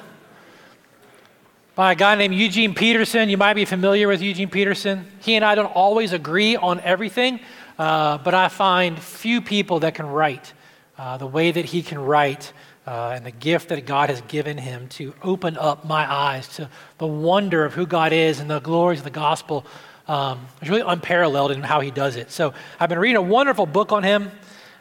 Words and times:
by 1.75 1.91
a 1.91 1.95
guy 1.95 2.15
named 2.15 2.33
Eugene 2.33 2.73
Peterson. 2.73 3.29
You 3.29 3.37
might 3.37 3.53
be 3.53 3.65
familiar 3.65 4.07
with 4.07 4.23
Eugene 4.23 4.49
Peterson. 4.49 5.05
He 5.19 5.35
and 5.35 5.45
I 5.45 5.53
don't 5.53 5.67
always 5.67 6.11
agree 6.11 6.55
on 6.55 6.79
everything, 6.79 7.39
uh, 7.77 8.17
but 8.17 8.33
I 8.33 8.47
find 8.47 8.99
few 8.99 9.41
people 9.41 9.81
that 9.81 9.93
can 9.93 10.07
write 10.07 10.53
uh, 10.97 11.17
the 11.17 11.27
way 11.27 11.51
that 11.51 11.65
he 11.65 11.83
can 11.83 11.99
write, 11.99 12.53
uh, 12.85 13.13
and 13.15 13.25
the 13.25 13.31
gift 13.31 13.69
that 13.69 13.85
God 13.85 14.09
has 14.09 14.21
given 14.21 14.57
him 14.57 14.87
to 14.89 15.13
open 15.21 15.57
up 15.57 15.85
my 15.85 16.11
eyes 16.11 16.47
to 16.55 16.69
the 16.97 17.07
wonder 17.07 17.65
of 17.65 17.73
who 17.73 17.85
God 17.85 18.13
is 18.13 18.39
and 18.39 18.49
the 18.49 18.59
glories 18.59 18.99
of 18.99 19.03
the 19.03 19.09
gospel. 19.09 19.65
Um, 20.07 20.47
really 20.61 20.81
unparalleled 20.81 21.51
in 21.51 21.61
how 21.63 21.81
he 21.81 21.91
does 21.91 22.15
it. 22.15 22.31
So 22.31 22.53
I've 22.79 22.87
been 22.87 22.99
reading 22.99 23.17
a 23.17 23.21
wonderful 23.21 23.65
book 23.65 23.91
on 23.91 24.03
him, 24.03 24.31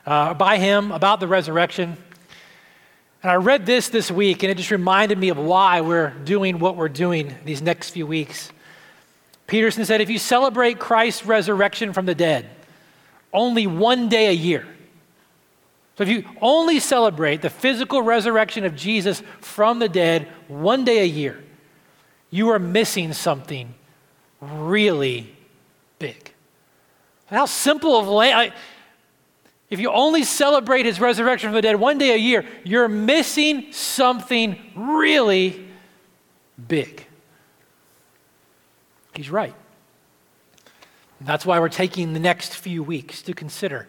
uh, 0.06 0.34
by 0.34 0.56
him, 0.58 0.92
about 0.92 1.18
the 1.18 1.26
resurrection. 1.26 1.96
And 3.24 3.32
I 3.32 3.34
read 3.34 3.66
this 3.66 3.88
this 3.88 4.08
week, 4.08 4.44
and 4.44 4.52
it 4.52 4.56
just 4.56 4.70
reminded 4.70 5.18
me 5.18 5.30
of 5.30 5.38
why 5.38 5.80
we're 5.80 6.10
doing 6.10 6.60
what 6.60 6.76
we're 6.76 6.88
doing 6.88 7.34
these 7.44 7.60
next 7.60 7.90
few 7.90 8.06
weeks. 8.06 8.52
Peterson 9.48 9.84
said, 9.84 10.00
if 10.00 10.10
you 10.10 10.18
celebrate 10.18 10.78
Christ's 10.78 11.26
resurrection 11.26 11.92
from 11.92 12.06
the 12.06 12.14
dead 12.14 12.48
only 13.32 13.66
one 13.66 14.08
day 14.08 14.28
a 14.28 14.32
year, 14.32 14.64
so 15.96 16.04
if 16.04 16.10
you 16.10 16.24
only 16.42 16.78
celebrate 16.78 17.40
the 17.40 17.48
physical 17.48 18.02
resurrection 18.02 18.64
of 18.64 18.76
Jesus 18.76 19.22
from 19.40 19.78
the 19.78 19.88
dead 19.88 20.28
one 20.46 20.84
day 20.84 21.00
a 21.00 21.06
year, 21.06 21.42
you 22.30 22.50
are 22.50 22.58
missing 22.58 23.14
something 23.14 23.74
really 24.40 25.34
big. 25.98 26.32
How 27.26 27.46
simple 27.46 27.96
of 27.98 28.06
la- 28.08 28.50
if 29.70 29.80
you 29.80 29.90
only 29.90 30.22
celebrate 30.22 30.84
his 30.84 31.00
resurrection 31.00 31.48
from 31.48 31.54
the 31.54 31.62
dead 31.62 31.76
one 31.76 31.96
day 31.96 32.12
a 32.12 32.18
year, 32.18 32.44
you're 32.62 32.88
missing 32.88 33.72
something 33.72 34.58
really 34.76 35.66
big. 36.68 37.06
He's 39.14 39.30
right. 39.30 39.54
And 41.20 41.26
that's 41.26 41.46
why 41.46 41.58
we're 41.58 41.70
taking 41.70 42.12
the 42.12 42.20
next 42.20 42.54
few 42.54 42.82
weeks 42.82 43.22
to 43.22 43.32
consider 43.32 43.88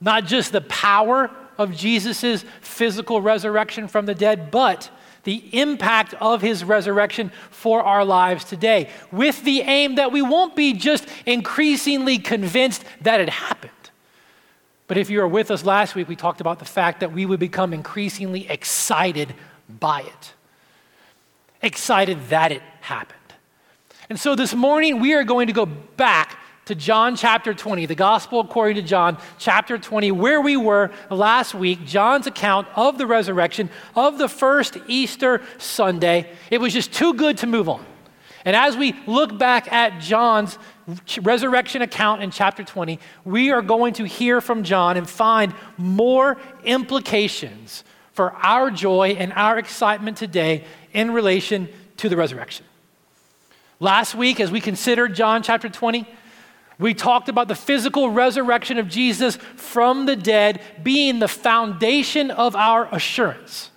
not 0.00 0.24
just 0.24 0.52
the 0.52 0.62
power 0.62 1.30
of 1.60 1.76
Jesus' 1.76 2.44
physical 2.60 3.20
resurrection 3.20 3.86
from 3.86 4.06
the 4.06 4.14
dead, 4.14 4.50
but 4.50 4.90
the 5.24 5.44
impact 5.52 6.14
of 6.14 6.40
his 6.40 6.64
resurrection 6.64 7.30
for 7.50 7.82
our 7.82 8.04
lives 8.04 8.44
today, 8.44 8.88
with 9.12 9.44
the 9.44 9.60
aim 9.60 9.96
that 9.96 10.10
we 10.10 10.22
won't 10.22 10.56
be 10.56 10.72
just 10.72 11.06
increasingly 11.26 12.18
convinced 12.18 12.82
that 13.02 13.20
it 13.20 13.28
happened. 13.28 13.70
But 14.86 14.96
if 14.96 15.10
you 15.10 15.18
were 15.20 15.28
with 15.28 15.50
us 15.50 15.64
last 15.64 15.94
week, 15.94 16.08
we 16.08 16.16
talked 16.16 16.40
about 16.40 16.58
the 16.58 16.64
fact 16.64 17.00
that 17.00 17.12
we 17.12 17.26
would 17.26 17.38
become 17.38 17.74
increasingly 17.74 18.48
excited 18.48 19.34
by 19.68 20.00
it, 20.00 20.32
excited 21.62 22.30
that 22.30 22.50
it 22.50 22.62
happened. 22.80 23.18
And 24.08 24.18
so 24.18 24.34
this 24.34 24.54
morning, 24.54 24.98
we 24.98 25.12
are 25.12 25.22
going 25.22 25.46
to 25.46 25.52
go 25.52 25.66
back 25.66 26.38
to 26.70 26.76
John 26.76 27.16
chapter 27.16 27.52
20, 27.52 27.86
the 27.86 27.96
gospel 27.96 28.38
according 28.38 28.76
to 28.76 28.82
John 28.82 29.18
chapter 29.38 29.76
20, 29.76 30.12
where 30.12 30.40
we 30.40 30.56
were 30.56 30.92
last 31.10 31.52
week, 31.52 31.84
John's 31.84 32.28
account 32.28 32.68
of 32.76 32.96
the 32.96 33.06
resurrection 33.06 33.68
of 33.96 34.18
the 34.18 34.28
first 34.28 34.78
Easter 34.86 35.42
Sunday. 35.58 36.30
It 36.48 36.60
was 36.60 36.72
just 36.72 36.92
too 36.92 37.14
good 37.14 37.38
to 37.38 37.48
move 37.48 37.68
on. 37.68 37.84
And 38.44 38.54
as 38.54 38.76
we 38.76 38.94
look 39.08 39.36
back 39.36 39.72
at 39.72 40.00
John's 40.00 40.60
resurrection 41.20 41.82
account 41.82 42.22
in 42.22 42.30
chapter 42.30 42.62
20, 42.62 43.00
we 43.24 43.50
are 43.50 43.62
going 43.62 43.94
to 43.94 44.04
hear 44.04 44.40
from 44.40 44.62
John 44.62 44.96
and 44.96 45.10
find 45.10 45.52
more 45.76 46.38
implications 46.62 47.82
for 48.12 48.30
our 48.30 48.70
joy 48.70 49.16
and 49.18 49.32
our 49.32 49.58
excitement 49.58 50.18
today 50.18 50.64
in 50.92 51.10
relation 51.10 51.68
to 51.96 52.08
the 52.08 52.16
resurrection. 52.16 52.64
Last 53.80 54.14
week, 54.14 54.38
as 54.38 54.52
we 54.52 54.60
considered 54.60 55.16
John 55.16 55.42
chapter 55.42 55.68
20, 55.68 56.06
we 56.80 56.94
talked 56.94 57.28
about 57.28 57.48
the 57.48 57.54
physical 57.54 58.10
resurrection 58.10 58.78
of 58.78 58.88
Jesus 58.88 59.36
from 59.56 60.06
the 60.06 60.16
dead 60.16 60.62
being 60.82 61.18
the 61.18 61.28
foundation 61.28 62.30
of 62.30 62.56
our 62.56 62.88
assurance. 62.92 63.70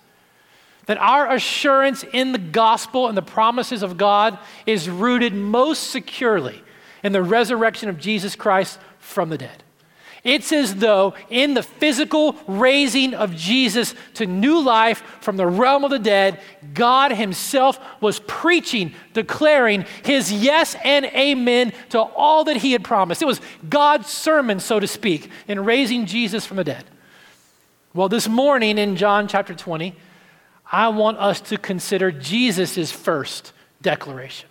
That 0.86 0.98
our 0.98 1.30
assurance 1.30 2.04
in 2.12 2.32
the 2.32 2.38
gospel 2.38 3.08
and 3.08 3.16
the 3.16 3.22
promises 3.22 3.82
of 3.82 3.96
God 3.96 4.38
is 4.66 4.88
rooted 4.88 5.34
most 5.34 5.90
securely 5.90 6.62
in 7.02 7.12
the 7.12 7.22
resurrection 7.22 7.88
of 7.88 7.98
Jesus 7.98 8.36
Christ 8.36 8.78
from 8.98 9.28
the 9.28 9.38
dead. 9.38 9.63
It's 10.24 10.52
as 10.52 10.76
though 10.76 11.12
in 11.28 11.52
the 11.52 11.62
physical 11.62 12.34
raising 12.46 13.12
of 13.12 13.36
Jesus 13.36 13.94
to 14.14 14.26
new 14.26 14.58
life 14.58 15.02
from 15.20 15.36
the 15.36 15.46
realm 15.46 15.84
of 15.84 15.90
the 15.90 15.98
dead, 15.98 16.40
God 16.72 17.12
Himself 17.12 17.78
was 18.00 18.20
preaching, 18.20 18.94
declaring 19.12 19.84
His 20.02 20.32
yes 20.32 20.76
and 20.82 21.04
amen 21.04 21.74
to 21.90 22.00
all 22.00 22.44
that 22.44 22.56
He 22.56 22.72
had 22.72 22.82
promised. 22.82 23.20
It 23.20 23.26
was 23.26 23.42
God's 23.68 24.08
sermon, 24.08 24.60
so 24.60 24.80
to 24.80 24.86
speak, 24.86 25.30
in 25.46 25.62
raising 25.62 26.06
Jesus 26.06 26.46
from 26.46 26.56
the 26.56 26.64
dead. 26.64 26.84
Well, 27.92 28.08
this 28.08 28.26
morning 28.26 28.78
in 28.78 28.96
John 28.96 29.28
chapter 29.28 29.54
20, 29.54 29.94
I 30.72 30.88
want 30.88 31.18
us 31.18 31.42
to 31.42 31.58
consider 31.58 32.10
Jesus' 32.10 32.90
first 32.90 33.52
declaration. 33.82 34.48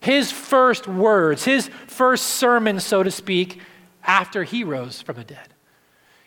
His 0.00 0.32
first 0.32 0.88
words, 0.88 1.44
his 1.44 1.68
first 1.86 2.24
sermon, 2.24 2.80
so 2.80 3.04
to 3.04 3.10
speak, 3.12 3.60
after 4.08 4.42
he 4.42 4.64
rose 4.64 5.00
from 5.02 5.16
the 5.16 5.24
dead. 5.24 5.54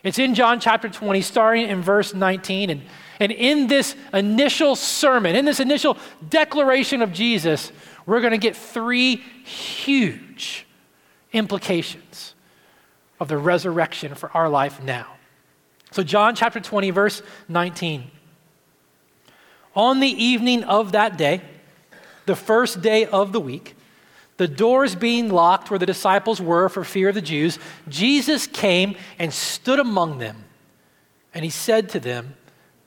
It's 0.03 0.19
in 0.19 0.34
John 0.34 0.59
chapter 0.59 0.88
20, 0.88 1.22
starting 1.22 1.68
in 1.68 1.81
verse 1.81 2.14
19. 2.14 2.69
And, 2.69 2.81
and 3.19 3.31
in 3.31 3.68
this 3.68 3.96
initial 4.14 4.75
sermon, 4.75 5.36
in 5.36 5.46
this 5.46 5.59
initial 5.59 5.97
declaration 6.30 7.02
of 7.02 7.12
Jesus, 7.12 7.72
we're 8.06 8.22
going 8.22 8.31
to 8.31 8.38
get 8.38 8.56
three 8.56 9.18
huge 9.44 10.66
implications 11.34 12.36
of 13.20 13.28
the 13.28 13.38
resurrection 13.38 14.16
for 14.16 14.31
our 14.36 14.50
life 14.50 14.81
now. 14.81 15.08
So, 15.91 16.03
John 16.03 16.36
chapter 16.36 16.59
20, 16.59 16.90
verse 16.91 17.22
19. 17.47 18.09
On 19.75 20.00
the 20.00 20.08
evening 20.08 20.64
of 20.64 20.94
that 20.94 21.18
day, 21.18 21.41
the 22.25 22.36
first 22.36 22.81
day 22.81 23.06
of 23.06 23.31
the 23.34 23.40
week, 23.40 23.75
the 24.41 24.47
doors 24.47 24.96
being 24.96 25.29
locked 25.29 25.69
where 25.69 25.78
the 25.78 25.85
disciples 25.85 26.41
were 26.41 26.68
for 26.68 26.84
fear 26.84 27.09
of 27.09 27.13
the 27.13 27.22
Jews, 27.22 27.59
Jesus 27.88 28.47
came 28.47 28.96
and 29.19 29.31
stood 29.31 29.78
among 29.78 30.18
them. 30.18 30.46
And 31.31 31.46
he 31.46 31.52
said 31.52 31.90
to 31.90 32.00
them, 32.00 32.34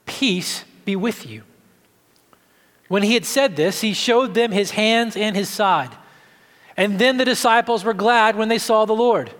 Peace 0.05 0.65
be 0.83 0.97
with 0.97 1.25
you. 1.25 1.43
When 2.89 3.03
he 3.03 3.13
had 3.13 3.23
said 3.23 3.55
this, 3.55 3.79
he 3.79 3.93
showed 3.93 4.33
them 4.33 4.51
his 4.51 4.71
hands 4.71 5.15
and 5.15 5.33
his 5.33 5.47
side. 5.47 5.95
And 6.75 6.99
then 6.99 7.15
the 7.15 7.23
disciples 7.23 7.85
were 7.85 7.93
glad 7.93 8.35
when 8.35 8.49
they 8.49 8.59
saw 8.59 8.83
the 8.83 8.91
Lord. 8.91 9.31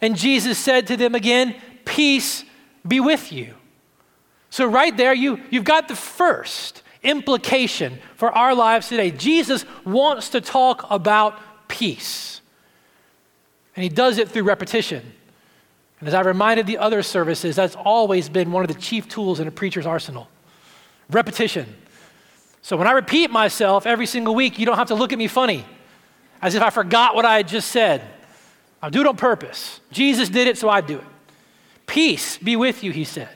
And 0.00 0.16
Jesus 0.16 0.58
said 0.58 0.86
to 0.86 0.96
them 0.96 1.16
again, 1.16 1.56
Peace 1.84 2.44
be 2.86 3.00
with 3.00 3.32
you. 3.32 3.56
So, 4.48 4.64
right 4.64 4.96
there, 4.96 5.12
you, 5.12 5.40
you've 5.50 5.64
got 5.64 5.88
the 5.88 5.96
first 5.96 6.84
implication 7.02 7.98
for 8.16 8.30
our 8.30 8.54
lives 8.54 8.88
today. 8.88 9.10
Jesus 9.10 9.64
wants 9.84 10.30
to 10.30 10.40
talk 10.40 10.86
about 10.90 11.38
peace, 11.68 12.40
and 13.76 13.82
he 13.82 13.88
does 13.88 14.18
it 14.18 14.28
through 14.28 14.44
repetition. 14.44 15.12
And 16.00 16.08
as 16.08 16.14
I 16.14 16.20
reminded 16.20 16.66
the 16.66 16.78
other 16.78 17.02
services, 17.02 17.56
that's 17.56 17.76
always 17.76 18.28
been 18.28 18.50
one 18.50 18.64
of 18.64 18.68
the 18.68 18.80
chief 18.80 19.08
tools 19.08 19.40
in 19.40 19.46
a 19.46 19.52
preacher's 19.52 19.86
arsenal 19.86 20.28
repetition. 21.10 21.66
So 22.62 22.76
when 22.76 22.86
I 22.86 22.92
repeat 22.92 23.30
myself 23.30 23.86
every 23.86 24.06
single 24.06 24.34
week, 24.34 24.58
you 24.58 24.66
don't 24.66 24.76
have 24.76 24.88
to 24.88 24.94
look 24.94 25.12
at 25.12 25.18
me 25.18 25.28
funny 25.28 25.64
as 26.40 26.54
if 26.54 26.62
I 26.62 26.70
forgot 26.70 27.14
what 27.14 27.24
I 27.24 27.36
had 27.36 27.48
just 27.48 27.70
said. 27.70 28.02
I 28.80 28.90
do 28.90 29.00
it 29.00 29.06
on 29.06 29.16
purpose. 29.16 29.80
Jesus 29.92 30.28
did 30.28 30.48
it, 30.48 30.58
so 30.58 30.68
I 30.68 30.80
do 30.80 30.98
it. 30.98 31.04
Peace 31.86 32.38
be 32.38 32.56
with 32.56 32.82
you, 32.82 32.90
he 32.90 33.04
said. 33.04 33.28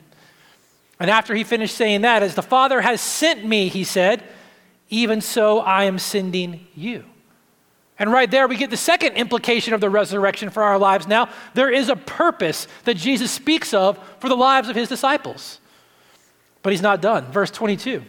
And 0.99 1.09
after 1.09 1.35
he 1.35 1.43
finished 1.43 1.75
saying 1.75 2.01
that, 2.01 2.23
as 2.23 2.35
the 2.35 2.41
Father 2.41 2.81
has 2.81 3.01
sent 3.01 3.45
me, 3.45 3.67
he 3.67 3.83
said, 3.83 4.23
even 4.89 5.21
so 5.21 5.59
I 5.59 5.83
am 5.83 5.99
sending 5.99 6.67
you. 6.75 7.03
And 7.99 8.11
right 8.11 8.29
there, 8.29 8.47
we 8.47 8.57
get 8.57 8.69
the 8.69 8.77
second 8.77 9.13
implication 9.13 9.73
of 9.73 9.81
the 9.81 9.89
resurrection 9.89 10.49
for 10.49 10.61
our 10.63 10.77
lives 10.77 11.07
now. 11.07 11.29
There 11.55 11.71
is 11.71 11.89
a 11.89 11.95
purpose 11.95 12.67
that 12.85 12.95
Jesus 12.95 13.31
speaks 13.31 13.73
of 13.73 13.99
for 14.19 14.29
the 14.29 14.35
lives 14.35 14.69
of 14.69 14.75
his 14.75 14.87
disciples. 14.87 15.59
But 16.61 16.73
he's 16.73 16.81
not 16.81 17.01
done. 17.01 17.31
Verse 17.31 17.49
22. 17.49 18.03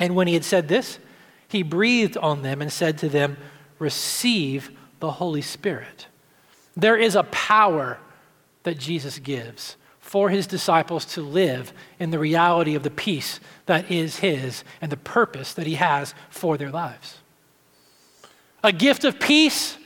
And 0.00 0.16
when 0.16 0.26
he 0.26 0.34
had 0.34 0.44
said 0.44 0.66
this, 0.66 0.98
he 1.48 1.62
breathed 1.62 2.16
on 2.16 2.42
them 2.42 2.60
and 2.60 2.72
said 2.72 2.98
to 2.98 3.08
them, 3.08 3.36
Receive 3.78 4.70
the 4.98 5.12
Holy 5.12 5.42
Spirit. 5.42 6.06
There 6.76 6.96
is 6.96 7.14
a 7.14 7.22
power 7.24 7.98
that 8.64 8.78
Jesus 8.78 9.18
gives 9.20 9.76
for 10.14 10.30
his 10.30 10.46
disciples 10.46 11.04
to 11.04 11.20
live 11.20 11.72
in 11.98 12.12
the 12.12 12.18
reality 12.20 12.76
of 12.76 12.84
the 12.84 12.90
peace 12.90 13.40
that 13.66 13.90
is 13.90 14.18
his 14.18 14.62
and 14.80 14.92
the 14.92 14.96
purpose 14.96 15.54
that 15.54 15.66
he 15.66 15.74
has 15.74 16.14
for 16.30 16.56
their 16.56 16.70
lives. 16.70 17.18
A 18.62 18.70
gift 18.70 19.02
of 19.02 19.18
peace, 19.18 19.76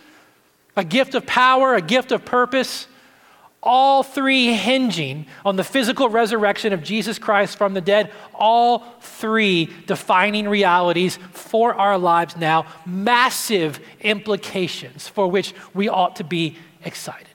a 0.76 0.84
gift 0.84 1.14
of 1.14 1.24
power, 1.24 1.74
a 1.74 1.80
gift 1.80 2.12
of 2.12 2.26
purpose, 2.26 2.88
all 3.62 4.02
three 4.02 4.52
hinging 4.52 5.24
on 5.46 5.56
the 5.56 5.64
physical 5.64 6.10
resurrection 6.10 6.74
of 6.74 6.82
Jesus 6.82 7.18
Christ 7.18 7.56
from 7.56 7.72
the 7.72 7.80
dead, 7.80 8.12
all 8.34 8.80
three 9.00 9.70
defining 9.86 10.46
realities 10.46 11.18
for 11.32 11.72
our 11.72 11.96
lives 11.96 12.36
now, 12.36 12.66
massive 12.84 13.80
implications 14.02 15.08
for 15.08 15.26
which 15.26 15.54
we 15.72 15.88
ought 15.88 16.16
to 16.16 16.24
be 16.24 16.58
excited. 16.84 17.27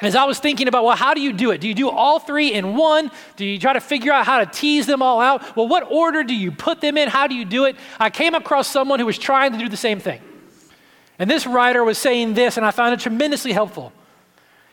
And 0.00 0.08
as 0.08 0.16
I 0.16 0.24
was 0.24 0.38
thinking 0.38 0.66
about, 0.66 0.84
well, 0.84 0.96
how 0.96 1.12
do 1.12 1.20
you 1.20 1.32
do 1.32 1.50
it? 1.50 1.60
Do 1.60 1.68
you 1.68 1.74
do 1.74 1.90
all 1.90 2.18
three 2.18 2.54
in 2.54 2.74
one? 2.74 3.10
Do 3.36 3.44
you 3.44 3.58
try 3.58 3.74
to 3.74 3.80
figure 3.80 4.12
out 4.12 4.24
how 4.24 4.38
to 4.38 4.46
tease 4.46 4.86
them 4.86 5.02
all 5.02 5.20
out? 5.20 5.54
Well, 5.54 5.68
what 5.68 5.90
order 5.90 6.24
do 6.24 6.34
you 6.34 6.50
put 6.50 6.80
them 6.80 6.96
in? 6.96 7.08
How 7.08 7.26
do 7.26 7.34
you 7.34 7.44
do 7.44 7.66
it? 7.66 7.76
I 7.98 8.08
came 8.08 8.34
across 8.34 8.66
someone 8.66 8.98
who 8.98 9.04
was 9.04 9.18
trying 9.18 9.52
to 9.52 9.58
do 9.58 9.68
the 9.68 9.76
same 9.76 10.00
thing. 10.00 10.22
And 11.18 11.30
this 11.30 11.46
writer 11.46 11.84
was 11.84 11.98
saying 11.98 12.32
this, 12.32 12.56
and 12.56 12.64
I 12.64 12.70
found 12.70 12.94
it 12.94 13.00
tremendously 13.00 13.52
helpful. 13.52 13.92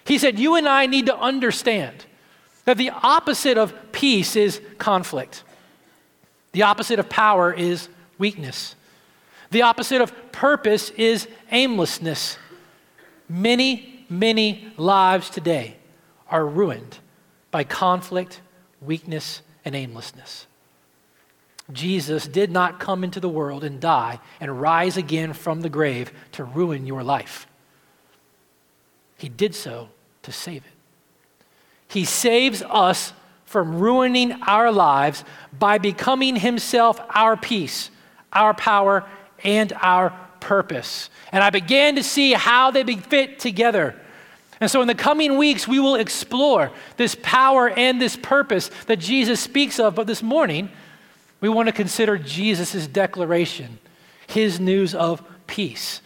He 0.06 0.18
said, 0.18 0.40
You 0.40 0.56
and 0.56 0.68
I 0.68 0.86
need 0.86 1.08
to 1.08 1.18
understand 1.18 2.06
that 2.64 2.78
the 2.78 2.92
opposite 2.92 3.58
of 3.58 3.74
peace 3.92 4.38
is 4.38 4.62
conflict, 4.78 5.44
the 6.54 6.64
opposite 6.64 7.00
of 7.00 7.10
power 7.10 7.52
is 7.52 7.90
weakness, 8.18 8.76
the 9.52 9.64
opposite 9.64 10.00
of 10.00 10.32
purpose 10.32 10.90
is 10.92 11.28
aimlessness. 11.52 12.38
Many 13.28 13.97
many 14.09 14.71
lives 14.77 15.30
today 15.30 15.77
are 16.30 16.45
ruined 16.45 17.00
by 17.51 17.63
conflict, 17.63 18.42
weakness, 18.81 19.42
and 19.65 19.75
aimlessness. 19.75 20.48
Jesus 21.71 22.27
did 22.27 22.50
not 22.50 22.80
come 22.80 23.04
into 23.04 23.19
the 23.19 23.30
world 23.30 23.63
and 23.63 23.80
die 23.80 24.19
and 24.39 24.62
rise 24.62 24.95
again 24.95 25.33
from 25.33 25.62
the 25.62 25.69
grave 25.69 26.12
to 26.33 26.44
ruin 26.44 26.86
your 26.86 27.04
life. 27.04 27.48
He 29.18 29.27
did 29.30 29.54
so 29.54 29.89
to 30.24 30.31
save 30.31 30.63
it. 30.65 30.71
He 31.89 32.06
saves 32.06 32.62
us 32.63 33.13
from 33.45 33.80
ruining 33.80 34.33
our 34.44 34.71
lives 34.71 35.24
by 35.57 35.77
becoming 35.77 36.36
Himself 36.36 37.00
our 37.09 37.36
peace, 37.36 37.89
our 38.31 38.54
power, 38.54 39.06
and 39.44 39.74
our 39.81 40.18
purpose. 40.48 41.10
And 41.34 41.44
I 41.44 41.50
began 41.50 41.96
to 41.96 42.04
see 42.04 42.32
how 42.32 42.72
they 42.72 42.86
fit 42.96 43.38
together. 43.38 43.94
And 44.62 44.72
so, 44.72 44.82
in 44.82 44.88
the 44.88 44.96
coming 44.96 45.38
weeks, 45.38 45.68
we 45.68 45.78
will 45.78 45.96
explore 45.96 46.72
this 46.96 47.18
power 47.22 47.70
and 47.70 48.02
this 48.02 48.16
purpose 48.16 48.72
that 48.86 48.98
Jesus 48.98 49.42
speaks 49.42 49.78
of. 49.78 49.94
But 49.94 50.08
this 50.08 50.24
morning, 50.24 50.70
we 51.42 51.50
want 51.50 51.68
to 51.68 51.74
consider 51.74 52.18
Jesus' 52.18 52.88
declaration, 52.88 53.78
his 54.26 54.58
news 54.58 54.96
of 54.96 55.22
peace. 55.48 56.02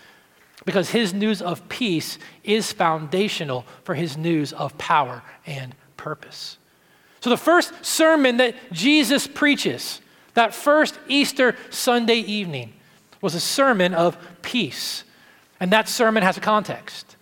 Because 0.66 0.90
his 0.90 1.14
news 1.14 1.42
of 1.44 1.70
peace 1.70 2.18
is 2.44 2.72
foundational 2.72 3.66
for 3.84 3.94
his 3.94 4.18
news 4.18 4.54
of 4.54 4.76
power 4.80 5.22
and 5.46 5.76
purpose. 5.98 6.58
So, 7.20 7.30
the 7.30 7.38
first 7.38 7.74
sermon 7.86 8.38
that 8.38 8.56
Jesus 8.72 9.28
preaches, 9.28 10.02
that 10.34 10.56
first 10.56 10.98
Easter 11.08 11.56
Sunday 11.70 12.18
evening, 12.18 12.74
was 13.22 13.36
a 13.36 13.40
sermon 13.40 13.94
of 13.94 14.18
peace. 14.42 15.04
And 15.60 15.72
that 15.72 15.88
sermon 15.88 16.24
has 16.24 16.38
a 16.38 16.42
context. 16.42 17.16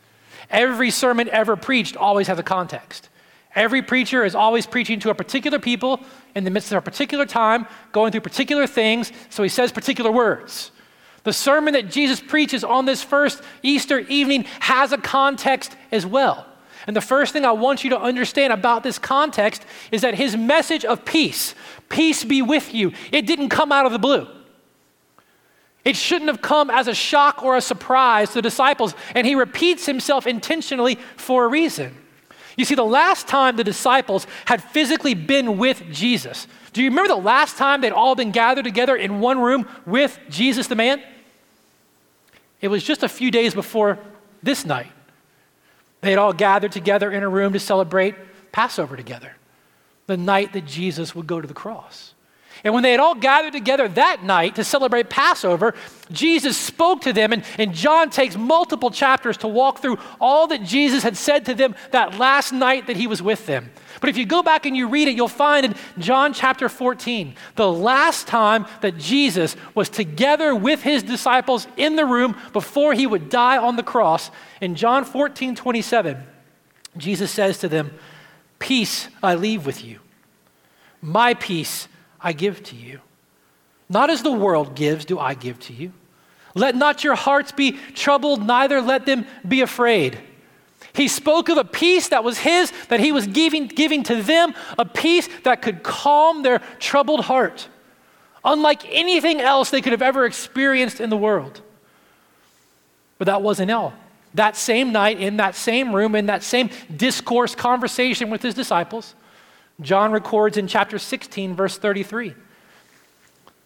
Every 0.50 0.92
sermon 0.92 1.30
ever 1.30 1.56
preached 1.56 1.98
always 1.98 2.28
has 2.28 2.40
a 2.40 2.44
context. 2.44 3.10
Every 3.56 3.82
preacher 3.82 4.24
is 4.24 4.36
always 4.36 4.66
preaching 4.66 5.00
to 5.02 5.10
a 5.10 5.16
particular 5.16 5.60
people 5.60 6.00
in 6.36 6.44
the 6.44 6.52
midst 6.52 6.72
of 6.72 6.78
a 6.78 6.82
particular 6.82 7.26
time, 7.26 7.68
going 7.92 8.12
through 8.12 8.22
particular 8.22 8.68
things, 8.68 9.12
so 9.30 9.44
he 9.44 9.50
says 9.50 9.72
particular 9.72 10.12
words. 10.12 10.72
The 11.24 11.34
sermon 11.34 11.74
that 11.74 11.92
Jesus 11.92 12.22
preaches 12.22 12.64
on 12.64 12.86
this 12.86 13.04
first 13.04 13.44
Easter 13.62 14.00
evening 14.00 14.46
has 14.62 14.92
a 14.94 14.98
context 14.98 15.76
as 15.92 16.06
well. 16.06 16.46
And 16.88 16.96
the 16.96 17.02
first 17.02 17.34
thing 17.34 17.44
I 17.44 17.52
want 17.52 17.84
you 17.84 17.90
to 17.90 18.00
understand 18.00 18.54
about 18.54 18.84
this 18.84 18.98
context 18.98 19.66
is 19.92 20.02
that 20.02 20.16
his 20.16 20.38
message 20.38 20.86
of 20.86 21.04
peace, 21.04 21.54
peace 21.90 22.24
be 22.24 22.42
with 22.42 22.74
you, 22.74 22.94
it 23.12 23.28
didn't 23.28 23.50
come 23.50 23.72
out 23.72 23.86
of 23.86 23.92
the 23.92 24.00
blue. 24.00 24.28
It 25.86 25.96
shouldn't 25.96 26.30
have 26.30 26.42
come 26.42 26.70
as 26.70 26.88
a 26.88 26.94
shock 26.94 27.42
or 27.44 27.56
a 27.56 27.62
surprise 27.62 28.30
to 28.30 28.36
the 28.36 28.42
disciples, 28.42 28.94
and 29.16 29.26
he 29.26 29.36
repeats 29.36 29.86
himself 29.86 30.28
intentionally 30.28 30.96
for 31.16 31.46
a 31.46 31.48
reason. 31.48 31.96
You 32.58 32.66
see, 32.66 32.76
the 32.76 32.84
last 32.84 33.28
time 33.28 33.56
the 33.56 33.64
disciples 33.64 34.28
had 34.46 34.62
physically 34.62 35.14
been 35.14 35.58
with 35.58 35.82
Jesus, 35.92 36.48
do 36.74 36.84
you 36.84 36.90
remember 36.90 37.08
the 37.08 37.16
last 37.16 37.58
time 37.58 37.80
they'd 37.80 37.92
all 37.92 38.16
been 38.16 38.32
gathered 38.32 38.66
together 38.66 38.96
in 38.96 39.22
one 39.22 39.40
room 39.40 39.68
with 39.86 40.20
Jesus 40.30 40.68
the 40.68 40.76
man? 40.76 41.02
It 42.60 42.68
was 42.68 42.84
just 42.84 43.04
a 43.04 43.10
few 43.10 43.32
days 43.32 43.54
before 43.54 43.98
this 44.44 44.66
night. 44.66 44.92
They 46.02 46.10
had 46.10 46.20
all 46.20 46.34
gathered 46.34 46.74
together 46.74 47.12
in 47.12 47.24
a 47.24 47.30
room 47.30 47.54
to 47.54 47.60
celebrate 47.60 48.16
Passover 48.52 48.98
together, 48.98 49.36
the 50.08 50.18
night 50.18 50.54
that 50.54 50.66
Jesus 50.66 51.16
would 51.16 51.28
go 51.28 51.40
to 51.40 51.48
the 51.48 51.54
cross. 51.54 52.14
And 52.64 52.74
when 52.74 52.84
they 52.84 52.92
had 52.92 53.00
all 53.00 53.16
gathered 53.16 53.54
together 53.54 53.88
that 53.88 54.24
night 54.24 54.56
to 54.56 54.64
celebrate 54.64 55.10
Passover, 55.10 55.74
Jesus 56.12 56.58
spoke 56.58 57.02
to 57.02 57.14
them, 57.14 57.32
and, 57.32 57.44
and 57.58 57.74
John 57.74 58.10
takes 58.10 58.36
multiple 58.36 58.92
chapters 58.92 59.38
to 59.38 59.48
walk 59.48 59.80
through 59.80 59.98
all 60.20 60.48
that 60.48 60.64
Jesus 60.64 61.04
had 61.04 61.16
said 61.16 61.46
to 61.46 61.54
them 61.54 61.76
that 61.92 62.18
last 62.18 62.52
night 62.52 62.88
that 62.88 62.98
he 62.98 63.08
was 63.08 63.22
with 63.22 63.46
them. 63.46 63.72
But 64.02 64.10
if 64.10 64.18
you 64.18 64.26
go 64.26 64.42
back 64.42 64.66
and 64.66 64.76
you 64.76 64.88
read 64.88 65.08
it, 65.08 65.16
you'll 65.16 65.28
find 65.28 65.66
in 65.66 65.76
John 65.98 66.34
chapter 66.34 66.70
14, 66.70 67.36
the 67.56 67.72
last 67.72 68.28
time 68.28 68.66
that 68.82 68.98
Jesus 68.98 69.56
was 69.76 69.90
together 69.90 70.56
with 70.56 70.84
his 70.84 71.04
disciples 71.04 71.68
in 71.78 71.96
the 71.96 72.06
room 72.06 72.36
before 72.54 72.94
he 72.94 73.08
would 73.08 73.30
die 73.30 73.58
on 73.58 73.76
the 73.76 73.84
cross, 73.84 74.32
in 74.62 74.76
John 74.76 75.06
14, 75.06 75.56
27, 75.56 76.18
Jesus 76.98 77.32
says 77.32 77.60
to 77.60 77.68
them, 77.68 77.92
Peace 78.58 79.08
I 79.24 79.36
leave 79.36 79.66
with 79.66 79.84
you. 79.84 80.00
My 81.02 81.34
peace 81.34 81.88
I 82.22 82.34
give 82.34 82.64
to 82.64 82.76
you. 82.76 83.00
Not 83.90 84.10
as 84.10 84.24
the 84.24 84.32
world 84.32 84.76
gives, 84.76 85.06
do 85.06 85.20
I 85.20 85.34
give 85.34 85.60
to 85.62 85.74
you. 85.74 85.94
Let 86.56 86.76
not 86.76 87.04
your 87.04 87.16
hearts 87.16 87.52
be 87.52 87.74
troubled, 87.94 88.46
neither 88.46 88.82
let 88.82 89.06
them 89.06 89.26
be 89.48 89.62
afraid. 89.62 90.20
He 90.94 91.08
spoke 91.08 91.50
of 91.50 91.58
a 91.58 91.64
peace 91.64 92.10
that 92.10 92.24
was 92.24 92.40
his, 92.40 92.72
that 92.90 93.00
he 93.00 93.12
was 93.12 93.28
giving, 93.28 93.68
giving 93.68 94.04
to 94.04 94.22
them, 94.22 94.54
a 94.78 94.86
peace 94.86 95.30
that 95.44 95.62
could 95.62 95.84
calm 95.84 96.44
their 96.44 96.60
troubled 96.80 97.26
heart, 97.26 97.68
unlike 98.44 98.84
anything 98.90 99.40
else 99.40 99.70
they 99.70 99.82
could 99.82 99.92
have 99.92 100.02
ever 100.02 100.26
experienced 100.26 101.00
in 101.00 101.10
the 101.10 101.18
world. 101.18 101.62
But 103.18 103.26
that 103.26 103.42
wasn't 103.42 103.72
all. 103.72 103.94
That 104.34 104.56
same 104.56 104.92
night, 104.92 105.20
in 105.20 105.38
that 105.38 105.56
same 105.56 105.96
room, 105.96 106.16
in 106.16 106.28
that 106.28 106.44
same 106.44 106.70
discourse 106.96 107.56
conversation 107.56 108.30
with 108.30 108.42
his 108.42 108.54
disciples, 108.54 109.16
John 109.82 110.12
records 110.12 110.58
in 110.58 110.68
chapter 110.68 111.00
16, 111.00 111.56
verse 111.56 111.78
33, 111.78 112.36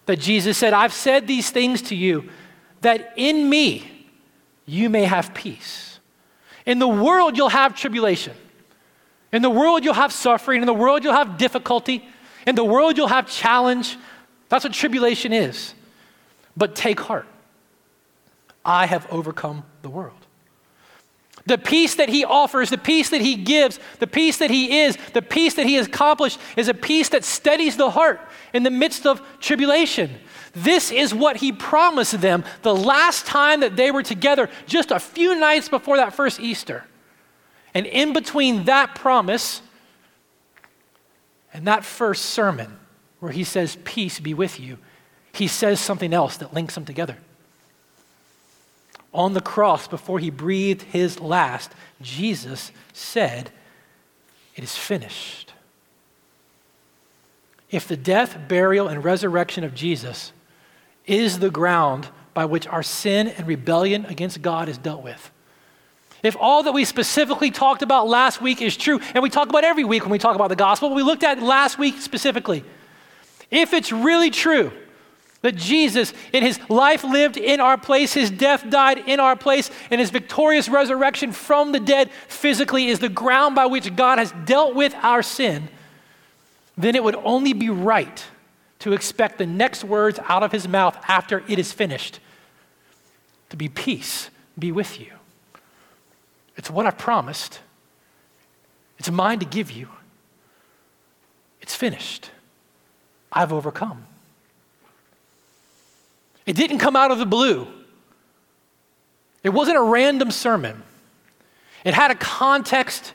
that 0.06 0.20
Jesus 0.20 0.58
said, 0.58 0.74
I've 0.74 0.94
said 0.94 1.28
these 1.28 1.50
things 1.50 1.82
to 1.84 1.96
you 1.96 2.30
that 2.82 3.14
in 3.16 3.50
me 3.50 4.08
you 4.66 4.90
may 4.90 5.06
have 5.06 5.34
peace. 5.34 6.00
In 6.66 6.80
the 6.80 6.88
world, 6.88 7.36
you'll 7.38 7.50
have 7.50 7.76
tribulation. 7.76 8.34
In 9.32 9.42
the 9.42 9.50
world, 9.50 9.84
you'll 9.84 9.94
have 9.96 10.14
suffering. 10.14 10.62
In 10.62 10.68
the 10.68 10.74
world, 10.74 11.04
you'll 11.04 11.14
have 11.14 11.38
difficulty. 11.38 12.08
In 12.46 12.56
the 12.56 12.64
world, 12.64 12.98
you'll 12.98 13.08
have 13.08 13.28
challenge. 13.28 13.98
That's 14.50 14.64
what 14.64 14.74
tribulation 14.74 15.34
is. 15.34 15.74
But 16.56 16.76
take 16.76 17.00
heart. 17.00 17.26
I 18.64 18.86
have 18.86 19.08
overcome 19.12 19.64
the 19.82 19.90
world. 19.90 20.23
The 21.46 21.58
peace 21.58 21.96
that 21.96 22.08
he 22.08 22.24
offers, 22.24 22.70
the 22.70 22.78
peace 22.78 23.10
that 23.10 23.20
he 23.20 23.36
gives, 23.36 23.78
the 24.00 24.08
peace 24.08 24.38
that 24.38 24.50
he 24.50 24.80
is, 24.80 24.98
the 25.14 25.22
peace 25.22 25.56
that 25.56 25.66
he 25.66 25.76
has 25.76 25.88
accomplished 25.88 26.40
is 26.56 26.70
a 26.70 26.74
peace 26.74 27.10
that 27.10 27.26
steadies 27.26 27.76
the 27.76 27.90
heart 27.90 28.22
in 28.54 28.64
the 28.64 28.72
midst 28.72 29.06
of 29.06 29.22
tribulation. 29.42 30.10
This 30.54 30.90
is 30.90 31.14
what 31.14 31.38
he 31.38 31.52
promised 31.52 32.22
them 32.22 32.46
the 32.62 32.74
last 32.74 33.26
time 33.26 33.60
that 33.60 33.76
they 33.76 33.92
were 33.92 34.04
together, 34.04 34.50
just 34.68 34.92
a 34.92 35.00
few 35.00 35.38
nights 35.38 35.68
before 35.68 35.98
that 35.98 36.14
first 36.14 36.40
Easter. 36.40 36.86
And 37.74 37.86
in 37.86 38.14
between 38.14 38.66
that 38.66 38.96
promise 38.96 39.62
and 41.54 41.68
that 41.68 41.84
first 41.84 42.26
sermon, 42.26 42.80
where 43.20 43.32
he 43.32 43.44
says, 43.44 43.78
Peace 43.84 44.20
be 44.20 44.34
with 44.34 44.62
you, 44.62 44.78
he 45.34 45.48
says 45.48 45.82
something 45.82 46.14
else 46.14 46.38
that 46.38 46.54
links 46.54 46.76
them 46.76 46.86
together 46.86 47.18
on 49.14 49.34
the 49.34 49.42
cross 49.42 49.88
before 49.88 50.20
he 50.20 50.30
breathed 50.30 50.82
his 50.84 51.20
last, 51.20 51.72
Jesus 52.02 52.72
said, 52.94 53.52
It 54.56 54.64
is 54.64 54.76
finished. 54.76 55.54
If 57.70 57.88
the 57.88 57.98
death, 57.98 58.38
burial, 58.48 58.88
and 58.88 59.04
resurrection 59.04 59.64
of 59.64 59.74
Jesus 59.74 60.32
is 61.06 61.40
the 61.40 61.50
ground 61.50 62.10
by 62.34 62.46
which 62.46 62.68
our 62.68 62.84
sin 62.84 63.28
and 63.28 63.48
rebellion 63.48 64.06
against 64.06 64.42
God 64.42 64.70
is 64.70 64.78
dealt 64.78 65.04
with, 65.04 65.32
if 66.24 66.38
all 66.40 66.64
that 66.64 66.72
we 66.72 66.86
specifically 66.86 67.52
talked 67.52 67.82
about 67.82 68.08
last 68.08 68.42
week 68.42 68.62
is 68.62 68.78
true, 68.78 69.00
and 69.14 69.22
we 69.22 69.30
talk 69.30 69.50
about 69.50 69.64
every 69.64 69.84
week 69.84 70.04
when 70.04 70.12
we 70.12 70.20
talk 70.20 70.36
about 70.36 70.48
the 70.48 70.56
gospel, 70.56 70.94
we 70.94 71.04
looked 71.04 71.24
at 71.24 71.42
last 71.42 71.78
week 71.78 72.00
specifically, 72.00 72.64
if 73.52 73.74
it's 73.74 73.92
really 73.92 74.30
true 74.30 74.72
that 75.44 75.56
Jesus, 75.56 76.14
in 76.32 76.42
his 76.42 76.60
life 76.70 77.04
lived 77.04 77.38
in 77.38 77.60
our 77.60 77.78
place, 77.78 78.14
his 78.14 78.32
death 78.32 78.68
died 78.70 78.98
in 79.08 79.20
our 79.20 79.36
place, 79.36 79.70
and 79.92 80.02
his 80.02 80.10
victorious 80.10 80.68
resurrection 80.68 81.34
from 81.34 81.74
the 81.74 81.80
dead 81.80 82.10
physically 82.28 82.88
is 82.88 83.00
the 83.00 83.10
ground 83.10 83.54
by 83.54 83.68
which 83.68 83.96
God 83.96 84.18
has 84.18 84.34
dealt 84.46 84.74
with 84.74 84.96
our 84.96 85.22
sin, 85.22 85.68
then 86.78 86.96
it 86.96 87.04
would 87.04 87.18
only 87.18 87.54
be 87.54 87.70
right 87.70 88.26
to 88.80 88.94
expect 88.94 89.38
the 89.38 89.46
next 89.46 89.84
words 89.84 90.18
out 90.28 90.44
of 90.44 90.52
his 90.52 90.68
mouth 90.68 90.98
after 91.08 91.44
it 91.48 91.60
is 91.60 91.72
finished 91.72 92.20
to 93.50 93.58
be 93.58 93.70
peace 93.70 94.30
be 94.58 94.72
with 94.72 95.00
you. 95.00 95.12
It's 96.56 96.70
what 96.70 96.86
I've 96.86 96.98
promised. 96.98 97.60
It's 98.98 99.12
mine 99.12 99.40
to 99.40 99.46
give 99.46 99.72
you. 99.72 99.90
It's 101.62 101.76
finished. 101.76 102.32
I've 103.32 103.52
overcome. 103.52 104.06
It 106.46 106.56
didn't 106.56 106.80
come 106.80 106.96
out 106.96 107.12
of 107.12 107.18
the 107.18 107.26
blue. 107.26 107.68
It 109.44 109.50
wasn't 109.50 109.78
a 109.78 109.82
random 109.82 110.32
sermon. 110.32 110.84
It 111.84 111.94
had 111.94 112.12
a 112.12 112.16
context, 112.16 113.14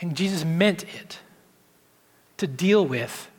and 0.00 0.16
Jesus 0.16 0.44
meant 0.44 0.84
it 0.84 1.18
to 2.38 2.46
deal 2.46 2.84
with 2.84 3.30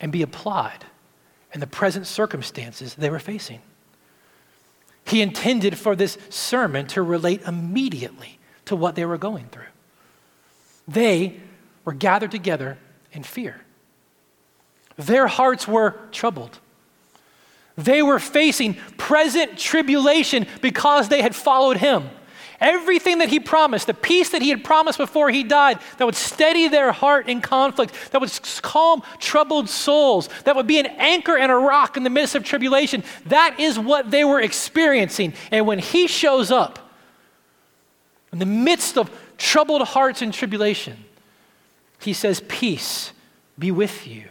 and 0.00 0.10
be 0.10 0.22
applied 0.22 0.84
in 1.52 1.60
the 1.60 1.66
present 1.66 2.06
circumstances 2.06 2.94
they 2.94 3.10
were 3.10 3.20
facing. 3.20 3.60
He 5.06 5.22
intended 5.22 5.78
for 5.78 5.94
this 5.94 6.18
sermon 6.30 6.86
to 6.88 7.02
relate 7.02 7.42
immediately 7.42 8.38
to 8.64 8.74
what 8.74 8.96
they 8.96 9.04
were 9.04 9.18
going 9.18 9.46
through. 9.46 9.62
They 10.88 11.40
were 11.84 11.92
gathered 11.92 12.30
together 12.30 12.78
in 13.12 13.22
fear. 13.22 13.60
Their 14.96 15.26
hearts 15.26 15.66
were 15.66 15.96
troubled. 16.12 16.58
They 17.76 18.02
were 18.02 18.20
facing 18.20 18.74
present 18.96 19.58
tribulation 19.58 20.46
because 20.60 21.08
they 21.08 21.22
had 21.22 21.34
followed 21.34 21.78
him. 21.78 22.08
Everything 22.60 23.18
that 23.18 23.28
he 23.28 23.40
promised, 23.40 23.88
the 23.88 23.94
peace 23.94 24.30
that 24.30 24.40
he 24.40 24.48
had 24.48 24.62
promised 24.62 24.96
before 24.96 25.28
he 25.30 25.42
died, 25.42 25.80
that 25.98 26.04
would 26.04 26.14
steady 26.14 26.68
their 26.68 26.92
heart 26.92 27.28
in 27.28 27.40
conflict, 27.40 27.92
that 28.12 28.20
would 28.20 28.30
calm 28.62 29.02
troubled 29.18 29.68
souls, 29.68 30.28
that 30.44 30.54
would 30.54 30.66
be 30.66 30.78
an 30.78 30.86
anchor 30.86 31.36
and 31.36 31.50
a 31.50 31.56
rock 31.56 31.96
in 31.96 32.04
the 32.04 32.10
midst 32.10 32.36
of 32.36 32.44
tribulation, 32.44 33.02
that 33.26 33.58
is 33.58 33.78
what 33.78 34.10
they 34.10 34.24
were 34.24 34.40
experiencing. 34.40 35.34
And 35.50 35.66
when 35.66 35.80
he 35.80 36.06
shows 36.06 36.52
up 36.52 36.78
in 38.32 38.38
the 38.38 38.46
midst 38.46 38.96
of 38.96 39.10
troubled 39.36 39.82
hearts 39.82 40.22
and 40.22 40.32
tribulation, 40.32 41.04
he 42.00 42.12
says, 42.12 42.40
Peace 42.46 43.12
be 43.58 43.72
with 43.72 44.06
you. 44.06 44.28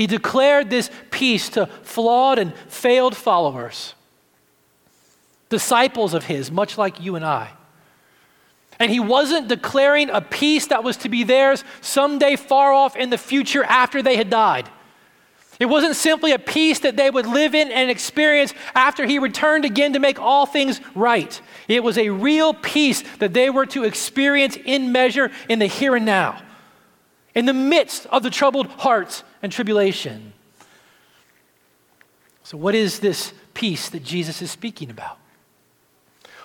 He 0.00 0.06
declared 0.06 0.70
this 0.70 0.90
peace 1.10 1.50
to 1.50 1.66
flawed 1.66 2.38
and 2.38 2.54
failed 2.68 3.14
followers 3.14 3.92
disciples 5.50 6.14
of 6.14 6.24
his, 6.24 6.50
much 6.50 6.78
like 6.78 7.02
you 7.02 7.16
and 7.16 7.24
I. 7.24 7.50
And 8.78 8.90
he 8.90 8.98
wasn't 8.98 9.48
declaring 9.48 10.08
a 10.08 10.22
peace 10.22 10.68
that 10.68 10.82
was 10.82 10.96
to 10.98 11.10
be 11.10 11.22
theirs 11.22 11.64
someday 11.82 12.36
far 12.36 12.72
off 12.72 12.96
in 12.96 13.10
the 13.10 13.18
future 13.18 13.62
after 13.62 14.00
they 14.00 14.16
had 14.16 14.30
died. 14.30 14.70
It 15.58 15.66
wasn't 15.66 15.96
simply 15.96 16.32
a 16.32 16.38
peace 16.38 16.78
that 16.78 16.96
they 16.96 17.10
would 17.10 17.26
live 17.26 17.54
in 17.54 17.70
and 17.70 17.90
experience 17.90 18.54
after 18.74 19.04
he 19.04 19.18
returned 19.18 19.66
again 19.66 19.92
to 19.92 19.98
make 19.98 20.18
all 20.18 20.46
things 20.46 20.80
right. 20.94 21.38
It 21.68 21.84
was 21.84 21.98
a 21.98 22.08
real 22.08 22.54
peace 22.54 23.04
that 23.18 23.34
they 23.34 23.50
were 23.50 23.66
to 23.66 23.84
experience 23.84 24.56
in 24.64 24.92
measure 24.92 25.30
in 25.50 25.58
the 25.58 25.66
here 25.66 25.94
and 25.94 26.06
now, 26.06 26.40
in 27.34 27.44
the 27.44 27.52
midst 27.52 28.06
of 28.06 28.22
the 28.22 28.30
troubled 28.30 28.68
hearts 28.68 29.24
and 29.42 29.50
tribulation. 29.50 30.32
So, 32.42 32.56
what 32.56 32.74
is 32.74 33.00
this 33.00 33.32
peace 33.54 33.88
that 33.90 34.02
Jesus 34.02 34.42
is 34.42 34.50
speaking 34.50 34.90
about? 34.90 35.18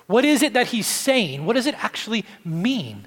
What 0.08 0.24
is 0.24 0.44
it 0.44 0.54
that 0.54 0.68
he's 0.68 0.88
saying? 0.88 1.46
What 1.46 1.56
does 1.56 1.66
it 1.66 1.76
actually 1.84 2.26
mean? 2.44 3.06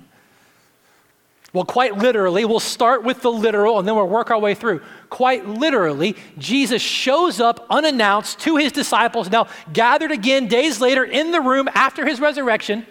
Well, 1.52 1.64
quite 1.64 1.96
literally, 1.96 2.44
we'll 2.44 2.60
start 2.60 3.04
with 3.04 3.22
the 3.22 3.32
literal 3.32 3.78
and 3.78 3.88
then 3.88 3.96
we'll 3.96 4.06
work 4.06 4.30
our 4.30 4.38
way 4.38 4.54
through. 4.54 4.82
Quite 5.08 5.46
literally, 5.46 6.14
Jesus 6.36 6.82
shows 6.82 7.40
up 7.40 7.66
unannounced 7.70 8.40
to 8.40 8.56
his 8.56 8.70
disciples, 8.70 9.30
now 9.30 9.48
gathered 9.72 10.12
again 10.12 10.46
days 10.46 10.80
later 10.80 11.04
in 11.04 11.30
the 11.30 11.40
room 11.40 11.68
after 11.74 12.04
his 12.04 12.20
resurrection, 12.20 12.86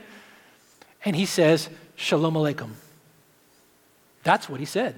and 1.06 1.16
he 1.16 1.26
says, 1.26 1.70
Shalom 1.96 2.34
Aleichem. 2.34 2.72
That's 4.24 4.50
what 4.50 4.60
he 4.60 4.66
said. 4.66 4.96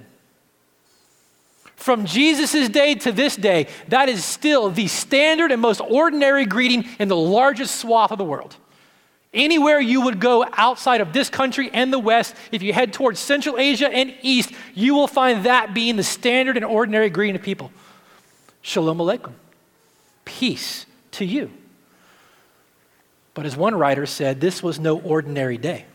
From 1.80 2.04
Jesus' 2.04 2.68
day 2.68 2.94
to 2.96 3.10
this 3.10 3.36
day, 3.36 3.66
that 3.88 4.10
is 4.10 4.22
still 4.22 4.68
the 4.68 4.86
standard 4.86 5.50
and 5.50 5.62
most 5.62 5.80
ordinary 5.80 6.44
greeting 6.44 6.86
in 6.98 7.08
the 7.08 7.16
largest 7.16 7.76
swath 7.76 8.12
of 8.12 8.18
the 8.18 8.24
world. 8.24 8.54
Anywhere 9.32 9.80
you 9.80 10.02
would 10.02 10.20
go 10.20 10.44
outside 10.52 11.00
of 11.00 11.14
this 11.14 11.30
country 11.30 11.70
and 11.72 11.90
the 11.90 11.98
West, 11.98 12.34
if 12.52 12.62
you 12.62 12.74
head 12.74 12.92
towards 12.92 13.18
Central 13.18 13.56
Asia 13.56 13.88
and 13.88 14.12
East, 14.20 14.52
you 14.74 14.94
will 14.94 15.06
find 15.06 15.46
that 15.46 15.72
being 15.72 15.96
the 15.96 16.02
standard 16.02 16.56
and 16.58 16.66
ordinary 16.66 17.08
greeting 17.08 17.36
of 17.36 17.42
people. 17.42 17.72
Shalom 18.60 18.98
Aleichem. 18.98 19.32
Peace 20.26 20.84
to 21.12 21.24
you. 21.24 21.50
But 23.32 23.46
as 23.46 23.56
one 23.56 23.74
writer 23.74 24.04
said, 24.04 24.42
this 24.42 24.62
was 24.62 24.78
no 24.78 25.00
ordinary 25.00 25.56
day. 25.56 25.86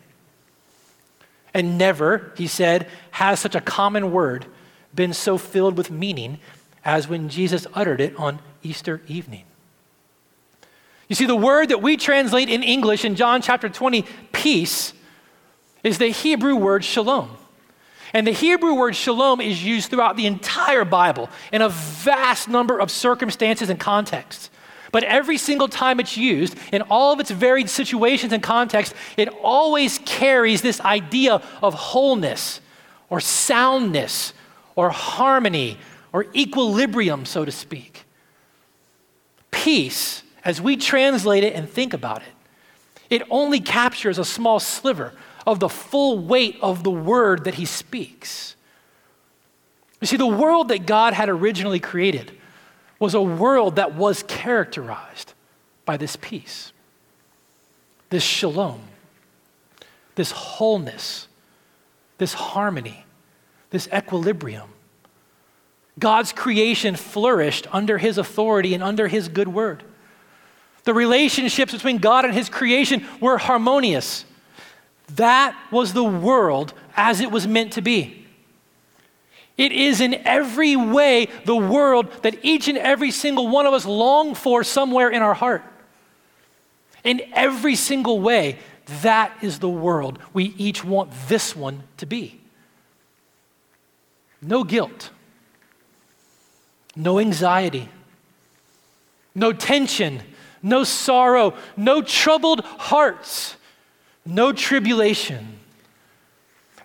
And 1.54 1.78
never, 1.78 2.34
he 2.36 2.48
said, 2.48 2.90
has 3.12 3.40
such 3.40 3.54
a 3.54 3.62
common 3.62 4.12
word 4.12 4.48
been 4.96 5.14
so 5.14 5.38
filled 5.38 5.78
with 5.78 5.92
meaning 5.92 6.40
as 6.84 7.08
when 7.08 7.30
Jesus 7.30 7.68
uttered 7.74 8.00
it 8.00 8.16
on 8.16 8.40
Easter 8.64 9.02
evening. 9.08 9.44
You 11.08 11.16
see, 11.16 11.26
the 11.26 11.36
word 11.36 11.70
that 11.70 11.82
we 11.82 11.98
translate 11.98 12.50
in 12.50 12.64
English 12.64 13.06
in 13.06 13.16
John 13.16 13.42
chapter 13.42 13.70
20, 13.70 14.06
peace, 14.32 14.94
is 15.84 15.98
the 15.98 16.08
Hebrew 16.08 16.56
word 16.56 16.84
shalom. 16.84 17.38
And 18.14 18.26
the 18.26 18.32
Hebrew 18.32 18.74
word 18.74 18.96
shalom 18.96 19.42
is 19.42 19.64
used 19.64 19.90
throughout 19.90 20.16
the 20.16 20.26
entire 20.26 20.86
Bible 20.86 21.30
in 21.52 21.62
a 21.62 21.70
vast 21.70 22.48
number 22.48 22.80
of 22.80 22.90
circumstances 22.90 23.70
and 23.70 23.80
contexts. 23.80 24.50
But 24.92 25.04
every 25.04 25.38
single 25.38 25.68
time 25.68 26.00
it's 26.00 26.16
used, 26.16 26.56
in 26.72 26.82
all 26.84 27.12
of 27.12 27.20
its 27.20 27.30
varied 27.30 27.70
situations 27.70 28.32
and 28.32 28.42
contexts, 28.42 28.96
it 29.18 29.28
always 29.44 30.00
carries 30.00 30.62
this 30.62 30.80
idea 30.80 31.42
of 31.62 31.74
wholeness 31.74 32.62
or 33.10 33.20
soundness 33.20 34.34
or 34.76 34.90
harmony 34.90 35.78
or 36.14 36.26
equilibrium, 36.36 37.26
so 37.26 37.46
to 37.46 37.52
speak. 37.52 38.06
Peace 39.52 40.24
as 40.44 40.62
we 40.62 40.78
translate 40.78 41.44
it 41.44 41.54
and 41.54 41.70
think 41.70 41.94
about 41.94 42.22
it, 42.22 42.34
it 43.10 43.24
only 43.30 43.60
captures 43.60 44.20
a 44.20 44.26
small 44.26 44.60
sliver 44.60 45.14
of 45.46 45.60
the 45.60 45.70
full 45.70 46.20
weight 46.20 46.58
of 46.62 46.84
the 46.84 46.92
word 46.92 47.44
that 47.46 47.56
he 47.56 47.66
speaks. 47.66 48.56
You 50.02 50.08
see, 50.08 50.18
the 50.18 50.26
world 50.26 50.70
that 50.70 50.86
God 50.86 51.14
had 51.14 51.30
originally 51.30 51.80
created 51.80 52.32
was 53.00 53.14
a 53.14 53.22
world 53.22 53.76
that 53.78 53.96
was 53.96 54.24
characterized 54.24 55.34
by 55.86 55.98
this 55.98 56.16
peace, 56.16 56.72
this 58.10 58.24
shalom, 58.24 58.82
this 60.16 60.32
wholeness, 60.32 61.28
this 62.18 62.34
harmony, 62.34 63.05
this 63.76 63.90
equilibrium. 63.94 64.70
God's 66.00 66.34
creation 66.34 66.96
flourished 66.96 67.68
under 67.72 67.98
his 67.98 68.18
authority 68.18 68.74
and 68.74 68.82
under 68.82 69.08
his 69.08 69.28
good 69.28 69.50
word. 69.50 69.84
The 70.86 70.94
relationships 70.94 71.74
between 71.74 71.98
God 71.98 72.26
and 72.26 72.34
His 72.34 72.48
creation 72.48 73.06
were 73.20 73.38
harmonious. 73.38 74.24
That 75.16 75.60
was 75.72 75.94
the 75.94 76.04
world 76.04 76.74
as 76.96 77.20
it 77.20 77.32
was 77.32 77.48
meant 77.48 77.74
to 77.74 77.82
be. 77.82 78.26
It 79.58 79.72
is 79.72 80.00
in 80.00 80.14
every 80.26 80.76
way 80.76 81.28
the 81.46 81.56
world 81.56 82.12
that 82.24 82.38
each 82.44 82.68
and 82.68 82.78
every 82.78 83.12
single 83.12 83.48
one 83.48 83.66
of 83.66 83.74
us 83.74 83.86
long 83.86 84.36
for 84.36 84.64
somewhere 84.64 85.10
in 85.10 85.22
our 85.22 85.34
heart. 85.34 85.64
In 87.04 87.22
every 87.34 87.76
single 87.76 88.20
way, 88.20 88.60
that 89.02 89.36
is 89.42 89.60
the 89.60 89.70
world 89.70 90.20
we 90.34 90.54
each 90.58 90.84
want 90.84 91.12
this 91.28 91.56
one 91.56 91.84
to 91.98 92.06
be. 92.06 92.42
No 94.48 94.64
guilt, 94.64 95.10
no 96.96 97.20
anxiety, 97.20 97.90
no 99.34 99.52
tension, 99.52 100.22
no 100.62 100.84
sorrow, 100.84 101.56
no 101.76 102.04
troubled 102.04 102.62
hearts, 102.62 103.56
no 104.24 104.54
tribulation. 104.54 105.60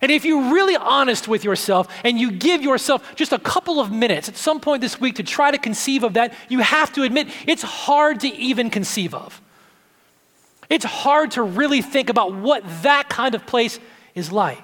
And 0.00 0.10
if 0.10 0.24
you're 0.24 0.54
really 0.54 0.76
honest 0.76 1.28
with 1.28 1.44
yourself 1.44 1.86
and 2.02 2.18
you 2.18 2.30
give 2.30 2.62
yourself 2.62 3.14
just 3.14 3.32
a 3.32 3.38
couple 3.38 3.78
of 3.78 3.92
minutes 3.92 4.30
at 4.30 4.36
some 4.38 4.58
point 4.58 4.80
this 4.80 4.98
week 4.98 5.16
to 5.16 5.22
try 5.22 5.50
to 5.50 5.58
conceive 5.58 6.02
of 6.02 6.14
that, 6.14 6.32
you 6.48 6.60
have 6.60 6.90
to 6.94 7.02
admit 7.02 7.28
it's 7.46 7.62
hard 7.62 8.20
to 8.20 8.28
even 8.28 8.70
conceive 8.70 9.14
of. 9.14 9.42
It's 10.70 10.86
hard 10.86 11.32
to 11.32 11.42
really 11.42 11.82
think 11.82 12.08
about 12.08 12.34
what 12.34 12.62
that 12.82 13.10
kind 13.10 13.34
of 13.34 13.44
place 13.44 13.78
is 14.14 14.32
like. 14.32 14.62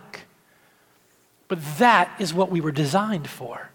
But 1.49 1.59
that 1.79 2.11
is 2.19 2.35
what 2.35 2.51
we 2.51 2.61
were 2.61 2.73
designed 2.73 3.29
for. 3.29 3.71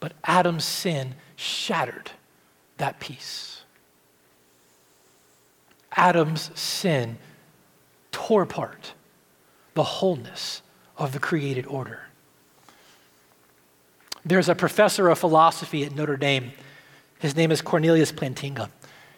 But 0.00 0.12
Adam's 0.24 0.64
sin 0.64 1.14
shattered 1.36 2.10
that 2.78 3.00
peace. 3.00 3.62
Adam's 5.94 6.50
sin 6.58 7.18
tore 8.10 8.42
apart 8.42 8.94
the 9.74 9.82
wholeness 9.82 10.62
of 10.96 11.12
the 11.12 11.18
created 11.18 11.66
order. 11.66 12.00
There's 14.24 14.48
a 14.48 14.54
professor 14.54 15.08
of 15.08 15.18
philosophy 15.18 15.84
at 15.84 15.94
Notre 15.94 16.16
Dame. 16.16 16.52
His 17.18 17.36
name 17.36 17.50
is 17.50 17.62
Cornelius 17.62 18.12
Plantinga. 18.12 18.70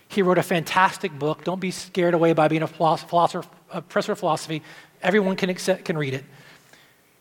He 0.08 0.23
wrote 0.23 0.38
a 0.38 0.42
fantastic 0.42 1.12
book. 1.18 1.44
Don't 1.44 1.61
be 1.61 1.70
scared 1.70 2.14
away 2.14 2.32
by 2.32 2.49
being 2.49 2.62
a 2.62 2.66
philosopher, 2.66 3.42
a 3.75 3.83
professor 3.83 4.12
of 4.12 4.19
philosophy. 4.19 4.62
Everyone 5.02 5.37
can, 5.37 5.50
accept, 5.50 5.85
can 5.85 5.99
read 5.99 6.14
it. 6.14 6.25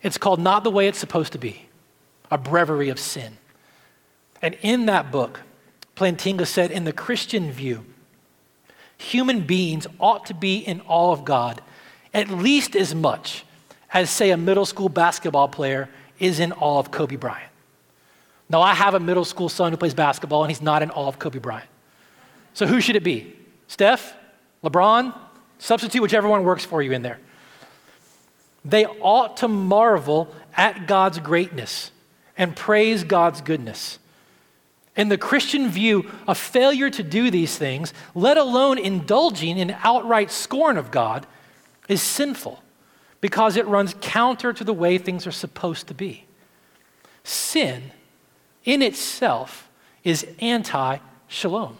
It's 0.01 0.17
called 0.17 0.39
Not 0.39 0.63
the 0.63 0.71
Way 0.71 0.87
It's 0.87 0.99
Supposed 0.99 1.33
to 1.33 1.37
Be, 1.37 1.67
a 2.29 2.37
breviary 2.37 2.89
of 2.89 2.99
sin. 2.99 3.37
And 4.41 4.57
in 4.61 4.85
that 4.85 5.11
book, 5.11 5.41
Plantinga 5.95 6.45
said, 6.45 6.71
in 6.71 6.83
the 6.83 6.93
Christian 6.93 7.51
view, 7.51 7.85
human 8.97 9.41
beings 9.41 9.87
ought 9.99 10.25
to 10.27 10.33
be 10.33 10.57
in 10.57 10.81
awe 10.87 11.11
of 11.11 11.25
God 11.25 11.61
at 12.13 12.29
least 12.29 12.75
as 12.75 12.93
much 12.93 13.43
as, 13.91 14.09
say, 14.09 14.31
a 14.31 14.37
middle 14.37 14.65
school 14.65 14.89
basketball 14.89 15.47
player 15.47 15.89
is 16.19 16.39
in 16.39 16.51
awe 16.53 16.79
of 16.79 16.91
Kobe 16.91 17.15
Bryant. 17.15 17.49
Now, 18.49 18.61
I 18.61 18.73
have 18.73 18.93
a 18.93 18.99
middle 18.99 19.25
school 19.25 19.49
son 19.49 19.71
who 19.71 19.77
plays 19.77 19.93
basketball, 19.93 20.43
and 20.43 20.51
he's 20.51 20.61
not 20.61 20.83
in 20.83 20.91
awe 20.91 21.07
of 21.07 21.17
Kobe 21.17 21.39
Bryant. 21.39 21.69
So, 22.53 22.67
who 22.67 22.81
should 22.81 22.95
it 22.95 23.03
be? 23.03 23.35
Steph? 23.67 24.15
LeBron? 24.63 25.13
Substitute 25.63 26.01
whichever 26.01 26.27
one 26.27 26.43
works 26.43 26.65
for 26.65 26.81
you 26.81 26.91
in 26.91 27.03
there. 27.03 27.21
They 28.65 28.85
ought 28.85 29.37
to 29.37 29.47
marvel 29.47 30.35
at 30.57 30.87
God's 30.87 31.19
greatness 31.19 31.89
and 32.37 32.53
praise 32.53 33.05
God's 33.05 33.39
goodness. 33.39 33.97
In 34.97 35.07
the 35.07 35.17
Christian 35.17 35.69
view, 35.69 36.11
a 36.27 36.35
failure 36.35 36.89
to 36.89 37.01
do 37.01 37.31
these 37.31 37.57
things, 37.57 37.93
let 38.13 38.35
alone 38.35 38.77
indulging 38.77 39.57
in 39.57 39.73
outright 39.83 40.31
scorn 40.31 40.75
of 40.77 40.91
God, 40.91 41.25
is 41.87 42.01
sinful 42.01 42.61
because 43.21 43.55
it 43.55 43.65
runs 43.65 43.95
counter 44.01 44.51
to 44.51 44.65
the 44.65 44.73
way 44.73 44.97
things 44.97 45.25
are 45.25 45.31
supposed 45.31 45.87
to 45.87 45.93
be. 45.93 46.25
Sin 47.23 47.93
in 48.65 48.81
itself 48.81 49.69
is 50.03 50.27
anti 50.39 50.97
shalom, 51.29 51.77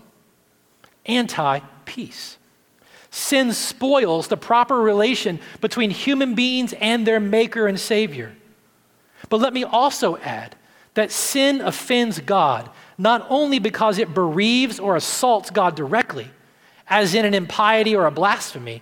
anti 1.05 1.59
peace. 1.83 2.37
Sin 3.15 3.53
spoils 3.53 4.27
the 4.27 4.37
proper 4.37 4.81
relation 4.81 5.39
between 5.61 5.91
human 5.91 6.33
beings 6.33 6.73
and 6.73 7.05
their 7.05 7.19
maker 7.19 7.67
and 7.67 7.79
savior. 7.79 8.35
But 9.29 9.39
let 9.39 9.53
me 9.53 9.63
also 9.63 10.17
add 10.17 10.55
that 10.95 11.11
sin 11.11 11.61
offends 11.61 12.19
God 12.19 12.71
not 12.97 13.23
only 13.29 13.59
because 13.59 13.99
it 13.99 14.15
bereaves 14.15 14.79
or 14.79 14.95
assaults 14.95 15.51
God 15.51 15.75
directly, 15.75 16.27
as 16.87 17.13
in 17.13 17.23
an 17.23 17.35
impiety 17.35 17.95
or 17.95 18.07
a 18.07 18.11
blasphemy, 18.11 18.81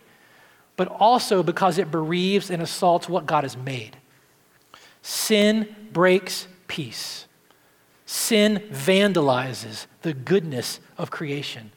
but 0.78 0.88
also 0.88 1.44
because 1.44 1.78
it 1.78 1.92
bereaves 1.92 2.50
and 2.50 2.62
assaults 2.62 3.10
what 3.10 3.26
God 3.26 3.44
has 3.44 3.58
made. 3.58 3.98
Sin 5.02 5.76
breaks 5.92 6.48
peace. 6.70 7.28
Sin 8.06 8.60
vandalizes 8.72 9.88
the 10.04 10.14
goodness 10.14 10.80
of 10.98 11.12
creation. 11.12 11.74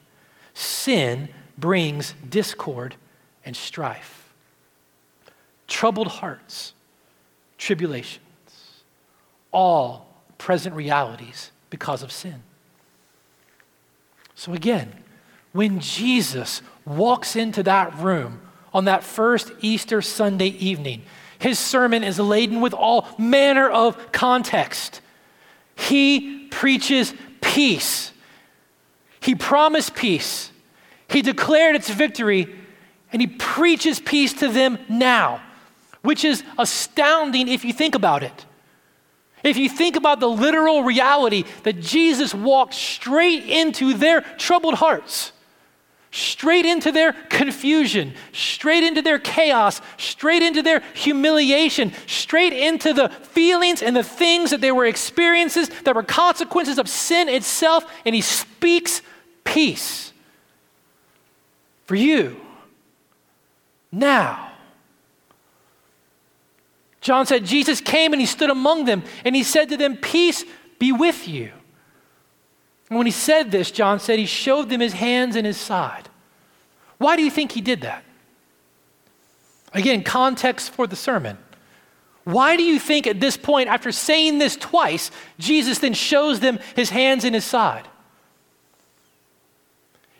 Sin 0.53 1.27
brings 1.57 2.13
discord 2.27 2.95
and 3.45 3.55
strife. 3.55 4.33
Troubled 5.67 6.07
hearts, 6.07 6.73
tribulations, 7.57 8.21
all 9.51 10.07
present 10.37 10.75
realities 10.75 11.51
because 11.69 12.03
of 12.03 12.11
sin. 12.11 12.43
So 14.35 14.53
again, 14.53 14.91
when 15.53 15.79
Jesus 15.79 16.61
walks 16.85 17.35
into 17.35 17.63
that 17.63 17.97
room 17.97 18.41
on 18.73 18.85
that 18.85 19.03
first 19.03 19.51
Easter 19.61 20.01
Sunday 20.01 20.49
evening, 20.49 21.03
his 21.39 21.57
sermon 21.57 22.03
is 22.03 22.19
laden 22.19 22.61
with 22.61 22.73
all 22.73 23.07
manner 23.17 23.69
of 23.69 24.11
context. 24.11 25.01
He 25.75 26.47
preaches 26.47 27.13
peace. 27.41 28.11
He 29.19 29.35
promised 29.35 29.95
peace. 29.95 30.51
He 31.07 31.21
declared 31.21 31.75
its 31.75 31.89
victory, 31.89 32.53
and 33.11 33.21
he 33.21 33.27
preaches 33.27 33.99
peace 33.99 34.33
to 34.33 34.47
them 34.47 34.79
now, 34.89 35.41
which 36.01 36.25
is 36.25 36.43
astounding 36.57 37.47
if 37.47 37.63
you 37.63 37.73
think 37.73 37.95
about 37.95 38.23
it. 38.23 38.45
If 39.43 39.57
you 39.57 39.69
think 39.69 39.95
about 39.95 40.19
the 40.19 40.27
literal 40.27 40.83
reality 40.83 41.43
that 41.63 41.79
Jesus 41.79 42.33
walked 42.33 42.73
straight 42.73 43.43
into 43.43 43.93
their 43.93 44.21
troubled 44.21 44.73
hearts, 44.75 45.31
straight 46.09 46.65
into 46.65 46.91
their 46.91 47.13
confusion, 47.29 48.15
straight 48.31 48.83
into 48.83 49.03
their 49.03 49.19
chaos, 49.19 49.81
straight 49.97 50.41
into 50.41 50.63
their 50.63 50.81
humiliation, 50.95 51.91
straight 52.07 52.53
into 52.53 52.91
the 52.91 53.09
feelings 53.09 53.83
and 53.83 53.95
the 53.95 54.03
things 54.03 54.49
that 54.49 54.61
they 54.61 54.71
were 54.71 54.85
experiences 54.85 55.69
that 55.83 55.93
were 55.93 56.03
consequences 56.03 56.79
of 56.79 56.89
sin 56.89 57.29
itself, 57.29 57.85
and 58.03 58.15
he 58.15 58.21
speaks 58.21 59.03
peace 59.43 60.13
for 61.85 61.95
you 61.95 62.39
now. 63.91 64.51
John 67.01 67.25
said, 67.27 67.45
Jesus 67.45 67.81
came 67.81 68.13
and 68.13 68.19
he 68.19 68.25
stood 68.25 68.49
among 68.49 68.85
them 68.85 69.03
and 69.23 69.35
he 69.35 69.43
said 69.43 69.69
to 69.69 69.77
them, 69.77 69.95
Peace 69.95 70.43
be 70.79 70.91
with 70.91 71.27
you. 71.27 71.51
And 72.89 72.97
when 72.97 73.05
he 73.05 73.11
said 73.11 73.51
this, 73.51 73.71
John 73.71 73.99
said 73.99 74.19
he 74.19 74.25
showed 74.25 74.69
them 74.69 74.79
his 74.79 74.93
hands 74.93 75.35
and 75.35 75.45
his 75.45 75.57
side. 75.57 76.09
Why 76.97 77.15
do 77.15 77.23
you 77.23 77.31
think 77.31 77.51
he 77.51 77.61
did 77.61 77.81
that? 77.81 78.03
Again, 79.73 80.03
context 80.03 80.71
for 80.71 80.87
the 80.87 80.95
sermon. 80.95 81.37
Why 82.23 82.57
do 82.57 82.63
you 82.63 82.79
think 82.79 83.05
at 83.05 83.19
this 83.19 83.37
point, 83.37 83.69
after 83.69 83.91
saying 83.91 84.39
this 84.39 84.55
twice, 84.55 85.11
Jesus 85.37 85.79
then 85.79 85.93
shows 85.93 86.39
them 86.39 86.57
his 86.75 86.89
hands 86.89 87.23
and 87.23 87.35
his 87.35 87.45
side? 87.45 87.87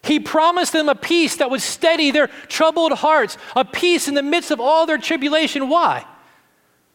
He 0.06 0.20
promised 0.20 0.72
them 0.72 0.88
a 0.88 0.96
peace 0.96 1.38
that 1.38 1.50
would 1.50 1.62
steady 1.62 2.12
their 2.12 2.28
troubled 2.48 2.94
hearts, 2.94 3.38
a 3.56 3.66
peace 3.66 4.08
in 4.08 4.14
the 4.14 4.24
midst 4.24 4.52
of 4.52 4.60
all 4.60 4.86
their 4.86 4.98
tribulation. 4.98 5.68
Why? 5.68 6.06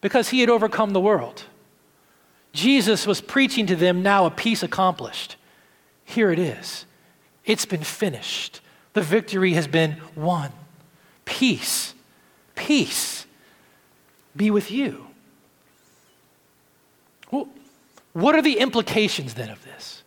because 0.00 0.30
he 0.30 0.40
had 0.40 0.50
overcome 0.50 0.90
the 0.92 1.00
world. 1.00 1.44
Jesus 2.52 3.06
was 3.06 3.20
preaching 3.20 3.66
to 3.66 3.76
them 3.76 4.02
now 4.02 4.26
a 4.26 4.30
peace 4.30 4.62
accomplished. 4.62 5.36
Here 6.04 6.32
it 6.32 6.38
is. 6.38 6.86
It's 7.44 7.66
been 7.66 7.84
finished. 7.84 8.60
The 8.94 9.02
victory 9.02 9.52
has 9.52 9.66
been 9.68 9.96
won. 10.16 10.52
Peace, 11.24 11.94
peace 12.56 13.26
be 14.34 14.50
with 14.50 14.70
you. 14.70 15.06
Well, 17.30 17.48
what 18.12 18.34
are 18.34 18.42
the 18.42 18.58
implications 18.58 19.34
then 19.34 19.50
of 19.50 19.62
this? 19.64 19.99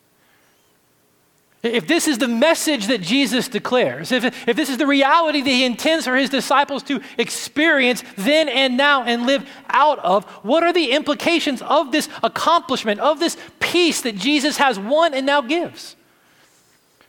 If 1.63 1.87
this 1.87 2.09
is 2.09 2.17
the 2.17 2.27
message 2.27 2.87
that 2.87 2.99
Jesus 2.99 3.47
declares, 3.47 4.11
if, 4.11 4.25
if 4.47 4.57
this 4.57 4.69
is 4.69 4.77
the 4.77 4.85
reality 4.85 5.41
that 5.41 5.49
he 5.49 5.63
intends 5.63 6.03
for 6.03 6.17
his 6.17 6.29
disciples 6.29 6.83
to 6.83 7.01
experience 7.17 8.03
then 8.17 8.49
and 8.49 8.75
now 8.75 9.03
and 9.03 9.25
live 9.25 9.49
out 9.69 9.97
of, 9.99 10.25
what 10.43 10.63
are 10.63 10.73
the 10.73 10.91
implications 10.91 11.61
of 11.61 11.93
this 11.93 12.09
accomplishment, 12.21 12.99
of 12.99 13.21
this 13.21 13.37
peace 13.61 14.01
that 14.01 14.17
Jesus 14.17 14.57
has 14.57 14.77
won 14.77 15.13
and 15.13 15.25
now 15.25 15.39
gives? 15.39 15.95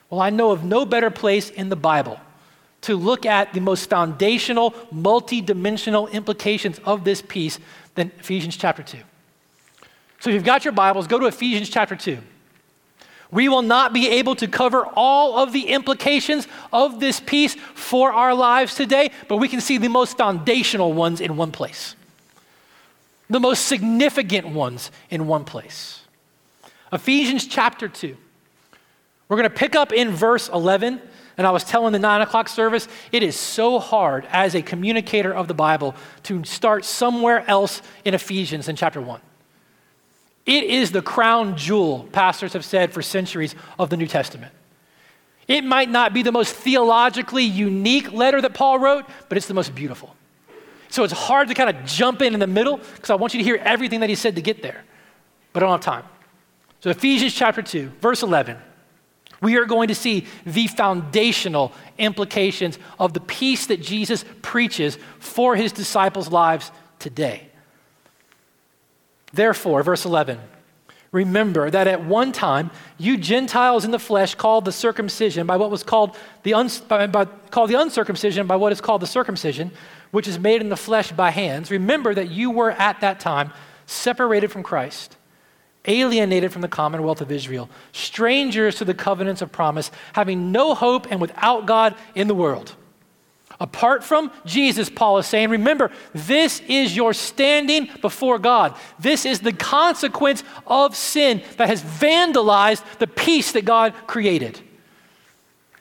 Well, 0.08 0.20
I 0.20 0.30
know 0.30 0.52
of 0.52 0.62
no 0.62 0.86
better 0.86 1.10
place 1.10 1.50
in 1.50 1.68
the 1.68 1.76
Bible 1.76 2.20
to 2.82 2.96
look 2.96 3.26
at 3.26 3.54
the 3.54 3.60
most 3.60 3.90
foundational, 3.90 4.72
multi-dimensional 4.92 6.06
implications 6.08 6.78
of 6.84 7.02
this 7.02 7.20
peace 7.22 7.58
than 7.96 8.12
Ephesians 8.20 8.56
chapter 8.56 8.84
2. 8.84 8.98
So 10.20 10.30
if 10.30 10.34
you've 10.34 10.44
got 10.44 10.64
your 10.64 10.72
Bibles, 10.72 11.08
go 11.08 11.18
to 11.18 11.26
Ephesians 11.26 11.68
chapter 11.68 11.96
2. 11.96 12.18
We 13.34 13.48
will 13.48 13.62
not 13.62 13.92
be 13.92 14.08
able 14.10 14.36
to 14.36 14.46
cover 14.46 14.86
all 14.94 15.42
of 15.42 15.52
the 15.52 15.66
implications 15.66 16.46
of 16.72 17.00
this 17.00 17.18
peace 17.18 17.56
for 17.74 18.12
our 18.12 18.32
lives 18.32 18.76
today, 18.76 19.10
but 19.26 19.38
we 19.38 19.48
can 19.48 19.60
see 19.60 19.76
the 19.76 19.88
most 19.88 20.16
foundational 20.16 20.92
ones 20.92 21.20
in 21.20 21.36
one 21.36 21.50
place, 21.50 21.96
the 23.28 23.40
most 23.40 23.66
significant 23.66 24.46
ones 24.46 24.92
in 25.10 25.26
one 25.26 25.44
place. 25.44 26.02
Ephesians 26.92 27.48
chapter 27.48 27.88
2. 27.88 28.16
We're 29.28 29.36
going 29.36 29.50
to 29.50 29.56
pick 29.56 29.74
up 29.74 29.92
in 29.92 30.12
verse 30.12 30.48
11. 30.48 31.00
And 31.36 31.44
I 31.44 31.50
was 31.50 31.64
telling 31.64 31.92
the 31.92 31.98
nine 31.98 32.20
o'clock 32.20 32.48
service, 32.48 32.86
it 33.10 33.24
is 33.24 33.34
so 33.34 33.80
hard 33.80 34.28
as 34.30 34.54
a 34.54 34.62
communicator 34.62 35.34
of 35.34 35.48
the 35.48 35.54
Bible 35.54 35.96
to 36.22 36.44
start 36.44 36.84
somewhere 36.84 37.44
else 37.50 37.82
in 38.04 38.14
Ephesians 38.14 38.68
in 38.68 38.76
chapter 38.76 39.00
1. 39.00 39.20
It 40.46 40.64
is 40.64 40.92
the 40.92 41.02
crown 41.02 41.56
jewel, 41.56 42.08
pastors 42.12 42.52
have 42.52 42.64
said 42.64 42.92
for 42.92 43.02
centuries, 43.02 43.54
of 43.78 43.90
the 43.90 43.96
New 43.96 44.06
Testament. 44.06 44.52
It 45.48 45.64
might 45.64 45.90
not 45.90 46.12
be 46.12 46.22
the 46.22 46.32
most 46.32 46.54
theologically 46.54 47.44
unique 47.44 48.12
letter 48.12 48.40
that 48.40 48.54
Paul 48.54 48.78
wrote, 48.78 49.04
but 49.28 49.38
it's 49.38 49.46
the 49.46 49.54
most 49.54 49.74
beautiful. 49.74 50.14
So 50.88 51.02
it's 51.02 51.12
hard 51.12 51.48
to 51.48 51.54
kind 51.54 51.70
of 51.70 51.84
jump 51.84 52.22
in 52.22 52.34
in 52.34 52.40
the 52.40 52.46
middle 52.46 52.76
because 52.76 53.10
I 53.10 53.14
want 53.14 53.34
you 53.34 53.38
to 53.38 53.44
hear 53.44 53.56
everything 53.56 54.00
that 54.00 54.08
he 54.08 54.14
said 54.14 54.36
to 54.36 54.42
get 54.42 54.62
there, 54.62 54.84
but 55.52 55.62
I 55.62 55.66
don't 55.66 55.72
have 55.72 55.80
time. 55.80 56.04
So, 56.80 56.90
Ephesians 56.90 57.34
chapter 57.34 57.62
2, 57.62 57.92
verse 58.00 58.22
11, 58.22 58.58
we 59.40 59.56
are 59.56 59.64
going 59.64 59.88
to 59.88 59.94
see 59.94 60.26
the 60.44 60.66
foundational 60.66 61.72
implications 61.98 62.78
of 62.98 63.14
the 63.14 63.20
peace 63.20 63.66
that 63.66 63.80
Jesus 63.80 64.24
preaches 64.42 64.98
for 65.18 65.56
his 65.56 65.72
disciples' 65.72 66.28
lives 66.28 66.70
today. 66.98 67.48
Therefore, 69.34 69.82
verse 69.82 70.04
11, 70.04 70.38
Remember 71.14 71.70
that 71.70 71.86
at 71.86 72.04
one 72.04 72.32
time, 72.32 72.72
you 72.98 73.16
Gentiles 73.16 73.84
in 73.84 73.92
the 73.92 74.00
flesh 74.00 74.34
called 74.34 74.64
the 74.64 74.72
circumcision 74.72 75.46
by 75.46 75.56
what 75.56 75.70
was 75.70 75.84
called 75.84 76.16
the, 76.42 76.54
by, 76.88 77.06
by, 77.06 77.24
called 77.24 77.70
the 77.70 77.80
uncircumcision 77.80 78.48
by 78.48 78.56
what 78.56 78.72
is 78.72 78.80
called 78.80 79.00
the 79.00 79.06
circumcision, 79.06 79.70
which 80.10 80.26
is 80.26 80.40
made 80.40 80.60
in 80.60 80.70
the 80.70 80.76
flesh 80.76 81.12
by 81.12 81.30
hands. 81.30 81.70
Remember 81.70 82.12
that 82.14 82.30
you 82.30 82.50
were 82.50 82.72
at 82.72 83.00
that 83.02 83.20
time 83.20 83.52
separated 83.86 84.50
from 84.50 84.64
Christ, 84.64 85.16
alienated 85.84 86.52
from 86.52 86.62
the 86.62 86.68
commonwealth 86.68 87.20
of 87.20 87.30
Israel, 87.30 87.70
strangers 87.92 88.74
to 88.78 88.84
the 88.84 88.92
covenants 88.92 89.40
of 89.40 89.52
promise, 89.52 89.92
having 90.14 90.50
no 90.50 90.74
hope 90.74 91.06
and 91.12 91.20
without 91.20 91.64
God 91.64 91.94
in 92.16 92.26
the 92.26 92.34
world. 92.34 92.74
Apart 93.60 94.02
from 94.02 94.32
Jesus, 94.44 94.90
Paul 94.90 95.18
is 95.18 95.26
saying, 95.26 95.50
remember, 95.50 95.90
this 96.12 96.60
is 96.68 96.96
your 96.96 97.14
standing 97.14 97.88
before 98.00 98.38
God. 98.38 98.76
This 98.98 99.24
is 99.24 99.40
the 99.40 99.52
consequence 99.52 100.42
of 100.66 100.96
sin 100.96 101.42
that 101.56 101.68
has 101.68 101.82
vandalized 101.82 102.82
the 102.98 103.06
peace 103.06 103.52
that 103.52 103.64
God 103.64 103.94
created. 104.06 104.60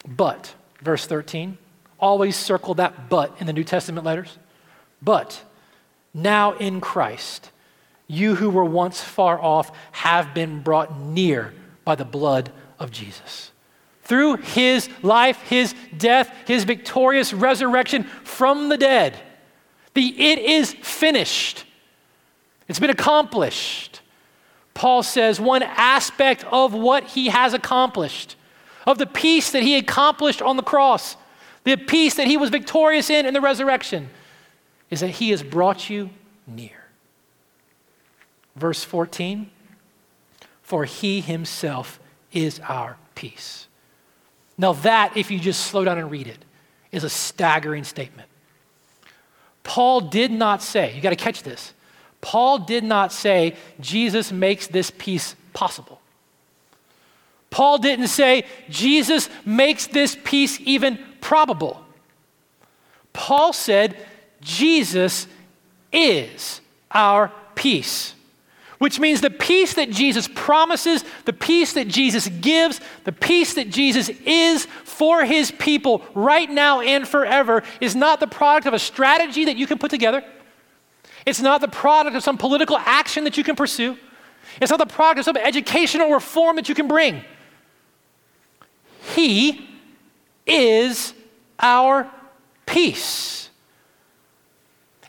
But, 0.08 0.54
verse 0.82 1.06
13, 1.08 1.58
always 2.00 2.36
circle 2.36 2.76
that 2.76 3.10
but 3.10 3.36
in 3.40 3.48
the 3.48 3.54
New 3.54 3.64
Testament 3.64 4.06
letters. 4.06 4.38
But 5.02 5.42
now 6.14 6.54
in 6.54 6.80
Christ, 6.80 7.50
you 8.08 8.36
who 8.36 8.50
were 8.50 8.66
once 8.66 9.02
far 9.02 9.42
off 9.42 9.72
have 9.94 10.34
been 10.34 10.62
brought 10.62 11.00
near 11.00 11.54
by 11.86 11.96
the 11.96 12.06
blood 12.06 12.52
of 12.78 12.92
Jesus. 12.92 13.53
Through 14.04 14.38
his 14.38 14.89
life, 15.02 15.42
his 15.44 15.74
death, 15.98 16.34
his 16.46 16.66
victorious 16.66 17.34
resurrection 17.34 18.04
from 18.24 18.70
the 18.70 18.78
dead, 18.78 19.18
the 19.94 20.32
it 20.32 20.39
is 20.39 20.74
finished. 20.74 21.66
It's 22.68 22.80
been 22.80 22.89
accomplished. 22.89 24.02
Paul 24.74 25.04
says 25.04 25.39
one 25.39 25.63
aspect 25.63 26.44
of 26.52 26.74
what 26.74 27.06
he 27.06 27.30
has 27.30 27.54
accomplished, 27.54 28.36
of 28.88 28.98
the 28.98 29.06
peace 29.06 29.52
that 29.52 29.63
he 29.63 29.78
accomplished 29.78 30.42
on 30.42 30.58
the 30.58 30.63
cross, 30.63 31.16
the 31.63 31.78
peace 31.78 32.16
that 32.16 32.28
he 32.28 32.38
was 32.38 32.50
victorious 32.50 33.10
in 33.10 33.26
in 33.26 33.34
the 33.34 33.42
resurrection, 33.42 34.10
is 34.89 35.00
that 35.00 35.10
he 35.10 35.30
has 35.30 35.44
brought 35.44 35.89
you 35.89 36.10
near. 36.48 36.86
Verse 38.56 38.84
14 38.84 39.50
For 40.62 40.86
he 40.86 41.22
himself 41.22 42.00
is 42.32 42.60
our 42.62 42.98
peace. 43.16 43.68
Now, 44.58 44.74
that, 44.74 45.18
if 45.18 45.32
you 45.32 45.39
just 45.39 45.66
slow 45.66 45.84
down 45.84 45.98
and 45.98 46.12
read 46.12 46.28
it, 46.28 46.38
is 46.92 47.04
a 47.04 47.10
staggering 47.10 47.84
statement. 47.84 48.30
Paul 49.63 50.02
did 50.02 50.32
not 50.32 50.62
say, 50.62 50.94
you 50.96 51.02
got 51.02 51.10
to 51.10 51.16
catch 51.16 51.44
this. 51.44 51.74
Paul 52.22 52.60
did 52.60 52.84
not 52.84 53.12
say, 53.12 53.56
Jesus 53.80 54.32
makes 54.32 54.68
this 54.68 54.92
peace 54.98 55.36
possible. 55.54 56.00
Paul 57.50 57.78
didn't 57.78 58.08
say, 58.08 58.46
Jesus 58.70 59.30
makes 59.46 59.88
this 59.88 60.18
peace 60.24 60.60
even 60.62 61.00
probable. 61.22 61.84
Paul 63.12 63.54
said, 63.54 63.96
Jesus 64.42 65.28
is 65.92 66.62
our 66.92 67.32
peace 67.56 68.16
which 68.84 69.00
means 69.00 69.22
the 69.22 69.30
peace 69.30 69.76
that 69.76 69.89
Jesus 69.89 70.28
promises, 70.28 71.06
the 71.24 71.32
peace 71.32 71.72
that 71.72 71.88
Jesus 71.88 72.28
gives, 72.28 72.82
the 73.06 73.13
peace 73.13 73.54
that 73.54 73.69
Jesus 73.69 74.10
is 74.26 74.65
for 74.84 75.24
his 75.24 75.52
people 75.52 76.04
right 76.13 76.50
now 76.50 76.82
and 76.82 77.08
forever 77.08 77.63
is 77.80 77.96
not 77.96 78.19
the 78.19 78.28
product 78.28 78.67
of 78.67 78.74
a 78.74 78.80
strategy 78.80 79.46
that 79.46 79.56
you 79.56 79.67
can 79.67 79.78
put 79.78 79.89
together. 79.89 80.22
It's 81.26 81.39
not 81.39 81.62
the 81.62 81.69
product 81.69 82.17
of 82.17 82.24
some 82.24 82.38
political 82.38 82.78
action 82.78 83.24
that 83.24 83.38
you 83.38 83.43
can 83.46 83.56
pursue. 83.56 83.98
It's 84.60 84.69
not 84.69 84.80
the 84.80 84.86
product 84.86 85.19
of 85.19 85.24
some 85.24 85.38
educational 85.38 86.10
reform 86.10 86.58
that 86.58 86.67
you 86.67 86.76
can 86.76 86.89
bring. 86.89 87.24
He 89.15 89.65
is 90.46 91.13
our 91.58 92.12
peace. 92.65 93.50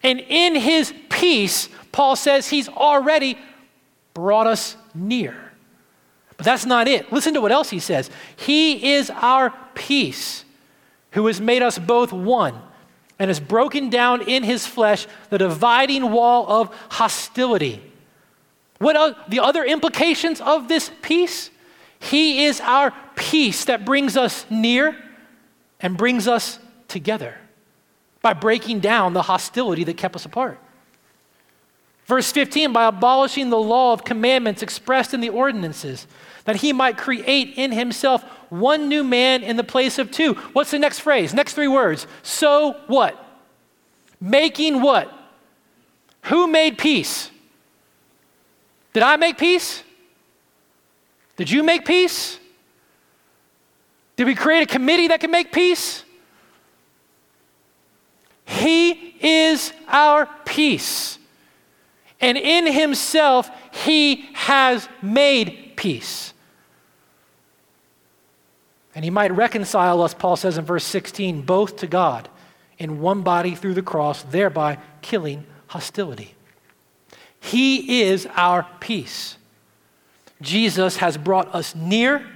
And 0.04 0.20
in 0.20 0.54
his 0.54 0.94
peace, 1.10 1.68
Paul 1.90 2.14
says 2.14 2.48
he's 2.48 2.68
already 2.68 3.36
brought 4.14 4.46
us 4.46 4.76
near. 4.94 5.36
But 6.36 6.46
that's 6.46 6.66
not 6.66 6.88
it. 6.88 7.12
Listen 7.12 7.34
to 7.34 7.40
what 7.40 7.52
else 7.52 7.70
he 7.70 7.78
says. 7.78 8.10
He 8.36 8.94
is 8.94 9.10
our 9.10 9.52
peace, 9.74 10.44
who 11.12 11.26
has 11.26 11.40
made 11.40 11.62
us 11.62 11.78
both 11.78 12.12
one 12.12 12.60
and 13.18 13.28
has 13.28 13.38
broken 13.38 13.90
down 13.90 14.22
in 14.22 14.42
his 14.42 14.66
flesh 14.66 15.06
the 15.30 15.38
dividing 15.38 16.10
wall 16.10 16.46
of 16.48 16.74
hostility. 16.90 17.80
What 18.78 18.96
are 18.96 19.14
the 19.28 19.40
other 19.40 19.64
implications 19.64 20.40
of 20.40 20.68
this 20.68 20.90
peace? 21.02 21.50
He 22.00 22.44
is 22.44 22.60
our 22.60 22.92
peace 23.14 23.64
that 23.66 23.84
brings 23.84 24.16
us 24.16 24.44
near 24.50 24.96
and 25.80 25.96
brings 25.96 26.26
us 26.26 26.58
together 26.88 27.38
by 28.20 28.32
breaking 28.32 28.80
down 28.80 29.12
the 29.12 29.22
hostility 29.22 29.84
that 29.84 29.96
kept 29.96 30.16
us 30.16 30.24
apart. 30.24 30.58
Verse 32.06 32.30
15, 32.32 32.72
by 32.72 32.86
abolishing 32.86 33.50
the 33.50 33.58
law 33.58 33.92
of 33.92 34.04
commandments 34.04 34.62
expressed 34.62 35.14
in 35.14 35.20
the 35.20 35.30
ordinances, 35.30 36.06
that 36.44 36.56
he 36.56 36.72
might 36.72 36.98
create 36.98 37.54
in 37.56 37.72
himself 37.72 38.22
one 38.50 38.88
new 38.88 39.02
man 39.02 39.42
in 39.42 39.56
the 39.56 39.64
place 39.64 39.98
of 39.98 40.10
two. 40.10 40.34
What's 40.52 40.70
the 40.70 40.78
next 40.78 41.00
phrase? 41.00 41.32
Next 41.32 41.54
three 41.54 41.68
words. 41.68 42.06
So 42.22 42.78
what? 42.86 43.18
Making 44.20 44.82
what? 44.82 45.10
Who 46.24 46.46
made 46.46 46.76
peace? 46.76 47.30
Did 48.92 49.02
I 49.02 49.16
make 49.16 49.38
peace? 49.38 49.82
Did 51.36 51.50
you 51.50 51.62
make 51.62 51.86
peace? 51.86 52.38
Did 54.16 54.26
we 54.26 54.34
create 54.34 54.62
a 54.62 54.66
committee 54.66 55.08
that 55.08 55.20
can 55.20 55.30
make 55.30 55.52
peace? 55.52 56.04
He 58.44 59.16
is 59.20 59.72
our 59.88 60.28
peace 60.44 61.18
and 62.24 62.38
in 62.38 62.72
himself 62.72 63.50
he 63.84 64.26
has 64.32 64.88
made 65.02 65.74
peace. 65.76 66.32
And 68.94 69.04
he 69.04 69.10
might 69.10 69.30
reconcile 69.30 70.00
us, 70.00 70.14
Paul 70.14 70.36
says 70.36 70.56
in 70.56 70.64
verse 70.64 70.84
16, 70.84 71.42
both 71.42 71.76
to 71.76 71.86
God 71.86 72.30
in 72.78 73.00
one 73.00 73.20
body 73.20 73.54
through 73.54 73.74
the 73.74 73.82
cross, 73.82 74.22
thereby 74.22 74.78
killing 75.02 75.44
hostility. 75.66 76.34
He 77.40 78.00
is 78.02 78.26
our 78.34 78.66
peace. 78.80 79.36
Jesus 80.40 80.96
has 80.96 81.18
brought 81.18 81.54
us 81.54 81.74
near. 81.74 82.26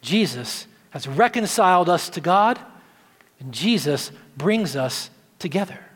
Jesus 0.00 0.66
has 0.90 1.06
reconciled 1.06 1.90
us 1.90 2.08
to 2.10 2.22
God. 2.22 2.58
And 3.40 3.52
Jesus 3.52 4.10
brings 4.38 4.74
us 4.74 5.10
together. 5.38 5.89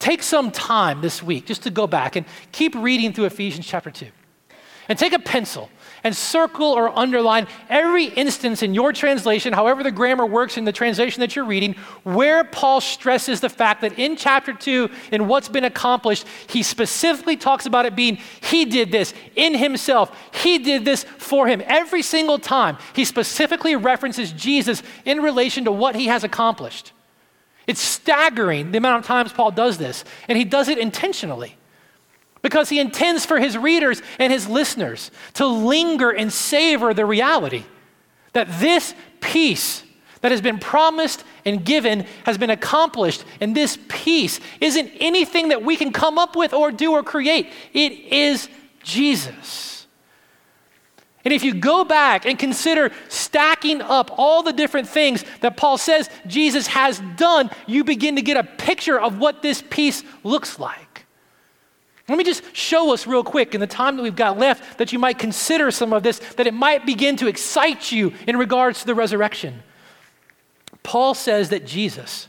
Take 0.00 0.22
some 0.22 0.50
time 0.50 1.02
this 1.02 1.22
week 1.22 1.46
just 1.46 1.62
to 1.64 1.70
go 1.70 1.86
back 1.86 2.16
and 2.16 2.26
keep 2.52 2.74
reading 2.74 3.12
through 3.12 3.26
Ephesians 3.26 3.66
chapter 3.66 3.90
2. 3.90 4.06
And 4.88 4.98
take 4.98 5.12
a 5.12 5.20
pencil 5.20 5.70
and 6.02 6.16
circle 6.16 6.66
or 6.66 6.98
underline 6.98 7.46
every 7.68 8.06
instance 8.06 8.62
in 8.62 8.74
your 8.74 8.92
translation, 8.92 9.52
however 9.52 9.84
the 9.84 9.92
grammar 9.92 10.26
works 10.26 10.56
in 10.56 10.64
the 10.64 10.72
translation 10.72 11.20
that 11.20 11.36
you're 11.36 11.44
reading, 11.44 11.74
where 12.02 12.42
Paul 12.42 12.80
stresses 12.80 13.40
the 13.40 13.50
fact 13.50 13.82
that 13.82 13.98
in 14.00 14.16
chapter 14.16 14.52
2, 14.52 14.90
in 15.12 15.28
what's 15.28 15.48
been 15.48 15.64
accomplished, 15.64 16.26
he 16.48 16.64
specifically 16.64 17.36
talks 17.36 17.66
about 17.66 17.86
it 17.86 17.94
being 17.94 18.18
he 18.40 18.64
did 18.64 18.90
this 18.90 19.14
in 19.36 19.54
himself, 19.54 20.16
he 20.34 20.58
did 20.58 20.84
this 20.84 21.04
for 21.04 21.46
him. 21.46 21.62
Every 21.66 22.02
single 22.02 22.38
time, 22.40 22.78
he 22.94 23.04
specifically 23.04 23.76
references 23.76 24.32
Jesus 24.32 24.82
in 25.04 25.20
relation 25.20 25.66
to 25.66 25.72
what 25.72 25.94
he 25.94 26.06
has 26.06 26.24
accomplished. 26.24 26.92
It's 27.70 27.80
staggering 27.80 28.72
the 28.72 28.78
amount 28.78 29.04
of 29.04 29.06
times 29.06 29.32
Paul 29.32 29.52
does 29.52 29.78
this, 29.78 30.02
and 30.26 30.36
he 30.36 30.42
does 30.42 30.68
it 30.68 30.76
intentionally 30.76 31.56
because 32.42 32.68
he 32.68 32.80
intends 32.80 33.24
for 33.24 33.38
his 33.38 33.56
readers 33.56 34.02
and 34.18 34.32
his 34.32 34.48
listeners 34.48 35.12
to 35.34 35.46
linger 35.46 36.10
and 36.10 36.32
savor 36.32 36.92
the 36.92 37.06
reality 37.06 37.62
that 38.32 38.48
this 38.58 38.92
peace 39.20 39.84
that 40.20 40.32
has 40.32 40.40
been 40.40 40.58
promised 40.58 41.22
and 41.44 41.64
given 41.64 42.06
has 42.24 42.38
been 42.38 42.50
accomplished, 42.50 43.24
and 43.40 43.56
this 43.56 43.78
peace 43.88 44.40
isn't 44.60 44.90
anything 44.98 45.50
that 45.50 45.62
we 45.62 45.76
can 45.76 45.92
come 45.92 46.18
up 46.18 46.34
with 46.34 46.52
or 46.52 46.72
do 46.72 46.90
or 46.90 47.04
create. 47.04 47.52
It 47.72 47.92
is 47.92 48.48
Jesus. 48.82 49.79
And 51.24 51.34
if 51.34 51.44
you 51.44 51.52
go 51.52 51.84
back 51.84 52.24
and 52.24 52.38
consider 52.38 52.90
stacking 53.08 53.82
up 53.82 54.10
all 54.16 54.42
the 54.42 54.52
different 54.52 54.88
things 54.88 55.24
that 55.40 55.56
Paul 55.56 55.76
says 55.76 56.08
Jesus 56.26 56.66
has 56.68 57.00
done, 57.16 57.50
you 57.66 57.84
begin 57.84 58.16
to 58.16 58.22
get 58.22 58.38
a 58.38 58.44
picture 58.44 58.98
of 58.98 59.18
what 59.18 59.42
this 59.42 59.62
peace 59.68 60.02
looks 60.24 60.58
like. 60.58 61.04
Let 62.08 62.18
me 62.18 62.24
just 62.24 62.42
show 62.56 62.92
us 62.92 63.06
real 63.06 63.22
quick 63.22 63.54
in 63.54 63.60
the 63.60 63.68
time 63.68 63.96
that 63.96 64.02
we've 64.02 64.16
got 64.16 64.36
left 64.36 64.78
that 64.78 64.92
you 64.92 64.98
might 64.98 65.18
consider 65.18 65.70
some 65.70 65.92
of 65.92 66.02
this, 66.02 66.18
that 66.36 66.46
it 66.46 66.54
might 66.54 66.84
begin 66.84 67.16
to 67.18 67.28
excite 67.28 67.92
you 67.92 68.12
in 68.26 68.36
regards 68.36 68.80
to 68.80 68.86
the 68.86 68.96
resurrection. 68.96 69.62
Paul 70.82 71.14
says 71.14 71.50
that 71.50 71.66
Jesus, 71.66 72.26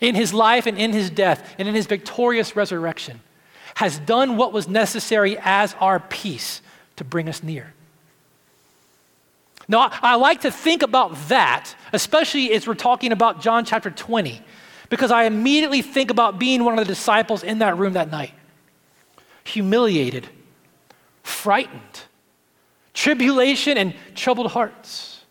in 0.00 0.14
his 0.14 0.32
life 0.32 0.66
and 0.66 0.78
in 0.78 0.92
his 0.92 1.10
death 1.10 1.54
and 1.58 1.68
in 1.68 1.74
his 1.74 1.86
victorious 1.86 2.56
resurrection, 2.56 3.20
has 3.74 3.98
done 3.98 4.38
what 4.38 4.54
was 4.54 4.66
necessary 4.66 5.36
as 5.42 5.74
our 5.80 6.00
peace 6.00 6.62
to 6.94 7.04
bring 7.04 7.28
us 7.28 7.42
near. 7.42 7.74
Now, 9.68 9.90
I 10.02 10.14
like 10.14 10.42
to 10.42 10.50
think 10.50 10.82
about 10.82 11.16
that, 11.28 11.74
especially 11.92 12.52
as 12.52 12.66
we're 12.66 12.74
talking 12.74 13.10
about 13.10 13.40
John 13.40 13.64
chapter 13.64 13.90
20, 13.90 14.40
because 14.90 15.10
I 15.10 15.24
immediately 15.24 15.82
think 15.82 16.10
about 16.10 16.38
being 16.38 16.64
one 16.64 16.78
of 16.78 16.86
the 16.86 16.92
disciples 16.92 17.42
in 17.42 17.58
that 17.58 17.76
room 17.76 17.94
that 17.94 18.10
night. 18.10 18.32
Humiliated, 19.44 20.28
frightened, 21.22 22.02
tribulation, 22.94 23.76
and 23.76 23.94
troubled 24.14 24.52
hearts. 24.52 25.24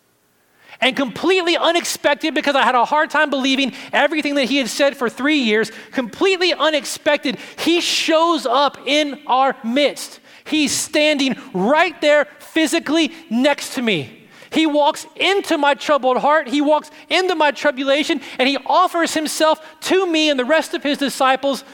And 0.81 0.97
completely 0.97 1.55
unexpected 1.55 2.35
because 2.35 2.55
I 2.55 2.63
had 2.63 2.75
a 2.75 2.83
hard 2.83 3.09
time 3.09 3.29
believing 3.29 3.73
everything 3.93 4.35
that 4.35 4.45
he 4.45 4.57
had 4.57 4.67
said 4.67 4.97
for 4.97 5.09
three 5.09 5.37
years. 5.37 5.71
Completely 5.91 6.53
unexpected, 6.53 7.37
he 7.57 7.79
shows 7.79 8.45
up 8.45 8.77
in 8.85 9.21
our 9.25 9.55
midst. 9.63 10.19
He's 10.43 10.73
standing 10.73 11.37
right 11.53 11.99
there 12.01 12.25
physically 12.39 13.13
next 13.29 13.75
to 13.75 13.81
me. 13.81 14.24
He 14.55 14.65
walks 14.65 15.05
into 15.17 15.57
my 15.57 15.73
troubled 15.73 16.15
heart, 16.15 16.47
he 16.47 16.61
walks 16.61 16.89
into 17.09 17.35
my 17.35 17.51
tribulation, 17.51 18.21
and 18.39 18.47
he 18.47 18.57
offers 18.65 19.13
himself 19.13 19.59
to 19.81 20.07
me 20.07 20.29
and 20.29 20.39
the 20.39 20.45
rest 20.45 20.73
of 20.73 20.81
his 20.81 20.97
disciples, 20.97 21.65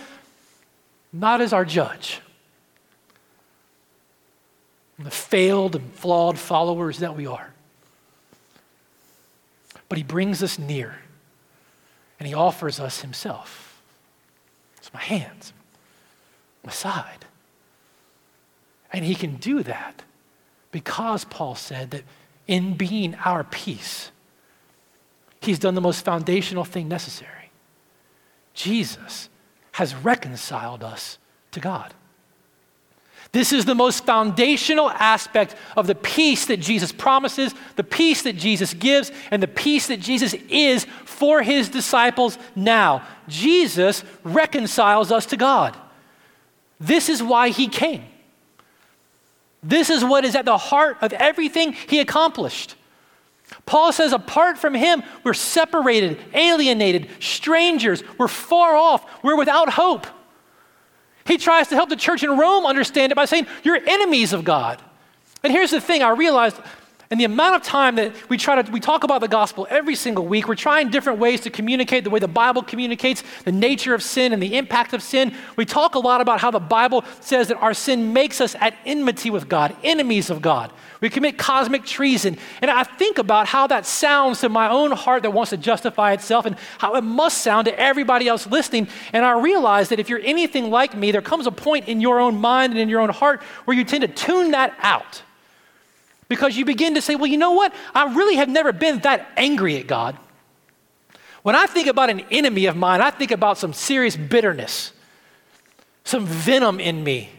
not 1.14 1.42
as 1.42 1.54
our 1.54 1.64
judge. 1.64 2.22
The 4.98 5.12
failed 5.12 5.76
and 5.76 5.94
flawed 5.94 6.40
followers 6.40 6.98
that 7.00 7.16
we 7.16 7.28
are. 7.28 7.54
But 9.88 10.00
he 10.00 10.04
brings 10.04 10.42
us 10.42 10.58
near 10.58 10.98
and 12.20 12.28
he 12.28 12.34
offers 12.34 12.80
us 12.80 13.02
himself. 13.02 13.80
It's 14.78 14.92
my 14.92 15.02
hands, 15.02 15.54
my 16.64 16.72
side. 16.72 17.26
And 18.92 19.06
he 19.06 19.14
can 19.14 19.36
do 19.36 19.62
that 19.62 20.02
because 20.72 21.26
Paul 21.26 21.54
said 21.54 21.92
that 21.92 22.04
in 22.52 22.74
being 22.74 23.16
our 23.24 23.46
peace, 23.46 24.12
he's 25.40 25.58
done 25.58 25.74
the 25.74 25.80
most 25.80 26.04
foundational 26.04 26.66
thing 26.66 26.90
necessary. 26.90 27.50
Jesus 28.54 29.30
has 29.72 29.96
reconciled 29.96 30.84
us 30.84 31.18
to 31.52 31.62
God. 31.62 31.94
This 33.32 33.54
is 33.54 33.64
the 33.64 33.74
most 33.74 34.06
foundational 34.06 34.92
aspect 34.92 35.56
of 35.78 35.88
the 35.88 35.96
peace 35.96 36.48
that 36.48 36.58
Jesus 36.58 36.92
promises, 36.92 37.56
the 37.78 37.86
peace 37.86 38.24
that 38.24 38.36
Jesus 38.36 38.74
gives, 38.74 39.14
and 39.32 39.42
the 39.42 39.48
peace 39.48 39.88
that 39.88 40.02
Jesus 40.02 40.36
is 40.50 40.86
for 41.06 41.42
his 41.42 41.70
disciples 41.70 42.38
now. 42.54 43.08
Jesus 43.30 44.04
reconciles 44.26 45.10
us 45.10 45.26
to 45.28 45.38
God. 45.38 45.78
This 46.82 47.08
is 47.08 47.24
why 47.24 47.48
he 47.48 47.70
came. 47.70 48.04
This 49.64 49.90
is 49.90 50.04
what 50.04 50.26
is 50.26 50.36
at 50.36 50.46
the 50.46 50.58
heart 50.58 50.98
of 51.02 51.14
everything 51.14 51.74
he 51.74 52.00
accomplished. 52.00 52.76
Paul 53.66 53.92
says, 53.92 54.14
apart 54.14 54.58
from 54.58 54.74
him, 54.74 55.04
we're 55.24 55.34
separated, 55.34 56.20
alienated, 56.34 57.10
strangers, 57.20 58.04
we're 58.18 58.28
far 58.28 58.76
off, 58.76 59.06
we're 59.24 59.36
without 59.36 59.70
hope. 59.70 60.08
He 61.26 61.38
tries 61.38 61.68
to 61.68 61.76
help 61.76 61.90
the 61.90 61.96
church 61.96 62.24
in 62.24 62.38
Rome 62.38 62.66
understand 62.66 63.12
it 63.12 63.16
by 63.16 63.26
saying, 63.26 63.46
You're 63.64 63.78
enemies 63.88 64.34
of 64.34 64.44
God. 64.44 64.82
And 65.44 65.54
here's 65.54 65.72
the 65.72 65.82
thing 65.82 66.02
I 66.02 66.10
realized 66.10 66.58
and 67.12 67.20
the 67.20 67.26
amount 67.26 67.58
of 67.58 67.62
time 67.62 67.96
that 67.98 68.30
we 68.30 68.38
try 68.38 68.62
to, 68.62 68.72
we 68.72 68.80
talk 68.80 69.04
about 69.04 69.20
the 69.20 69.28
gospel 69.28 69.68
every 69.70 69.96
single 69.96 70.26
week, 70.26 70.48
we're 70.48 70.56
trying 70.56 70.90
different 70.90 71.20
ways 71.20 71.42
to 71.42 71.50
communicate 71.50 72.06
the 72.06 72.10
way 72.10 72.20
the 72.20 72.28
Bible 72.30 72.64
communicates 72.64 73.22
the 73.44 73.52
nature 73.52 73.94
of 73.94 74.02
sin 74.02 74.32
and 74.32 74.42
the 74.42 74.58
impact 74.58 74.94
of 74.94 75.04
sin. 75.04 75.36
We 75.58 75.66
talk 75.66 75.96
a 75.96 76.00
lot 76.00 76.22
about 76.22 76.40
how 76.40 76.52
the 76.52 76.60
Bible 76.62 77.04
says 77.20 77.50
that 77.50 77.58
our 77.58 77.74
sin 77.74 78.14
makes 78.14 78.40
us 78.40 78.56
at 78.62 78.76
enmity 78.86 79.30
with 79.30 79.50
God, 79.50 79.76
enemies 79.84 80.30
of 80.30 80.42
God. 80.42 80.72
We 81.02 81.10
commit 81.10 81.38
cosmic 81.38 81.84
treason. 81.84 82.38
And 82.62 82.72
I 82.72 82.84
think 82.84 83.18
about 83.18 83.46
how 83.46 83.68
that 83.68 83.86
sounds 83.86 84.40
to 84.40 84.48
my 84.48 84.70
own 84.70 84.92
heart 84.92 85.24
that 85.24 85.32
wants 85.32 85.50
to 85.50 85.58
justify 85.58 86.14
itself 86.14 86.46
and 86.46 86.56
how 86.78 86.96
it 86.96 87.02
must 87.02 87.40
sound 87.40 87.66
to 87.66 87.78
everybody 87.78 88.30
else 88.30 88.48
listening. 88.48 88.88
And 89.12 89.26
I 89.26 89.38
realize 89.38 89.90
that 89.90 90.00
if 90.00 90.08
you're 90.08 90.22
anything 90.24 90.70
like 90.70 90.96
me, 90.96 91.12
there 91.12 91.22
comes 91.22 91.46
a 91.46 91.52
point 91.52 91.90
in 91.90 92.00
your 92.00 92.22
own 92.22 92.40
mind 92.40 92.72
and 92.72 92.80
in 92.80 92.88
your 92.88 93.02
own 93.02 93.10
heart 93.10 93.44
where 93.66 93.76
you 93.76 93.84
tend 93.84 94.04
to 94.04 94.08
tune 94.08 94.52
that 94.52 94.74
out 94.80 95.24
because 96.32 96.56
you 96.56 96.64
begin 96.64 96.96
to 96.96 97.02
say, 97.02 97.16
well, 97.16 97.26
you 97.26 97.38
know 97.38 97.52
what? 97.52 97.74
I 97.94 98.06
really 98.16 98.38
have 98.38 98.48
never 98.48 98.72
been 98.72 99.00
that 99.00 99.30
angry 99.36 99.76
at 99.76 99.86
God. 99.86 100.18
When 101.44 101.58
I 101.58 101.66
think 101.66 101.88
about 101.88 102.10
an 102.10 102.22
enemy 102.32 102.68
of 102.68 102.78
mine, 102.78 103.02
I 103.02 103.12
think 103.12 103.32
about 103.32 103.58
some 103.58 103.74
serious 103.74 104.16
bitterness, 104.16 104.94
some 106.06 106.26
venom 106.26 106.80
in 106.80 107.04
me, 107.04 107.30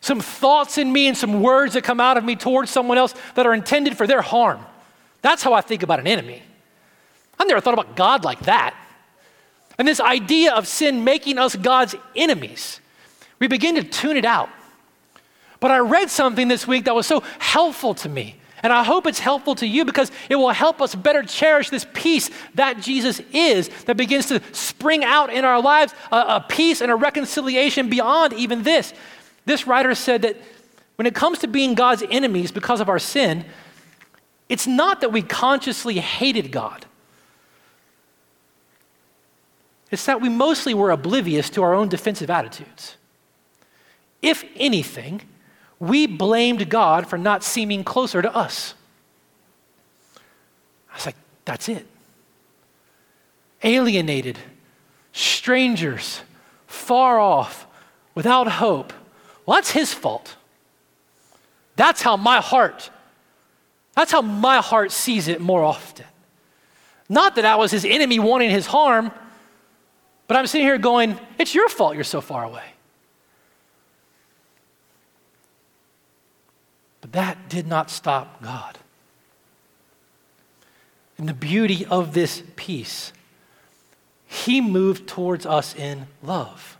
some 0.00 0.20
thoughts 0.20 0.78
in 0.78 0.92
me, 0.92 1.06
and 1.06 1.16
some 1.16 1.42
words 1.42 1.74
that 1.74 1.84
come 1.84 2.00
out 2.00 2.16
of 2.16 2.24
me 2.24 2.34
towards 2.34 2.72
someone 2.72 2.98
else 2.98 3.14
that 3.36 3.46
are 3.46 3.54
intended 3.54 3.96
for 3.96 4.04
their 4.04 4.20
harm. 4.20 4.66
That's 5.22 5.44
how 5.44 5.52
I 5.52 5.60
think 5.60 5.84
about 5.84 6.00
an 6.00 6.08
enemy. 6.08 6.42
I've 7.38 7.46
never 7.46 7.60
thought 7.60 7.74
about 7.74 7.94
God 7.94 8.24
like 8.24 8.40
that. 8.40 8.74
And 9.78 9.86
this 9.86 10.00
idea 10.00 10.54
of 10.54 10.66
sin 10.66 11.04
making 11.04 11.38
us 11.38 11.54
God's 11.54 11.94
enemies, 12.16 12.80
we 13.38 13.46
begin 13.46 13.76
to 13.76 13.84
tune 13.84 14.16
it 14.16 14.24
out. 14.24 14.48
But 15.64 15.70
I 15.70 15.78
read 15.78 16.10
something 16.10 16.48
this 16.48 16.66
week 16.66 16.84
that 16.84 16.94
was 16.94 17.06
so 17.06 17.22
helpful 17.38 17.94
to 17.94 18.08
me. 18.10 18.36
And 18.62 18.70
I 18.70 18.84
hope 18.84 19.06
it's 19.06 19.18
helpful 19.18 19.54
to 19.54 19.66
you 19.66 19.86
because 19.86 20.12
it 20.28 20.36
will 20.36 20.50
help 20.50 20.82
us 20.82 20.94
better 20.94 21.22
cherish 21.22 21.70
this 21.70 21.86
peace 21.94 22.28
that 22.54 22.82
Jesus 22.82 23.22
is, 23.32 23.70
that 23.86 23.96
begins 23.96 24.26
to 24.26 24.42
spring 24.52 25.04
out 25.04 25.32
in 25.32 25.42
our 25.42 25.62
lives 25.62 25.94
a, 26.12 26.16
a, 26.16 26.46
peace 26.46 26.82
and 26.82 26.92
a 26.92 26.94
reconciliation 26.94 27.88
beyond 27.88 28.34
even 28.34 28.62
this. 28.62 28.92
This 29.46 29.66
writer 29.66 29.94
said 29.94 30.20
that 30.20 30.36
when 30.96 31.06
it 31.06 31.14
comes 31.14 31.38
to 31.38 31.46
being 31.46 31.72
God's 31.72 32.02
enemies 32.10 32.52
because 32.52 32.82
of 32.82 32.90
our 32.90 32.98
sin, 32.98 33.46
it's 34.50 34.66
not 34.66 35.00
that 35.00 35.12
we 35.12 35.22
consciously 35.22 35.98
hated 35.98 36.52
God, 36.52 36.84
it's 39.90 40.04
that 40.04 40.20
we 40.20 40.28
mostly 40.28 40.74
were 40.74 40.90
oblivious 40.90 41.48
to 41.48 41.62
our 41.62 41.72
own 41.72 41.88
defensive 41.88 42.28
attitudes. 42.28 42.98
If 44.20 44.44
anything, 44.56 45.22
we 45.88 46.06
blamed 46.06 46.68
God 46.68 47.06
for 47.06 47.18
not 47.18 47.44
seeming 47.44 47.84
closer 47.84 48.22
to 48.22 48.34
us. 48.34 48.74
I 50.90 50.96
was 50.96 51.06
like, 51.06 51.16
that's 51.44 51.68
it. 51.68 51.86
Alienated, 53.62 54.38
strangers, 55.12 56.22
far 56.66 57.18
off, 57.18 57.66
without 58.14 58.48
hope. 58.48 58.92
Well, 59.44 59.56
that's 59.56 59.72
his 59.72 59.92
fault. 59.92 60.36
That's 61.76 62.02
how 62.02 62.16
my 62.16 62.40
heart, 62.40 62.90
that's 63.94 64.12
how 64.12 64.22
my 64.22 64.58
heart 64.58 64.92
sees 64.92 65.28
it 65.28 65.40
more 65.40 65.64
often. 65.64 66.06
Not 67.08 67.34
that 67.36 67.44
I 67.44 67.56
was 67.56 67.70
his 67.70 67.84
enemy 67.84 68.18
wanting 68.18 68.50
his 68.50 68.66
harm, 68.66 69.12
but 70.26 70.36
I'm 70.36 70.46
sitting 70.46 70.66
here 70.66 70.78
going, 70.78 71.18
it's 71.38 71.54
your 71.54 71.68
fault 71.68 71.94
you're 71.94 72.04
so 72.04 72.20
far 72.20 72.44
away. 72.44 72.64
But 77.00 77.03
that 77.14 77.48
did 77.48 77.68
not 77.68 77.90
stop 77.90 78.42
God. 78.42 78.76
And 81.16 81.28
the 81.28 81.34
beauty 81.34 81.86
of 81.86 82.12
this 82.12 82.42
peace, 82.56 83.12
He 84.26 84.60
moved 84.60 85.06
towards 85.06 85.46
us 85.46 85.76
in 85.76 86.08
love. 86.24 86.76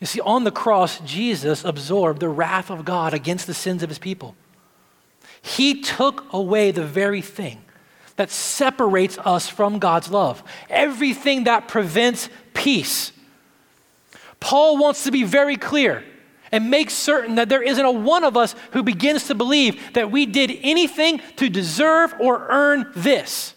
You 0.00 0.08
see, 0.08 0.20
on 0.20 0.42
the 0.42 0.50
cross, 0.50 0.98
Jesus 1.00 1.64
absorbed 1.64 2.18
the 2.18 2.28
wrath 2.28 2.68
of 2.68 2.84
God 2.84 3.14
against 3.14 3.46
the 3.46 3.54
sins 3.54 3.84
of 3.84 3.88
His 3.88 4.00
people. 4.00 4.34
He 5.40 5.80
took 5.80 6.24
away 6.32 6.72
the 6.72 6.84
very 6.84 7.22
thing 7.22 7.62
that 8.16 8.28
separates 8.30 9.18
us 9.18 9.48
from 9.48 9.78
God's 9.78 10.10
love, 10.10 10.42
everything 10.68 11.44
that 11.44 11.68
prevents 11.68 12.28
peace. 12.54 13.12
Paul 14.40 14.78
wants 14.78 15.04
to 15.04 15.12
be 15.12 15.22
very 15.22 15.56
clear 15.56 16.02
and 16.52 16.70
make 16.70 16.90
certain 16.90 17.36
that 17.36 17.48
there 17.48 17.62
isn't 17.62 17.84
a 17.84 17.90
one 17.90 18.22
of 18.22 18.36
us 18.36 18.54
who 18.72 18.82
begins 18.82 19.26
to 19.26 19.34
believe 19.34 19.94
that 19.94 20.10
we 20.10 20.26
did 20.26 20.56
anything 20.62 21.20
to 21.36 21.48
deserve 21.48 22.14
or 22.20 22.46
earn 22.50 22.92
this. 22.94 23.54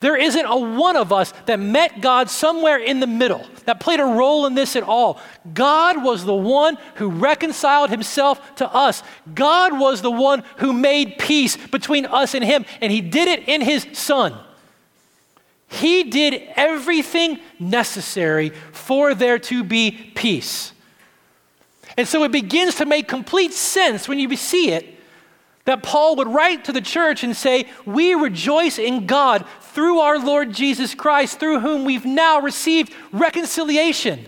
There 0.00 0.16
isn't 0.16 0.44
a 0.44 0.56
one 0.56 0.94
of 0.94 1.10
us 1.10 1.32
that 1.46 1.58
met 1.58 2.02
God 2.02 2.28
somewhere 2.28 2.76
in 2.76 3.00
the 3.00 3.06
middle, 3.06 3.46
that 3.64 3.80
played 3.80 3.98
a 3.98 4.04
role 4.04 4.44
in 4.44 4.54
this 4.54 4.76
at 4.76 4.82
all. 4.82 5.18
God 5.54 6.04
was 6.04 6.24
the 6.24 6.34
one 6.34 6.76
who 6.96 7.08
reconciled 7.08 7.88
himself 7.88 8.56
to 8.56 8.72
us. 8.72 9.02
God 9.34 9.78
was 9.78 10.02
the 10.02 10.10
one 10.10 10.44
who 10.58 10.74
made 10.74 11.16
peace 11.18 11.56
between 11.56 12.04
us 12.04 12.34
and 12.34 12.44
him, 12.44 12.66
and 12.82 12.92
he 12.92 13.00
did 13.00 13.26
it 13.26 13.48
in 13.48 13.62
his 13.62 13.86
Son. 13.94 14.34
He 15.68 16.04
did 16.04 16.42
everything 16.54 17.40
necessary 17.58 18.50
for 18.72 19.14
there 19.14 19.38
to 19.38 19.64
be 19.64 20.12
peace. 20.14 20.72
And 21.96 22.06
so 22.06 22.24
it 22.24 22.32
begins 22.32 22.76
to 22.76 22.86
make 22.86 23.08
complete 23.08 23.52
sense 23.52 24.08
when 24.08 24.18
you 24.18 24.34
see 24.36 24.70
it 24.70 24.96
that 25.66 25.82
Paul 25.82 26.16
would 26.16 26.28
write 26.28 26.64
to 26.64 26.72
the 26.72 26.80
church 26.80 27.22
and 27.22 27.36
say, 27.36 27.66
We 27.84 28.14
rejoice 28.14 28.78
in 28.78 29.06
God 29.06 29.44
through 29.60 29.98
our 29.98 30.18
Lord 30.18 30.52
Jesus 30.52 30.94
Christ, 30.94 31.38
through 31.38 31.60
whom 31.60 31.84
we've 31.84 32.06
now 32.06 32.40
received 32.40 32.94
reconciliation. 33.12 34.26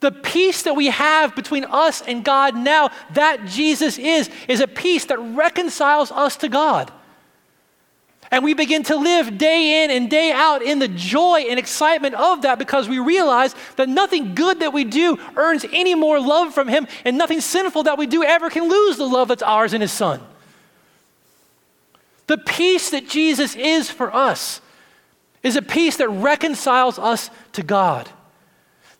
The 0.00 0.10
peace 0.10 0.64
that 0.64 0.74
we 0.74 0.88
have 0.88 1.36
between 1.36 1.64
us 1.64 2.02
and 2.02 2.24
God 2.24 2.56
now, 2.56 2.90
that 3.14 3.46
Jesus 3.46 3.98
is, 3.98 4.28
is 4.48 4.60
a 4.60 4.66
peace 4.66 5.04
that 5.06 5.18
reconciles 5.18 6.10
us 6.10 6.36
to 6.38 6.48
God. 6.48 6.92
And 8.32 8.42
we 8.42 8.54
begin 8.54 8.82
to 8.84 8.96
live 8.96 9.36
day 9.36 9.84
in 9.84 9.90
and 9.90 10.08
day 10.08 10.32
out 10.32 10.62
in 10.62 10.78
the 10.78 10.88
joy 10.88 11.44
and 11.50 11.58
excitement 11.58 12.14
of 12.14 12.42
that 12.42 12.58
because 12.58 12.88
we 12.88 12.98
realize 12.98 13.54
that 13.76 13.90
nothing 13.90 14.34
good 14.34 14.60
that 14.60 14.72
we 14.72 14.84
do 14.84 15.18
earns 15.36 15.66
any 15.70 15.94
more 15.94 16.18
love 16.18 16.54
from 16.54 16.66
Him, 16.66 16.88
and 17.04 17.18
nothing 17.18 17.42
sinful 17.42 17.82
that 17.82 17.98
we 17.98 18.06
do 18.06 18.24
ever 18.24 18.48
can 18.48 18.70
lose 18.70 18.96
the 18.96 19.04
love 19.04 19.28
that's 19.28 19.42
ours 19.42 19.74
in 19.74 19.82
His 19.82 19.92
Son. 19.92 20.18
The 22.26 22.38
peace 22.38 22.88
that 22.88 23.06
Jesus 23.06 23.54
is 23.54 23.90
for 23.90 24.12
us 24.14 24.62
is 25.42 25.56
a 25.56 25.62
peace 25.62 25.98
that 25.98 26.08
reconciles 26.08 26.98
us 26.98 27.28
to 27.52 27.62
God. 27.62 28.08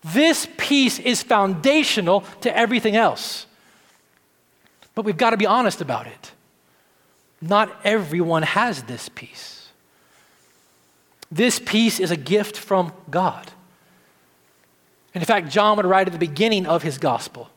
This 0.03 0.47
peace 0.57 0.99
is 0.99 1.23
foundational 1.23 2.21
to 2.41 2.55
everything 2.55 2.95
else. 2.95 3.47
But 4.93 5.05
we've 5.05 5.17
got 5.17 5.31
to 5.31 5.37
be 5.37 5.47
honest 5.47 5.81
about 5.81 6.05
it. 6.05 6.33
Not 7.43 7.77
everyone 7.83 8.43
has 8.43 8.83
this 8.83 9.09
peace. 9.09 9.67
This 11.29 11.59
peace 11.59 11.99
is 11.99 12.09
a 12.09 12.15
gift 12.15 12.55
from 12.55 12.93
God. 13.11 13.51
And 15.13 15.21
in 15.21 15.25
fact, 15.25 15.49
John 15.49 15.75
would 15.75 15.85
write 15.85 16.07
at 16.07 16.13
the 16.13 16.19
beginning 16.19 16.65
of 16.65 16.83
his 16.83 16.97
gospel 16.97 17.49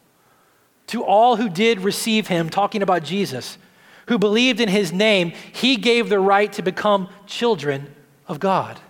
to 0.89 1.05
all 1.05 1.37
who 1.37 1.49
did 1.49 1.81
receive 1.81 2.27
him, 2.27 2.49
talking 2.49 2.83
about 2.83 3.05
Jesus, 3.05 3.59
who 4.07 4.19
believed 4.19 4.61
in 4.61 4.69
his 4.69 4.93
name, 4.93 5.33
he 5.53 5.77
gave 5.77 6.09
the 6.09 6.21
right 6.21 6.53
to 6.55 6.63
become 6.63 7.09
children 7.27 7.95
of 8.27 8.41
God. 8.41 8.81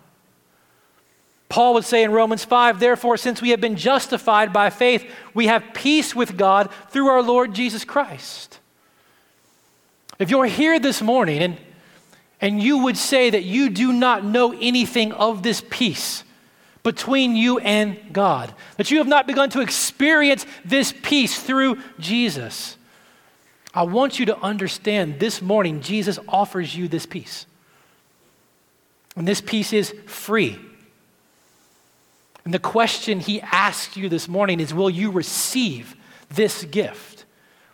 Paul 1.49 1.75
would 1.75 1.85
say 1.85 2.05
in 2.05 2.11
Romans 2.11 2.45
5, 2.45 2.81
therefore, 2.81 3.17
since 3.17 3.41
we 3.41 3.51
have 3.51 3.61
been 3.61 3.77
justified 3.77 4.53
by 4.53 4.71
faith, 4.71 5.11
we 5.35 5.47
have 5.47 5.75
peace 5.75 6.15
with 6.15 6.37
God 6.37 6.71
through 6.89 7.09
our 7.09 7.23
Lord 7.23 7.55
Jesus 7.55 7.85
Christ. 7.85 8.61
If 10.19 10.31
you're 10.31 10.47
here 10.47 10.79
this 10.79 11.03
morning 11.03 11.43
and, 11.43 11.57
and 12.41 12.63
you 12.63 12.79
would 12.79 12.97
say 12.97 13.31
that 13.31 13.45
you 13.45 13.71
do 13.71 13.93
not 13.93 14.25
know 14.25 14.53
anything 14.59 15.13
of 15.13 15.43
this 15.43 15.63
peace 15.69 16.25
between 16.83 17.35
you 17.35 17.59
and 17.59 17.99
God, 18.13 18.55
that 18.77 18.91
you 18.91 18.99
have 18.99 19.09
not 19.09 19.27
begun 19.27 19.51
to 19.51 19.61
experience 19.61 20.47
this 20.65 20.95
peace 21.03 21.41
through 21.43 21.79
Jesus, 21.99 22.77
I 23.75 23.83
want 23.83 24.19
you 24.19 24.27
to 24.27 24.39
understand 24.39 25.21
this 25.21 25.43
morning, 25.43 25.81
Jesus 25.81 26.19
offers 26.29 26.75
you 26.75 26.89
this 26.89 27.05
peace. 27.05 27.45
And 29.17 29.27
this 29.27 29.41
peace 29.41 29.73
is 29.73 29.95
free. 30.07 30.59
And 32.45 32.55
the 32.55 32.59
question 32.59 33.19
he 33.19 33.41
asks 33.41 33.97
you 33.97 34.09
this 34.09 34.29
morning 34.29 34.61
is 34.61 34.73
Will 34.73 34.89
you 34.89 35.11
receive 35.11 35.97
this 36.31 36.65
gift? 36.65 37.16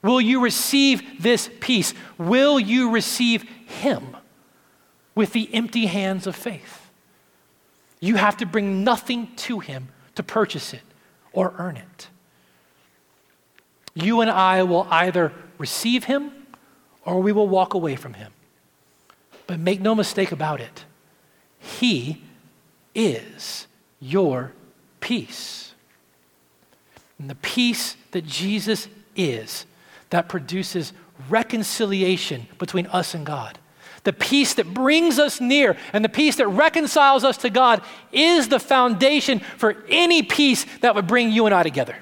Will 0.03 0.21
you 0.21 0.43
receive 0.43 1.23
this 1.23 1.49
peace? 1.61 1.95
Will 2.19 2.59
you 2.59 2.91
receive 2.91 3.43
him 3.43 4.17
with 5.15 5.33
the 5.33 5.53
empty 5.55 5.87
hands 5.87 6.27
of 6.27 6.35
faith? 6.35 6.91
You 8.01 8.17
have 8.17 8.37
to 8.39 8.47
bring 8.47 8.83
nothing 8.83 9.29
to 9.37 9.61
him 9.61 9.89
to 10.17 10.23
purchase 10.23 10.75
it 10.75 10.83
or 11.33 11.55
earn 11.57 11.77
it. 11.77 12.09
You 13.95 14.21
and 14.21 14.31
I 14.31 14.65
will 14.65 14.89
either 14.91 15.33
receive 15.59 16.05
him 16.05 16.33
or 17.05 17.21
we 17.21 17.33
will 17.33 17.49
walk 17.49 17.75
away 17.75 17.97
from 17.97 18.15
him. 18.15 18.33
But 19.47 19.61
make 19.61 19.81
no 19.81 19.95
mistake 19.95 20.33
about 20.33 20.61
it, 20.61 20.85
he 21.59 22.23
is 22.95 23.67
your 24.01 24.53
peace. 25.01 25.75
And 27.19 27.31
the 27.31 27.35
peace 27.37 27.97
that 28.11 28.27
Jesus 28.27 28.89
is, 29.15 29.67
that 30.13 30.29
produces 30.29 30.93
reconciliation 31.29 32.47
between 32.59 32.87
us 32.87 33.15
and 33.15 33.25
God. 33.25 33.59
The 34.05 34.13
peace 34.13 34.55
that 34.55 34.75
brings 34.75 35.19
us 35.19 35.41
near 35.41 35.77
and 35.93 36.05
the 36.05 36.09
peace 36.09 36.37
that 36.37 36.49
reconciles 36.49 37.25
us 37.25 37.39
to 37.39 37.51
God 37.51 37.83
is 38.13 38.49
the 38.49 38.61
foundation 38.61 39.39
for 39.39 39.77
any 39.89 40.23
peace 40.23 40.67
that 40.81 40.95
would 40.95 41.07
bring 41.07 41.31
you 41.31 41.47
and 41.47 41.55
I 41.55 41.63
together. 41.63 41.97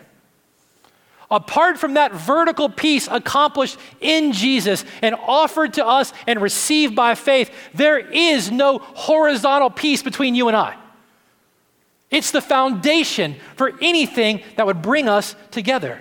Apart 1.31 1.79
from 1.79 1.95
that 1.95 2.13
vertical 2.13 2.69
peace 2.69 3.07
accomplished 3.09 3.79
in 4.01 4.33
Jesus 4.33 4.85
and 5.03 5.15
offered 5.15 5.75
to 5.75 5.87
us 5.87 6.13
and 6.27 6.43
received 6.43 6.97
by 6.97 7.15
faith, 7.15 7.53
there 7.75 7.99
is 7.99 8.51
no 8.51 8.79
horizontal 8.79 9.71
peace 9.71 10.03
between 10.03 10.35
you 10.35 10.49
and 10.49 10.57
I. 10.57 10.77
It's 12.11 12.33
the 12.33 12.41
foundation 12.41 13.37
for 13.55 13.73
anything 13.81 14.43
that 14.57 14.67
would 14.67 14.83
bring 14.83 15.09
us 15.09 15.37
together. 15.53 16.01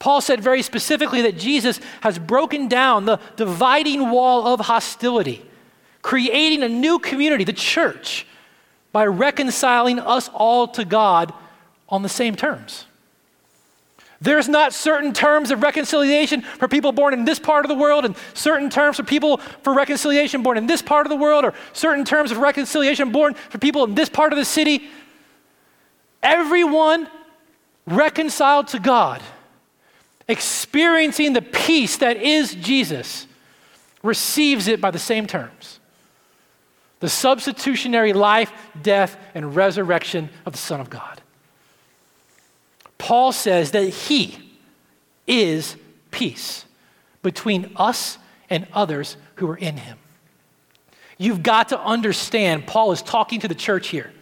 Paul 0.00 0.20
said 0.20 0.40
very 0.40 0.62
specifically 0.62 1.22
that 1.22 1.38
Jesus 1.38 1.78
has 2.00 2.18
broken 2.18 2.66
down 2.66 3.04
the 3.04 3.20
dividing 3.36 4.10
wall 4.10 4.48
of 4.48 4.60
hostility, 4.60 5.44
creating 6.02 6.64
a 6.64 6.68
new 6.68 6.98
community, 6.98 7.44
the 7.44 7.52
church, 7.52 8.26
by 8.92 9.06
reconciling 9.06 10.00
us 10.00 10.28
all 10.34 10.66
to 10.68 10.84
God 10.84 11.32
on 11.88 12.02
the 12.02 12.08
same 12.08 12.34
terms. 12.34 12.86
There's 14.22 14.48
not 14.48 14.74
certain 14.74 15.12
terms 15.12 15.50
of 15.50 15.62
reconciliation 15.62 16.42
for 16.42 16.66
people 16.66 16.92
born 16.92 17.14
in 17.14 17.24
this 17.24 17.38
part 17.38 17.64
of 17.64 17.68
the 17.68 17.74
world, 17.74 18.04
and 18.04 18.16
certain 18.34 18.68
terms 18.68 18.96
for 18.96 19.02
people 19.02 19.36
for 19.62 19.72
reconciliation 19.74 20.42
born 20.42 20.56
in 20.58 20.66
this 20.66 20.82
part 20.82 21.06
of 21.06 21.10
the 21.10 21.16
world, 21.16 21.44
or 21.44 21.54
certain 21.72 22.04
terms 22.04 22.30
of 22.30 22.38
reconciliation 22.38 23.12
born 23.12 23.34
for 23.34 23.58
people 23.58 23.84
in 23.84 23.94
this 23.94 24.08
part 24.08 24.32
of 24.32 24.38
the 24.38 24.44
city. 24.44 24.88
Everyone 26.22 27.08
reconciled 27.86 28.68
to 28.68 28.78
God, 28.78 29.22
experiencing 30.30 31.32
the 31.32 31.42
peace 31.42 31.98
that 31.98 32.16
is 32.16 32.54
Jesus, 32.54 33.26
receives 34.02 34.68
it 34.68 34.80
by 34.80 34.90
the 34.90 34.98
same 34.98 35.26
terms 35.26 35.78
the 37.00 37.08
substitutionary 37.08 38.12
life, 38.12 38.52
death, 38.82 39.16
and 39.34 39.56
resurrection 39.56 40.28
of 40.44 40.52
the 40.52 40.58
Son 40.58 40.80
of 40.80 40.90
God. 40.90 41.22
Paul 42.98 43.32
says 43.32 43.70
that 43.70 43.88
he 43.88 44.38
is 45.26 45.76
peace 46.10 46.66
between 47.22 47.72
us 47.76 48.18
and 48.50 48.66
others 48.74 49.16
who 49.36 49.48
are 49.48 49.56
in 49.56 49.78
him. 49.78 49.96
You've 51.16 51.42
got 51.42 51.70
to 51.70 51.80
understand, 51.80 52.66
Paul 52.66 52.92
is 52.92 53.00
talking 53.00 53.40
to 53.40 53.48
the 53.48 53.54
church 53.54 53.88
here. 53.88 54.12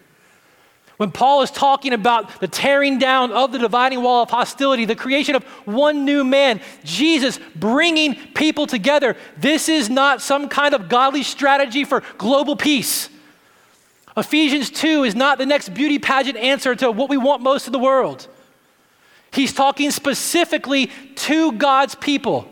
When 0.99 1.13
Paul 1.13 1.43
is 1.43 1.53
talking 1.53 1.93
about 1.93 2.41
the 2.41 2.49
tearing 2.49 2.99
down 2.99 3.31
of 3.31 3.53
the 3.53 3.59
dividing 3.59 4.03
wall 4.03 4.25
of 4.25 4.31
hostility, 4.31 4.85
the 4.85 4.97
creation 4.97 5.37
of 5.37 5.45
one 5.65 6.05
new 6.05 6.25
man, 6.25 6.61
Jesus 6.83 7.39
bringing 7.55 8.17
people 8.35 8.67
together, 8.67 9.17
this 9.37 9.69
is 9.69 9.89
not 9.89 10.21
some 10.21 10.49
kind 10.49 10.75
of 10.75 10.89
godly 10.89 11.23
strategy 11.23 11.85
for 11.85 12.03
global 12.19 12.57
peace. 12.57 13.09
Ephesians 14.17 14.71
2 14.71 15.05
is 15.05 15.15
not 15.15 15.39
the 15.39 15.47
next 15.47 15.73
beauty 15.73 16.01
pageant 16.01 16.37
answer 16.37 16.75
to 16.75 16.91
what 16.91 17.09
we 17.09 17.17
want 17.17 17.43
most 17.43 17.69
of 17.69 17.73
the 17.73 17.79
world. 17.79 18.27
He's 19.33 19.53
talking 19.53 19.93
specifically 19.93 20.91
to 21.15 21.53
God's 21.53 21.95
people. 21.95 22.49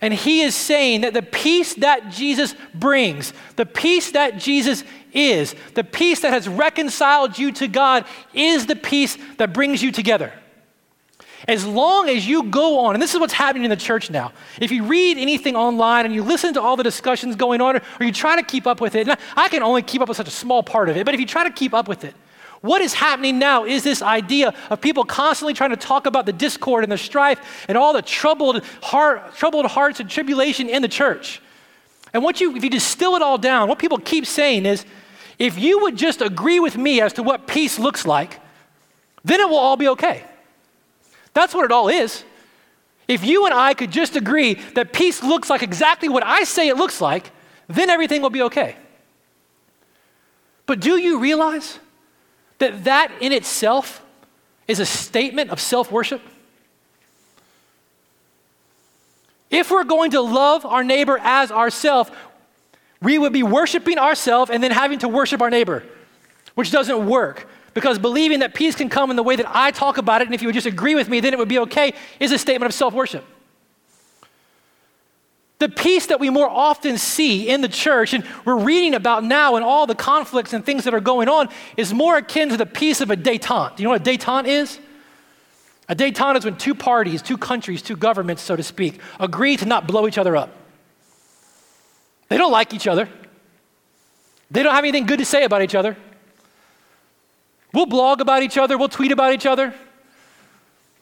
And 0.00 0.12
he 0.12 0.40
is 0.40 0.56
saying 0.56 1.02
that 1.02 1.14
the 1.14 1.22
peace 1.22 1.74
that 1.74 2.10
Jesus 2.10 2.56
brings, 2.74 3.32
the 3.54 3.66
peace 3.66 4.10
that 4.10 4.36
Jesus 4.36 4.82
is, 5.12 5.54
the 5.74 5.84
peace 5.84 6.20
that 6.20 6.32
has 6.32 6.48
reconciled 6.48 7.38
you 7.38 7.52
to 7.52 7.68
God, 7.68 8.04
is 8.34 8.66
the 8.66 8.76
peace 8.76 9.16
that 9.38 9.52
brings 9.52 9.82
you 9.82 9.92
together. 9.92 10.32
As 11.48 11.66
long 11.66 12.08
as 12.08 12.26
you 12.26 12.44
go 12.44 12.80
on, 12.80 12.94
and 12.94 13.02
this 13.02 13.14
is 13.14 13.20
what's 13.20 13.32
happening 13.32 13.64
in 13.64 13.70
the 13.70 13.76
church 13.76 14.10
now. 14.10 14.32
If 14.60 14.70
you 14.70 14.84
read 14.84 15.18
anything 15.18 15.56
online 15.56 16.06
and 16.06 16.14
you 16.14 16.22
listen 16.22 16.54
to 16.54 16.62
all 16.62 16.76
the 16.76 16.84
discussions 16.84 17.34
going 17.34 17.60
on, 17.60 17.76
or 17.76 18.06
you 18.06 18.12
try 18.12 18.36
to 18.36 18.42
keep 18.44 18.66
up 18.66 18.80
with 18.80 18.94
it, 18.94 19.08
I 19.36 19.48
can 19.48 19.62
only 19.62 19.82
keep 19.82 20.00
up 20.00 20.08
with 20.08 20.16
such 20.16 20.28
a 20.28 20.32
small 20.32 20.62
part 20.62 20.88
of 20.88 20.96
it, 20.96 21.04
but 21.04 21.14
if 21.14 21.20
you 21.20 21.26
try 21.26 21.44
to 21.44 21.50
keep 21.50 21.74
up 21.74 21.88
with 21.88 22.04
it, 22.04 22.14
what 22.60 22.80
is 22.80 22.94
happening 22.94 23.40
now 23.40 23.64
is 23.64 23.82
this 23.82 24.02
idea 24.02 24.54
of 24.70 24.80
people 24.80 25.02
constantly 25.02 25.52
trying 25.52 25.70
to 25.70 25.76
talk 25.76 26.06
about 26.06 26.26
the 26.26 26.32
discord 26.32 26.84
and 26.84 26.92
the 26.92 26.98
strife 26.98 27.66
and 27.68 27.76
all 27.76 27.92
the 27.92 28.02
troubled, 28.02 28.64
heart, 28.80 29.34
troubled 29.34 29.66
hearts 29.66 29.98
and 29.98 30.08
tribulation 30.08 30.68
in 30.68 30.80
the 30.80 30.88
church. 30.88 31.42
And 32.14 32.22
what 32.22 32.40
you, 32.40 32.54
if 32.54 32.62
you 32.62 32.70
distill 32.70 33.16
it 33.16 33.22
all 33.22 33.36
down, 33.36 33.68
what 33.68 33.80
people 33.80 33.98
keep 33.98 34.26
saying 34.26 34.64
is 34.64 34.86
if 35.42 35.58
you 35.58 35.80
would 35.80 35.96
just 35.96 36.22
agree 36.22 36.60
with 36.60 36.76
me 36.76 37.00
as 37.00 37.14
to 37.14 37.22
what 37.24 37.48
peace 37.48 37.76
looks 37.76 38.06
like, 38.06 38.38
then 39.24 39.40
it 39.40 39.48
will 39.48 39.56
all 39.56 39.76
be 39.76 39.88
okay. 39.88 40.22
That's 41.34 41.52
what 41.52 41.64
it 41.64 41.72
all 41.72 41.88
is. 41.88 42.22
If 43.08 43.24
you 43.24 43.44
and 43.44 43.52
I 43.52 43.74
could 43.74 43.90
just 43.90 44.14
agree 44.14 44.54
that 44.76 44.92
peace 44.92 45.20
looks 45.20 45.50
like 45.50 45.64
exactly 45.64 46.08
what 46.08 46.24
I 46.24 46.44
say 46.44 46.68
it 46.68 46.76
looks 46.76 47.00
like, 47.00 47.32
then 47.66 47.90
everything 47.90 48.22
will 48.22 48.30
be 48.30 48.42
okay. 48.42 48.76
But 50.66 50.78
do 50.78 50.96
you 50.96 51.18
realize 51.18 51.80
that 52.58 52.84
that 52.84 53.10
in 53.20 53.32
itself 53.32 54.00
is 54.68 54.78
a 54.78 54.86
statement 54.86 55.50
of 55.50 55.60
self 55.60 55.90
worship? 55.90 56.22
If 59.50 59.72
we're 59.72 59.82
going 59.82 60.12
to 60.12 60.20
love 60.20 60.64
our 60.64 60.84
neighbor 60.84 61.18
as 61.20 61.50
ourselves, 61.50 62.12
we 63.02 63.18
would 63.18 63.32
be 63.32 63.42
worshiping 63.42 63.98
ourselves 63.98 64.50
and 64.50 64.62
then 64.62 64.70
having 64.70 65.00
to 65.00 65.08
worship 65.08 65.42
our 65.42 65.50
neighbor, 65.50 65.82
which 66.54 66.70
doesn't 66.70 67.06
work. 67.06 67.48
Because 67.74 67.98
believing 67.98 68.40
that 68.40 68.54
peace 68.54 68.74
can 68.74 68.88
come 68.88 69.10
in 69.10 69.16
the 69.16 69.22
way 69.22 69.36
that 69.36 69.46
I 69.48 69.70
talk 69.70 69.98
about 69.98 70.20
it, 70.20 70.28
and 70.28 70.34
if 70.34 70.42
you 70.42 70.48
would 70.48 70.54
just 70.54 70.66
agree 70.66 70.94
with 70.94 71.08
me, 71.08 71.20
then 71.20 71.32
it 71.32 71.38
would 71.38 71.48
be 71.48 71.58
okay, 71.60 71.94
is 72.20 72.30
a 72.32 72.38
statement 72.38 72.70
of 72.70 72.74
self 72.74 72.94
worship. 72.94 73.24
The 75.58 75.68
peace 75.68 76.06
that 76.06 76.18
we 76.18 76.28
more 76.28 76.50
often 76.50 76.98
see 76.98 77.48
in 77.48 77.60
the 77.60 77.68
church, 77.68 78.14
and 78.14 78.24
we're 78.44 78.58
reading 78.58 78.94
about 78.94 79.24
now 79.24 79.54
and 79.56 79.64
all 79.64 79.86
the 79.86 79.94
conflicts 79.94 80.52
and 80.52 80.66
things 80.66 80.84
that 80.84 80.92
are 80.92 81.00
going 81.00 81.28
on, 81.28 81.48
is 81.76 81.94
more 81.94 82.16
akin 82.16 82.48
to 82.50 82.56
the 82.56 82.66
peace 82.66 83.00
of 83.00 83.10
a 83.10 83.16
detente. 83.16 83.76
Do 83.76 83.82
you 83.82 83.88
know 83.88 83.92
what 83.92 84.06
a 84.06 84.10
detente 84.10 84.48
is? 84.48 84.78
A 85.88 85.94
detente 85.94 86.38
is 86.38 86.44
when 86.44 86.56
two 86.56 86.74
parties, 86.74 87.22
two 87.22 87.38
countries, 87.38 87.80
two 87.80 87.96
governments, 87.96 88.42
so 88.42 88.56
to 88.56 88.62
speak, 88.62 89.00
agree 89.20 89.56
to 89.56 89.64
not 89.64 89.86
blow 89.86 90.06
each 90.08 90.18
other 90.18 90.36
up. 90.36 90.50
They 92.28 92.38
don't 92.38 92.52
like 92.52 92.72
each 92.72 92.86
other, 92.86 93.08
they 94.50 94.62
don't 94.62 94.74
have 94.74 94.84
anything 94.84 95.06
good 95.06 95.18
to 95.18 95.24
say 95.24 95.44
about 95.44 95.62
each 95.62 95.74
other. 95.74 95.96
We'll 97.72 97.86
blog 97.86 98.20
about 98.20 98.42
each 98.42 98.58
other, 98.58 98.76
we'll 98.76 98.88
tweet 98.88 99.12
about 99.12 99.32
each 99.32 99.46
other. 99.46 99.74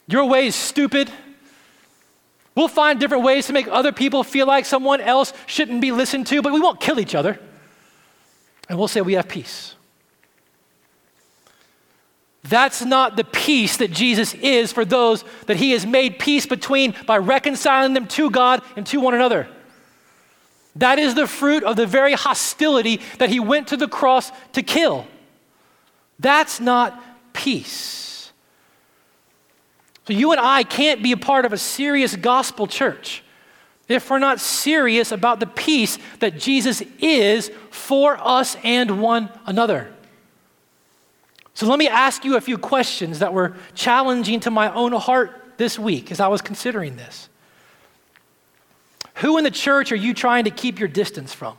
Your 0.07 0.25
way 0.25 0.47
is 0.47 0.55
stupid. 0.55 1.11
We'll 2.55 2.68
find 2.68 2.99
different 2.99 3.23
ways 3.23 3.47
to 3.47 3.53
make 3.53 3.68
other 3.68 3.93
people 3.93 4.25
feel 4.25 4.47
like 4.47 4.66
someone 4.66 5.01
else 5.01 5.33
shouldn't 5.47 5.81
be 5.81 5.93
listened 5.93 6.27
to, 6.29 6.43
but 6.43 6.53
we 6.53 6.61
won't 6.61 6.81
kill 6.81 6.99
each 6.99 7.14
other. 7.14 7.39
And 8.68 8.79
we'll 8.79 8.89
say 8.89 9.01
we 9.01 9.14
have 9.14 9.29
peace. 9.29 9.75
That's 12.43 12.85
not 12.85 13.16
the 13.16 13.25
peace 13.25 13.77
that 13.77 13.91
Jesus 13.93 14.35
is 14.35 14.73
for 14.73 14.85
those 14.85 15.25
that 15.47 15.59
he 15.59 15.73
has 15.73 15.85
made 15.85 16.18
peace 16.18 16.47
between 16.47 16.95
by 17.07 17.18
reconciling 17.18 17.95
them 17.95 18.07
to 18.09 18.31
God 18.31 18.62
and 18.77 18.87
to 18.87 19.01
one 19.01 19.14
another. 19.14 19.49
That 20.81 20.99
is 20.99 21.14
the 21.14 21.26
fruit 21.26 21.62
of 21.62 21.76
the 21.76 21.87
very 21.87 22.14
hostility 22.14 23.01
that 23.18 23.28
he 23.28 23.39
went 23.39 23.68
to 23.68 23.76
the 23.76 23.87
cross 23.87 24.33
to 24.55 24.62
kill. 24.62 25.07
That's 26.18 26.59
not 26.59 27.03
peace. 27.35 28.33
So 30.07 30.14
you 30.14 30.33
and 30.33 30.41
I 30.41 30.62
can't 30.62 31.03
be 31.03 31.12
a 31.12 31.18
part 31.18 31.45
of 31.45 31.53
a 31.53 31.59
serious 31.59 32.16
gospel 32.16 32.66
church 32.66 33.22
if 33.89 34.09
we're 34.09 34.18
not 34.18 34.41
serious 34.41 35.12
about 35.12 35.39
the 35.39 35.47
peace 35.47 35.99
that 36.20 36.39
Jesus 36.39 36.83
is 36.99 37.51
for 37.70 38.16
us 38.18 38.57
and 38.64 39.03
one 39.03 39.28
another. 39.45 39.93
So 41.53 41.66
let 41.66 41.78
me 41.78 41.89
ask 41.89 42.24
you 42.24 42.37
a 42.37 42.41
few 42.41 42.57
questions 42.57 43.18
that 43.18 43.35
were 43.35 43.55
challenging 43.74 44.41
to 44.41 44.51
my 44.51 44.72
own 44.72 44.93
heart 44.93 45.59
this 45.59 45.78
week 45.78 46.11
as 46.11 46.20
I 46.20 46.28
was 46.28 46.41
considering 46.41 46.97
this. 46.97 47.30
Who 49.21 49.37
in 49.37 49.45
the 49.45 49.51
church 49.51 49.93
are 49.93 49.97
you 49.97 50.14
trying 50.14 50.45
to 50.45 50.51
keep 50.51 50.79
your 50.79 50.89
distance 50.89 51.35
from? 51.35 51.57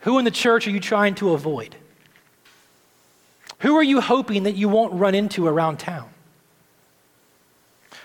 Who 0.00 0.18
in 0.18 0.24
the 0.24 0.32
church 0.32 0.66
are 0.66 0.70
you 0.70 0.80
trying 0.80 1.14
to 1.16 1.30
avoid? 1.30 1.76
Who 3.60 3.76
are 3.76 3.84
you 3.84 4.00
hoping 4.00 4.44
that 4.44 4.56
you 4.56 4.68
won't 4.68 4.92
run 4.94 5.14
into 5.14 5.46
around 5.46 5.78
town? 5.78 6.08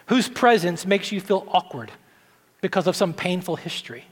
Whose 0.07 0.29
presence 0.29 0.85
makes 0.85 1.11
you 1.11 1.19
feel 1.19 1.47
awkward 1.47 1.91
because 2.61 2.85
of 2.85 2.95
some 2.95 3.13
painful 3.13 3.55
history? 3.55 4.05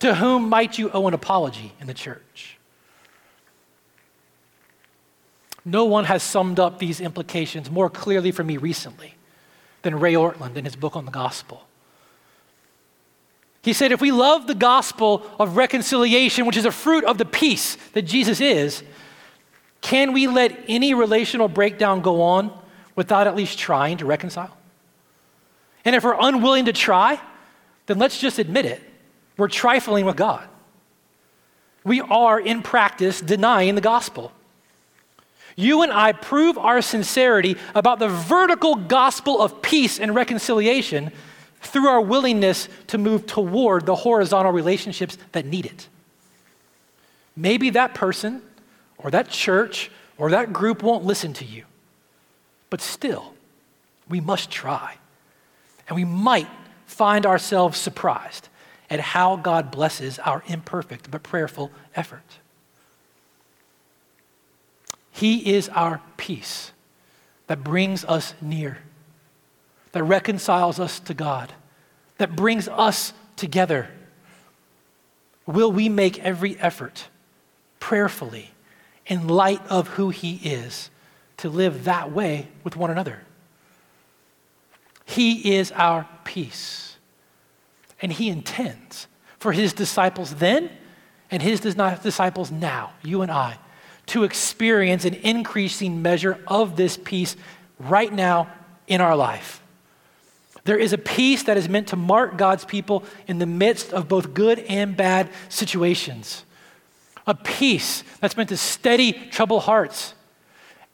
To 0.00 0.16
whom 0.16 0.50
might 0.50 0.78
you 0.78 0.90
owe 0.90 1.08
an 1.08 1.14
apology 1.14 1.72
in 1.80 1.86
the 1.86 1.94
church? 1.94 2.58
No 5.64 5.86
one 5.86 6.04
has 6.04 6.22
summed 6.22 6.60
up 6.60 6.78
these 6.78 7.00
implications 7.00 7.70
more 7.70 7.88
clearly 7.88 8.30
for 8.30 8.44
me 8.44 8.58
recently 8.58 9.14
than 9.84 10.00
Ray 10.00 10.14
Ortlund 10.14 10.56
in 10.56 10.64
his 10.64 10.74
book 10.74 10.96
on 10.96 11.04
the 11.04 11.12
gospel. 11.12 11.62
He 13.62 13.72
said, 13.72 13.92
if 13.92 14.00
we 14.00 14.10
love 14.10 14.46
the 14.46 14.54
gospel 14.54 15.24
of 15.38 15.56
reconciliation, 15.56 16.44
which 16.44 16.56
is 16.56 16.66
a 16.66 16.72
fruit 16.72 17.04
of 17.04 17.16
the 17.16 17.24
peace 17.24 17.76
that 17.92 18.02
Jesus 18.02 18.40
is, 18.40 18.82
can 19.80 20.12
we 20.12 20.26
let 20.26 20.58
any 20.68 20.92
relational 20.92 21.48
breakdown 21.48 22.00
go 22.02 22.20
on 22.20 22.52
without 22.96 23.26
at 23.26 23.36
least 23.36 23.58
trying 23.58 23.98
to 23.98 24.06
reconcile? 24.06 24.54
And 25.84 25.94
if 25.94 26.04
we're 26.04 26.18
unwilling 26.18 26.66
to 26.66 26.72
try, 26.72 27.20
then 27.86 27.98
let's 27.98 28.18
just 28.18 28.38
admit 28.38 28.66
it. 28.66 28.82
We're 29.36 29.48
trifling 29.48 30.04
with 30.04 30.16
God. 30.16 30.46
We 31.84 32.00
are, 32.00 32.40
in 32.40 32.62
practice, 32.62 33.20
denying 33.20 33.74
the 33.74 33.80
gospel. 33.80 34.32
You 35.56 35.82
and 35.82 35.92
I 35.92 36.12
prove 36.12 36.58
our 36.58 36.82
sincerity 36.82 37.56
about 37.74 37.98
the 37.98 38.08
vertical 38.08 38.74
gospel 38.74 39.40
of 39.40 39.62
peace 39.62 40.00
and 40.00 40.14
reconciliation 40.14 41.12
through 41.60 41.88
our 41.88 42.00
willingness 42.00 42.68
to 42.88 42.98
move 42.98 43.26
toward 43.26 43.86
the 43.86 43.94
horizontal 43.94 44.52
relationships 44.52 45.16
that 45.32 45.46
need 45.46 45.66
it. 45.66 45.88
Maybe 47.36 47.70
that 47.70 47.94
person 47.94 48.42
or 48.98 49.10
that 49.10 49.28
church 49.28 49.90
or 50.18 50.30
that 50.30 50.52
group 50.52 50.82
won't 50.82 51.04
listen 51.04 51.32
to 51.34 51.44
you. 51.44 51.64
But 52.70 52.80
still, 52.80 53.34
we 54.08 54.20
must 54.20 54.50
try. 54.50 54.96
And 55.88 55.96
we 55.96 56.04
might 56.04 56.48
find 56.86 57.26
ourselves 57.26 57.78
surprised 57.78 58.48
at 58.90 59.00
how 59.00 59.36
God 59.36 59.70
blesses 59.70 60.18
our 60.20 60.42
imperfect 60.46 61.10
but 61.10 61.22
prayerful 61.22 61.70
effort. 61.94 62.38
He 65.14 65.54
is 65.54 65.68
our 65.70 66.02
peace 66.16 66.72
that 67.46 67.64
brings 67.64 68.04
us 68.04 68.34
near, 68.40 68.78
that 69.92 70.02
reconciles 70.02 70.78
us 70.78 71.00
to 71.00 71.14
God, 71.14 71.52
that 72.18 72.36
brings 72.36 72.68
us 72.68 73.12
together. 73.36 73.88
Will 75.46 75.72
we 75.72 75.88
make 75.88 76.18
every 76.20 76.58
effort 76.58 77.08
prayerfully 77.80 78.50
in 79.06 79.28
light 79.28 79.60
of 79.68 79.88
who 79.88 80.10
He 80.10 80.36
is 80.36 80.90
to 81.36 81.48
live 81.48 81.84
that 81.84 82.10
way 82.10 82.48
with 82.62 82.76
one 82.76 82.90
another. 82.90 83.20
He 85.04 85.54
is 85.54 85.70
our 85.72 86.08
peace. 86.24 86.96
And 88.00 88.12
He 88.12 88.28
intends 88.30 89.06
for 89.38 89.52
His 89.52 89.72
disciples 89.72 90.36
then 90.36 90.70
and 91.30 91.42
His 91.42 91.60
disciples 91.60 92.50
now, 92.50 92.92
you 93.02 93.22
and 93.22 93.30
I, 93.30 93.58
to 94.06 94.24
experience 94.24 95.04
an 95.04 95.14
increasing 95.14 96.02
measure 96.02 96.38
of 96.46 96.76
this 96.76 96.96
peace 96.96 97.36
right 97.78 98.12
now 98.12 98.48
in 98.86 99.00
our 99.00 99.16
life. 99.16 99.62
There 100.64 100.78
is 100.78 100.92
a 100.92 100.98
peace 100.98 101.42
that 101.44 101.56
is 101.56 101.68
meant 101.68 101.88
to 101.88 101.96
mark 101.96 102.38
God's 102.38 102.64
people 102.64 103.04
in 103.26 103.38
the 103.38 103.46
midst 103.46 103.92
of 103.92 104.08
both 104.08 104.34
good 104.34 104.60
and 104.60 104.96
bad 104.96 105.30
situations 105.48 106.44
a 107.26 107.34
peace 107.34 108.04
that's 108.20 108.36
meant 108.36 108.50
to 108.50 108.56
steady 108.56 109.12
troubled 109.12 109.62
hearts, 109.62 110.14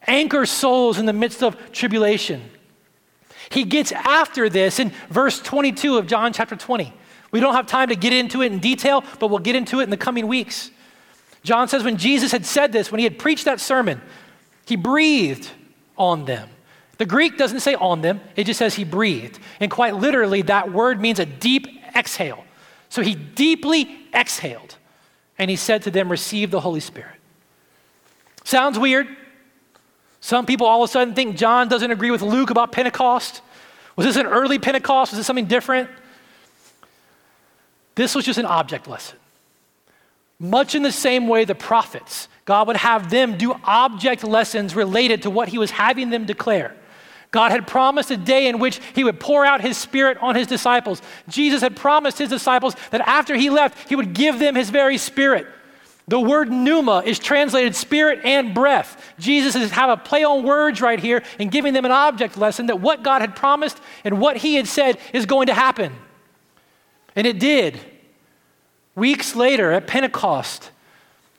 anchor 0.06 0.46
souls 0.46 0.98
in 0.98 1.06
the 1.06 1.12
midst 1.12 1.42
of 1.42 1.72
tribulation. 1.72 2.42
He 3.50 3.64
gets 3.64 3.90
after 3.92 4.48
this 4.48 4.78
in 4.78 4.92
verse 5.08 5.40
22 5.40 5.98
of 5.98 6.06
John 6.06 6.32
chapter 6.32 6.54
20. 6.54 6.92
We 7.32 7.40
don't 7.40 7.54
have 7.54 7.66
time 7.66 7.88
to 7.88 7.96
get 7.96 8.12
into 8.12 8.42
it 8.42 8.52
in 8.52 8.58
detail, 8.58 9.02
but 9.18 9.28
we'll 9.28 9.40
get 9.40 9.56
into 9.56 9.80
it 9.80 9.84
in 9.84 9.90
the 9.90 9.96
coming 9.96 10.28
weeks. 10.28 10.70
John 11.42 11.68
says 11.68 11.82
when 11.82 11.96
Jesus 11.96 12.32
had 12.32 12.44
said 12.44 12.72
this, 12.72 12.92
when 12.92 12.98
he 12.98 13.04
had 13.04 13.18
preached 13.18 13.46
that 13.46 13.60
sermon, 13.60 14.00
he 14.66 14.76
breathed 14.76 15.50
on 15.96 16.24
them. 16.24 16.48
The 16.98 17.06
Greek 17.06 17.38
doesn't 17.38 17.60
say 17.60 17.74
on 17.74 18.02
them, 18.02 18.20
it 18.36 18.44
just 18.44 18.58
says 18.58 18.74
he 18.74 18.84
breathed. 18.84 19.38
And 19.58 19.70
quite 19.70 19.96
literally, 19.96 20.42
that 20.42 20.70
word 20.70 21.00
means 21.00 21.18
a 21.18 21.26
deep 21.26 21.66
exhale. 21.96 22.44
So 22.90 23.02
he 23.02 23.14
deeply 23.14 23.88
exhaled 24.12 24.76
and 25.38 25.48
he 25.48 25.56
said 25.56 25.82
to 25.84 25.90
them, 25.90 26.10
Receive 26.10 26.50
the 26.50 26.60
Holy 26.60 26.80
Spirit. 26.80 27.16
Sounds 28.44 28.78
weird. 28.78 29.08
Some 30.20 30.44
people 30.44 30.66
all 30.66 30.82
of 30.82 30.90
a 30.90 30.92
sudden 30.92 31.14
think 31.14 31.36
John 31.36 31.68
doesn't 31.68 31.90
agree 31.90 32.10
with 32.10 32.20
Luke 32.20 32.50
about 32.50 32.72
Pentecost. 32.72 33.40
Was 33.96 34.06
this 34.06 34.16
an 34.16 34.26
early 34.26 34.58
Pentecost? 34.58 35.12
Was 35.12 35.18
this 35.18 35.26
something 35.26 35.46
different? 35.46 35.88
This 37.94 38.14
was 38.14 38.24
just 38.24 38.38
an 38.38 38.46
object 38.46 38.86
lesson. 38.86 39.16
Much 40.40 40.74
in 40.74 40.82
the 40.82 40.90
same 40.90 41.28
way 41.28 41.44
the 41.44 41.54
prophets, 41.54 42.26
God 42.46 42.66
would 42.66 42.78
have 42.78 43.10
them 43.10 43.36
do 43.36 43.54
object 43.62 44.24
lessons 44.24 44.74
related 44.74 45.22
to 45.22 45.30
what 45.30 45.50
he 45.50 45.58
was 45.58 45.70
having 45.70 46.08
them 46.08 46.24
declare. 46.24 46.74
God 47.30 47.52
had 47.52 47.66
promised 47.66 48.10
a 48.10 48.16
day 48.16 48.48
in 48.48 48.58
which 48.58 48.80
he 48.94 49.04
would 49.04 49.20
pour 49.20 49.44
out 49.44 49.60
his 49.60 49.76
spirit 49.76 50.18
on 50.20 50.34
his 50.34 50.46
disciples. 50.46 51.00
Jesus 51.28 51.60
had 51.60 51.76
promised 51.76 52.18
his 52.18 52.30
disciples 52.30 52.74
that 52.90 53.02
after 53.02 53.36
he 53.36 53.50
left, 53.50 53.88
he 53.88 53.94
would 53.94 54.14
give 54.14 54.38
them 54.38 54.54
his 54.54 54.70
very 54.70 54.98
spirit. 54.98 55.46
The 56.08 56.18
word 56.18 56.50
pneuma 56.50 57.04
is 57.06 57.20
translated 57.20 57.76
spirit 57.76 58.20
and 58.24 58.52
breath. 58.52 59.12
Jesus 59.20 59.54
is 59.54 59.70
have 59.70 59.90
a 59.90 59.96
play 59.96 60.24
on 60.24 60.42
words 60.42 60.80
right 60.80 60.98
here 60.98 61.22
and 61.38 61.52
giving 61.52 61.72
them 61.72 61.84
an 61.84 61.92
object 61.92 62.36
lesson 62.36 62.66
that 62.66 62.80
what 62.80 63.04
God 63.04 63.20
had 63.20 63.36
promised 63.36 63.78
and 64.02 64.20
what 64.20 64.38
he 64.38 64.56
had 64.56 64.66
said 64.66 64.98
is 65.12 65.26
going 65.26 65.46
to 65.46 65.54
happen. 65.54 65.92
And 67.14 67.28
it 67.28 67.38
did. 67.38 67.78
Weeks 69.00 69.34
later 69.34 69.72
at 69.72 69.86
Pentecost, 69.86 70.70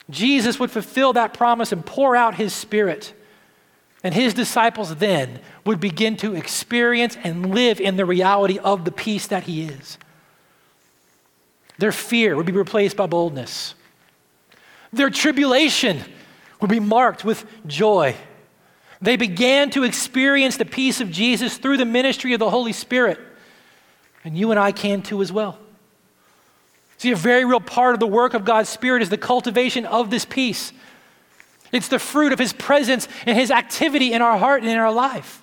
Jesus 0.10 0.60
would 0.60 0.72
fulfill 0.72 1.14
that 1.14 1.36
promise 1.36 1.72
and 1.72 1.86
pour 1.86 2.16
out 2.16 2.34
his 2.34 2.54
spirit. 2.54 3.14
And 4.04 4.16
his 4.16 4.34
disciples 4.34 4.96
then 4.96 5.40
would 5.64 5.80
begin 5.80 6.18
to 6.18 6.34
experience 6.34 7.18
and 7.24 7.54
live 7.54 7.80
in 7.80 7.98
the 7.98 8.06
reality 8.06 8.58
of 8.58 8.84
the 8.84 8.92
peace 8.92 9.28
that 9.28 9.44
he 9.44 9.62
is. 9.62 10.00
Their 11.78 11.92
fear 11.92 12.36
would 12.36 12.48
be 12.48 12.52
replaced 12.52 12.98
by 12.98 13.06
boldness. 13.06 13.76
Their 14.92 15.12
tribulation 15.12 16.02
would 16.62 16.72
be 16.72 16.80
marked 16.80 17.24
with 17.24 17.46
joy. 17.68 18.16
They 19.04 19.18
began 19.18 19.70
to 19.70 19.84
experience 19.84 20.58
the 20.58 20.66
peace 20.66 21.00
of 21.00 21.12
Jesus 21.12 21.60
through 21.60 21.78
the 21.78 21.86
ministry 21.86 22.34
of 22.34 22.40
the 22.40 22.50
Holy 22.50 22.74
Spirit. 22.74 23.20
And 24.24 24.36
you 24.36 24.50
and 24.50 24.60
I 24.60 24.72
can 24.72 25.04
too 25.04 25.22
as 25.22 25.32
well. 25.32 25.60
See, 27.02 27.10
a 27.10 27.16
very 27.16 27.46
real 27.46 27.60
part 27.60 27.96
of 27.96 28.00
the 28.00 28.06
work 28.06 28.36
of 28.36 28.46
God's 28.46 28.70
Spirit 28.70 29.02
is 29.02 29.10
the 29.10 29.18
cultivation 29.18 29.88
of 29.88 30.12
this 30.12 30.24
peace. 30.24 30.72
It's 31.72 31.88
the 31.88 31.98
fruit 31.98 32.32
of 32.32 32.38
His 32.38 32.54
presence 32.54 33.08
and 33.26 33.36
His 33.36 33.50
activity 33.50 34.14
in 34.14 34.22
our 34.22 34.38
heart 34.38 34.62
and 34.62 34.70
in 34.70 34.78
our 34.78 34.92
life. 34.92 35.42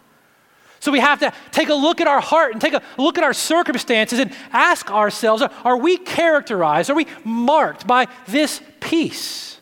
So 0.79 0.93
we 0.93 1.01
have 1.01 1.19
to 1.19 1.33
take 1.51 1.69
a 1.69 1.75
look 1.75 2.01
at 2.01 2.07
our 2.07 2.21
heart 2.21 2.53
and 2.53 2.61
take 2.61 2.75
a 2.75 2.83
look 2.97 3.19
at 3.19 3.25
our 3.25 3.33
circumstances 3.33 4.21
and 4.21 4.33
ask 4.53 4.89
ourselves 4.89 5.43
are 5.65 5.77
we 5.77 5.97
characterized, 5.97 6.91
are 6.91 6.95
we 6.95 7.09
marked 7.25 7.89
by 7.89 8.07
this 8.29 8.63
peace? 8.79 9.59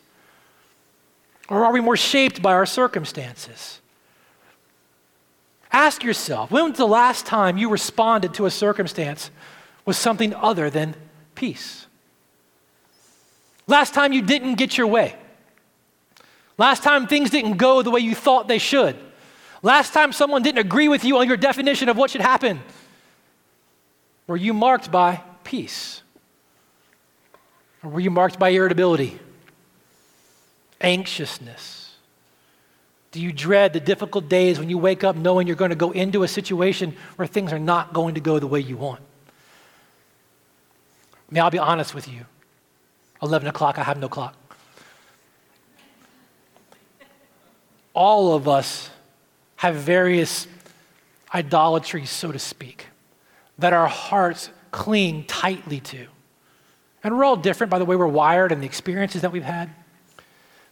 Or 1.49 1.65
are 1.65 1.73
we 1.73 1.81
more 1.81 1.97
shaped 1.97 2.43
by 2.43 2.53
our 2.53 2.67
circumstances? 2.67 3.81
Ask 5.71 6.03
yourself 6.03 6.51
when 6.51 6.65
was 6.65 6.77
the 6.77 6.85
last 6.85 7.25
time 7.25 7.57
you 7.57 7.71
responded 7.71 8.35
to 8.35 8.45
a 8.45 8.51
circumstance 8.51 9.31
with 9.83 9.95
something 9.95 10.35
other 10.35 10.69
than 10.69 10.93
peace? 11.33 11.86
Last 13.67 13.93
time 13.93 14.13
you 14.13 14.21
didn't 14.21 14.55
get 14.55 14.77
your 14.77 14.87
way. 14.87 15.15
Last 16.57 16.83
time 16.83 17.05
things 17.05 17.29
didn't 17.29 17.57
go 17.57 17.81
the 17.81 17.91
way 17.91 17.99
you 17.99 18.15
thought 18.15 18.47
they 18.47 18.57
should. 18.57 18.95
Last 19.61 19.93
time 19.93 20.11
someone 20.11 20.41
didn't 20.41 20.59
agree 20.59 20.87
with 20.87 21.03
you 21.03 21.17
on 21.17 21.27
your 21.27 21.37
definition 21.37 21.89
of 21.89 21.97
what 21.97 22.09
should 22.09 22.21
happen. 22.21 22.61
Were 24.25 24.37
you 24.37 24.53
marked 24.53 24.91
by 24.91 25.21
peace? 25.43 26.01
Or 27.83 27.91
were 27.91 27.99
you 27.99 28.11
marked 28.11 28.39
by 28.39 28.49
irritability, 28.49 29.19
anxiousness? 30.81 31.95
Do 33.11 33.21
you 33.21 33.31
dread 33.31 33.73
the 33.73 33.79
difficult 33.79 34.29
days 34.29 34.59
when 34.59 34.69
you 34.69 34.77
wake 34.77 35.03
up 35.03 35.15
knowing 35.15 35.47
you're 35.47 35.55
going 35.55 35.69
to 35.69 35.75
go 35.75 35.91
into 35.91 36.23
a 36.23 36.27
situation 36.27 36.95
where 37.15 37.27
things 37.27 37.53
are 37.53 37.59
not 37.59 37.93
going 37.93 38.15
to 38.15 38.21
go 38.21 38.39
the 38.39 38.47
way 38.47 38.59
you 38.59 38.77
want? 38.77 39.01
I 41.29 41.33
mean, 41.33 41.43
I'll 41.43 41.49
be 41.49 41.59
honest 41.59 41.93
with 41.95 42.07
you. 42.07 42.25
11 43.21 43.47
o'clock, 43.47 43.77
I 43.77 43.83
have 43.83 43.99
no 43.99 44.09
clock. 44.09 44.35
All 47.93 48.35
of 48.35 48.47
us 48.47 48.89
have 49.57 49.75
various 49.75 50.47
idolatries, 51.33 52.09
so 52.09 52.31
to 52.31 52.39
speak, 52.39 52.87
that 53.57 53.73
our 53.73 53.87
hearts 53.87 54.49
cling 54.71 55.23
tightly 55.23 55.79
to. 55.79 56.07
And 57.03 57.17
we're 57.17 57.25
all 57.25 57.37
different 57.37 57.71
by 57.71 57.79
the 57.79 57.85
way 57.85 57.95
we're 57.95 58.07
wired 58.07 58.51
and 58.51 58.61
the 58.61 58.65
experiences 58.65 59.21
that 59.21 59.31
we've 59.31 59.43
had. 59.43 59.69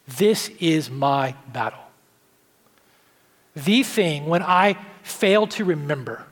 This 0.07 0.49
is 0.59 0.89
my 0.89 1.35
battle. 1.51 1.79
The 3.55 3.83
thing 3.83 4.25
when 4.27 4.43
I 4.43 4.77
fail 5.01 5.47
to 5.47 5.65
remember 5.65 6.25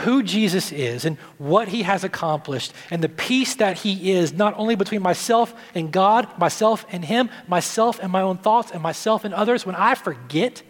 who 0.00 0.22
Jesus 0.22 0.72
is 0.72 1.04
and 1.04 1.16
what 1.38 1.68
he 1.68 1.82
has 1.82 2.04
accomplished 2.04 2.72
and 2.90 3.02
the 3.02 3.08
peace 3.08 3.54
that 3.56 3.78
he 3.78 4.12
is, 4.12 4.32
not 4.32 4.54
only 4.56 4.74
between 4.74 5.02
myself 5.02 5.54
and 5.74 5.92
God, 5.92 6.28
myself 6.38 6.84
and 6.90 7.04
him, 7.04 7.30
myself 7.48 7.98
and 8.02 8.12
my 8.12 8.22
own 8.22 8.38
thoughts, 8.38 8.70
and 8.70 8.82
myself 8.82 9.24
and 9.24 9.32
others, 9.34 9.64
when 9.64 9.74
I 9.74 9.94
forget 9.94 10.62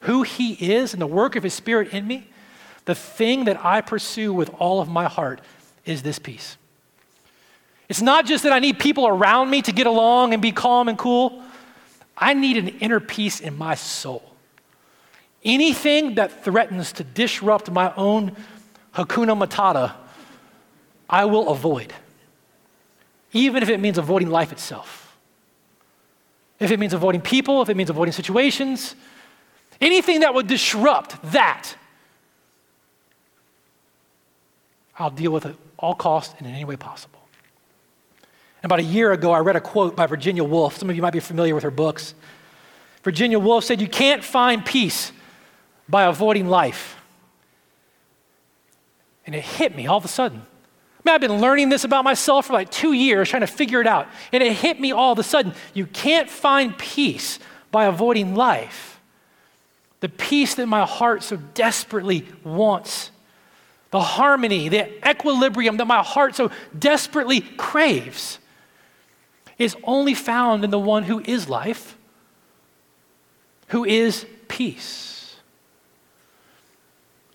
who 0.00 0.22
he 0.22 0.52
is 0.54 0.92
and 0.92 1.02
the 1.02 1.06
work 1.06 1.36
of 1.36 1.42
his 1.42 1.54
spirit 1.54 1.92
in 1.92 2.06
me, 2.06 2.28
the 2.84 2.94
thing 2.94 3.44
that 3.44 3.64
I 3.64 3.80
pursue 3.80 4.32
with 4.32 4.50
all 4.58 4.80
of 4.80 4.88
my 4.88 5.04
heart 5.04 5.40
is 5.84 6.02
this 6.02 6.18
peace. 6.18 6.56
It's 7.88 8.02
not 8.02 8.26
just 8.26 8.44
that 8.44 8.52
I 8.52 8.58
need 8.58 8.78
people 8.78 9.06
around 9.06 9.50
me 9.50 9.62
to 9.62 9.72
get 9.72 9.86
along 9.86 10.32
and 10.32 10.42
be 10.42 10.52
calm 10.52 10.88
and 10.88 10.98
cool. 10.98 11.42
I 12.16 12.34
need 12.34 12.56
an 12.56 12.68
inner 12.68 13.00
peace 13.00 13.40
in 13.40 13.56
my 13.56 13.74
soul. 13.74 14.22
Anything 15.44 16.16
that 16.16 16.44
threatens 16.44 16.92
to 16.92 17.04
disrupt 17.04 17.70
my 17.70 17.94
own 17.94 18.36
Hakuna 18.98 19.38
Matata, 19.38 19.92
I 21.08 21.24
will 21.24 21.50
avoid, 21.50 21.94
even 23.32 23.62
if 23.62 23.68
it 23.68 23.78
means 23.78 23.96
avoiding 23.96 24.28
life 24.28 24.50
itself. 24.50 25.16
If 26.58 26.72
it 26.72 26.80
means 26.80 26.92
avoiding 26.92 27.20
people, 27.20 27.62
if 27.62 27.68
it 27.68 27.76
means 27.76 27.90
avoiding 27.90 28.10
situations, 28.10 28.96
anything 29.80 30.20
that 30.20 30.34
would 30.34 30.48
disrupt 30.48 31.22
that, 31.30 31.76
I'll 34.98 35.10
deal 35.10 35.30
with 35.30 35.46
it 35.46 35.54
all 35.78 35.94
cost 35.94 36.34
and 36.38 36.48
in 36.48 36.52
any 36.52 36.64
way 36.64 36.74
possible. 36.74 37.20
About 38.64 38.80
a 38.80 38.82
year 38.82 39.12
ago, 39.12 39.30
I 39.30 39.38
read 39.38 39.54
a 39.54 39.60
quote 39.60 39.94
by 39.94 40.06
Virginia 40.06 40.42
Woolf. 40.42 40.76
Some 40.76 40.90
of 40.90 40.96
you 40.96 41.02
might 41.02 41.12
be 41.12 41.20
familiar 41.20 41.54
with 41.54 41.62
her 41.62 41.70
books. 41.70 42.14
Virginia 43.04 43.38
Woolf 43.38 43.62
said, 43.62 43.80
You 43.80 43.86
can't 43.86 44.24
find 44.24 44.66
peace 44.66 45.12
by 45.88 46.02
avoiding 46.02 46.48
life. 46.48 46.97
And 49.28 49.34
it 49.34 49.44
hit 49.44 49.76
me 49.76 49.86
all 49.86 49.98
of 49.98 50.06
a 50.06 50.08
sudden. 50.08 50.38
I 50.38 51.00
mean, 51.04 51.14
I've 51.14 51.20
been 51.20 51.38
learning 51.38 51.68
this 51.68 51.84
about 51.84 52.02
myself 52.02 52.46
for 52.46 52.54
like 52.54 52.70
two 52.70 52.94
years, 52.94 53.28
trying 53.28 53.42
to 53.42 53.46
figure 53.46 53.78
it 53.78 53.86
out. 53.86 54.08
And 54.32 54.42
it 54.42 54.54
hit 54.54 54.80
me 54.80 54.90
all 54.90 55.12
of 55.12 55.18
a 55.18 55.22
sudden. 55.22 55.52
You 55.74 55.84
can't 55.84 56.30
find 56.30 56.78
peace 56.78 57.38
by 57.70 57.84
avoiding 57.84 58.34
life. 58.34 58.98
The 60.00 60.08
peace 60.08 60.54
that 60.54 60.66
my 60.66 60.86
heart 60.86 61.22
so 61.22 61.36
desperately 61.36 62.26
wants, 62.42 63.10
the 63.90 64.00
harmony, 64.00 64.70
the 64.70 64.88
equilibrium 65.06 65.76
that 65.76 65.86
my 65.86 66.02
heart 66.02 66.34
so 66.34 66.50
desperately 66.78 67.42
craves, 67.42 68.38
is 69.58 69.76
only 69.84 70.14
found 70.14 70.64
in 70.64 70.70
the 70.70 70.78
one 70.78 71.02
who 71.02 71.20
is 71.20 71.50
life, 71.50 71.98
who 73.66 73.84
is 73.84 74.24
peace. 74.48 75.17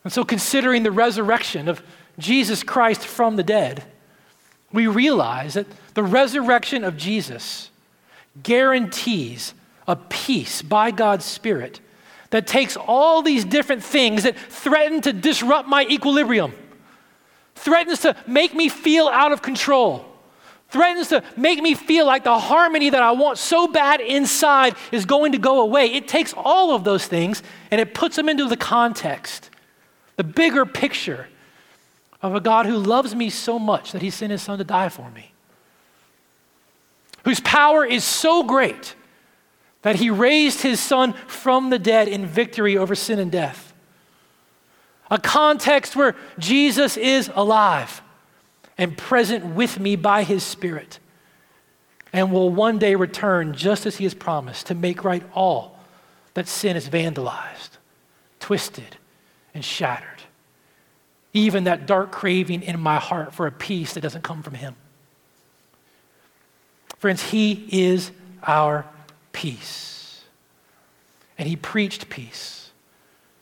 And 0.04 0.12
so, 0.12 0.24
considering 0.24 0.84
the 0.84 0.92
resurrection 0.92 1.68
of 1.68 1.82
Jesus 2.20 2.64
Christ 2.64 3.06
from 3.06 3.36
the 3.36 3.44
dead, 3.44 3.84
we 4.72 4.88
realize 4.88 5.54
that 5.54 5.68
the 5.94 6.04
resurrection 6.04 6.84
of 6.84 6.98
Jesus 6.98 7.70
guarantees 8.42 9.54
a 9.88 9.96
peace 9.96 10.62
by 10.62 10.92
God's 10.92 11.26
Spirit 11.26 11.80
that 12.32 12.48
takes 12.48 12.76
all 12.76 13.22
these 13.22 13.46
different 13.46 13.84
things 13.84 14.24
that 14.24 14.38
threaten 14.38 15.02
to 15.02 15.14
disrupt 15.14 15.70
my 15.70 15.86
equilibrium, 15.86 16.54
threatens 17.54 18.00
to 18.00 18.16
make 18.26 18.56
me 18.56 18.70
feel 18.70 19.08
out 19.08 19.32
of 19.32 19.44
control, 19.44 20.04
threatens 20.70 21.10
to 21.10 21.24
make 21.38 21.62
me 21.62 21.76
feel 21.76 22.08
like 22.08 22.24
the 22.24 22.40
harmony 22.40 22.90
that 22.90 23.04
I 23.04 23.12
want 23.12 23.38
so 23.38 23.68
bad 23.68 24.02
inside 24.02 24.76
is 24.92 25.06
going 25.06 25.34
to 25.34 25.38
go 25.38 25.62
away. 25.62 25.94
It 25.94 26.08
takes 26.08 26.34
all 26.36 26.74
of 26.74 26.84
those 26.84 27.06
things 27.06 27.44
and 27.70 27.80
it 27.80 27.94
puts 27.94 28.16
them 28.16 28.28
into 28.28 28.48
the 28.48 28.58
context 28.58 29.52
the 30.16 30.24
bigger 30.24 30.66
picture 30.66 31.28
of 32.22 32.36
a 32.36 32.40
God 32.40 32.66
who 32.66 32.78
loves 32.78 33.14
me 33.16 33.30
so 33.30 33.60
much 33.60 33.92
that 33.92 34.02
he 34.02 34.10
sent 34.10 34.32
his 34.32 34.42
son 34.42 34.58
to 34.58 34.64
die 34.64 34.90
for 34.90 35.10
me, 35.12 35.32
whose 37.26 37.40
power 37.40 37.86
is 37.86 38.04
so 38.04 38.44
great 38.44 38.96
that 39.82 39.98
he 39.98 40.10
raised 40.10 40.62
his 40.62 40.80
son 40.80 41.14
from 41.28 41.70
the 41.70 41.80
dead 41.80 42.08
in 42.08 42.26
victory 42.26 42.78
over 42.78 42.96
sin 42.96 43.20
and 43.20 43.32
death. 43.32 43.74
A 45.12 45.20
context 45.20 45.96
where 45.96 46.16
Jesus 46.40 46.98
is 46.98 47.30
alive 47.36 48.02
and 48.78 48.98
present 48.98 49.46
with 49.46 49.80
me 49.80 49.96
by 49.96 50.24
his 50.24 50.44
Spirit 50.44 51.00
and 52.14 52.32
will 52.32 52.50
one 52.50 52.80
day 52.80 52.96
return 52.96 53.54
just 53.54 53.86
as 53.86 53.98
he 53.98 54.06
has 54.06 54.14
promised 54.14 54.68
to 54.68 54.76
make 54.76 55.04
right 55.04 55.24
all 55.34 55.80
that 56.36 56.48
sin 56.48 56.76
has 56.76 56.88
vandalized, 56.88 57.78
twisted, 58.40 58.98
and 59.54 59.64
shattered. 59.64 60.10
Even 61.34 61.64
that 61.64 61.86
dark 61.86 62.12
craving 62.12 62.62
in 62.64 62.80
my 62.80 62.98
heart 62.98 63.34
for 63.34 63.48
a 63.48 63.52
peace 63.52 63.94
that 63.94 64.02
doesn't 64.02 64.24
come 64.24 64.44
from 64.44 64.54
Him. 64.54 64.76
Friends, 66.98 67.24
He 67.24 67.68
is 67.72 68.12
our 68.44 68.86
peace. 69.32 70.24
And 71.38 71.48
He 71.48 71.56
preached 71.56 72.10
peace. 72.10 72.72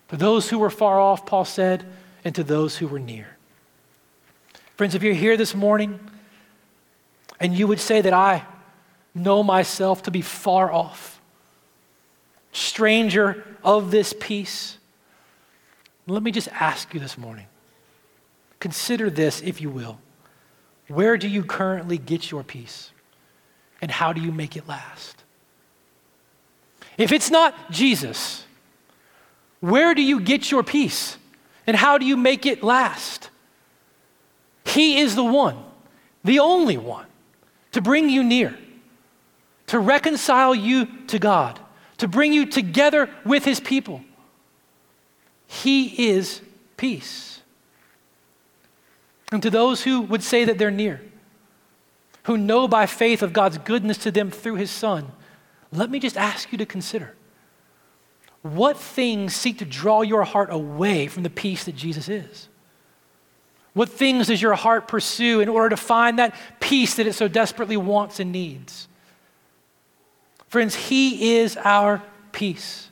To 0.09 0.17
those 0.17 0.49
who 0.49 0.59
were 0.59 0.69
far 0.69 0.99
off, 0.99 1.25
Paul 1.25 1.45
said, 1.45 1.85
and 2.23 2.33
to 2.35 2.43
those 2.43 2.77
who 2.77 2.87
were 2.87 2.99
near. 2.99 3.37
Friends, 4.75 4.95
if 4.95 5.03
you're 5.03 5.13
here 5.13 5.37
this 5.37 5.53
morning 5.53 5.99
and 7.39 7.55
you 7.55 7.67
would 7.67 7.79
say 7.79 8.01
that 8.01 8.13
I 8.13 8.45
know 9.13 9.43
myself 9.43 10.03
to 10.03 10.11
be 10.11 10.21
far 10.21 10.71
off, 10.71 11.21
stranger 12.51 13.45
of 13.63 13.91
this 13.91 14.13
peace, 14.19 14.77
let 16.07 16.23
me 16.23 16.31
just 16.31 16.47
ask 16.49 16.93
you 16.93 16.99
this 16.99 17.17
morning 17.17 17.47
consider 18.59 19.09
this, 19.09 19.41
if 19.41 19.59
you 19.59 19.69
will. 19.69 19.99
Where 20.87 21.17
do 21.17 21.27
you 21.27 21.43
currently 21.43 21.97
get 21.97 22.29
your 22.29 22.43
peace? 22.43 22.91
And 23.81 23.89
how 23.89 24.13
do 24.13 24.21
you 24.21 24.31
make 24.31 24.55
it 24.55 24.67
last? 24.67 25.23
If 26.97 27.11
it's 27.11 27.31
not 27.31 27.71
Jesus, 27.71 28.45
where 29.59 29.95
do 29.95 30.01
you 30.01 30.19
get 30.19 30.51
your 30.51 30.63
peace? 30.63 31.17
And 31.65 31.75
how 31.75 31.97
do 31.97 32.05
you 32.05 32.17
make 32.17 32.45
it 32.45 32.63
last? 32.63 33.29
He 34.65 34.99
is 34.99 35.15
the 35.15 35.23
one, 35.23 35.57
the 36.23 36.39
only 36.39 36.77
one, 36.77 37.07
to 37.71 37.81
bring 37.81 38.09
you 38.09 38.23
near, 38.23 38.57
to 39.67 39.79
reconcile 39.79 40.53
you 40.53 40.87
to 41.07 41.17
God, 41.17 41.59
to 41.97 42.07
bring 42.07 42.33
you 42.33 42.45
together 42.45 43.09
with 43.25 43.45
His 43.45 43.59
people. 43.59 44.01
He 45.51 46.07
is 46.11 46.41
peace. 46.77 47.41
And 49.33 49.43
to 49.43 49.49
those 49.49 49.83
who 49.83 49.99
would 49.99 50.23
say 50.23 50.45
that 50.45 50.57
they're 50.57 50.71
near, 50.71 51.01
who 52.23 52.37
know 52.37 52.69
by 52.69 52.85
faith 52.85 53.21
of 53.21 53.33
God's 53.33 53.57
goodness 53.57 53.97
to 53.99 54.11
them 54.11 54.31
through 54.31 54.55
His 54.55 54.71
Son, 54.71 55.11
let 55.73 55.91
me 55.91 55.99
just 55.99 56.15
ask 56.15 56.53
you 56.53 56.57
to 56.57 56.65
consider 56.65 57.15
what 58.43 58.77
things 58.77 59.35
seek 59.35 59.57
to 59.57 59.65
draw 59.65 60.03
your 60.03 60.23
heart 60.23 60.53
away 60.53 61.07
from 61.07 61.23
the 61.23 61.29
peace 61.29 61.65
that 61.65 61.75
Jesus 61.75 62.07
is? 62.07 62.47
What 63.73 63.89
things 63.89 64.27
does 64.27 64.41
your 64.41 64.55
heart 64.55 64.87
pursue 64.87 65.41
in 65.41 65.49
order 65.49 65.69
to 65.69 65.77
find 65.77 66.17
that 66.17 66.33
peace 66.61 66.95
that 66.95 67.07
it 67.07 67.13
so 67.13 67.27
desperately 67.27 67.77
wants 67.77 68.21
and 68.21 68.31
needs? 68.31 68.87
Friends, 70.47 70.75
He 70.75 71.35
is 71.35 71.57
our 71.57 72.01
peace. 72.31 72.90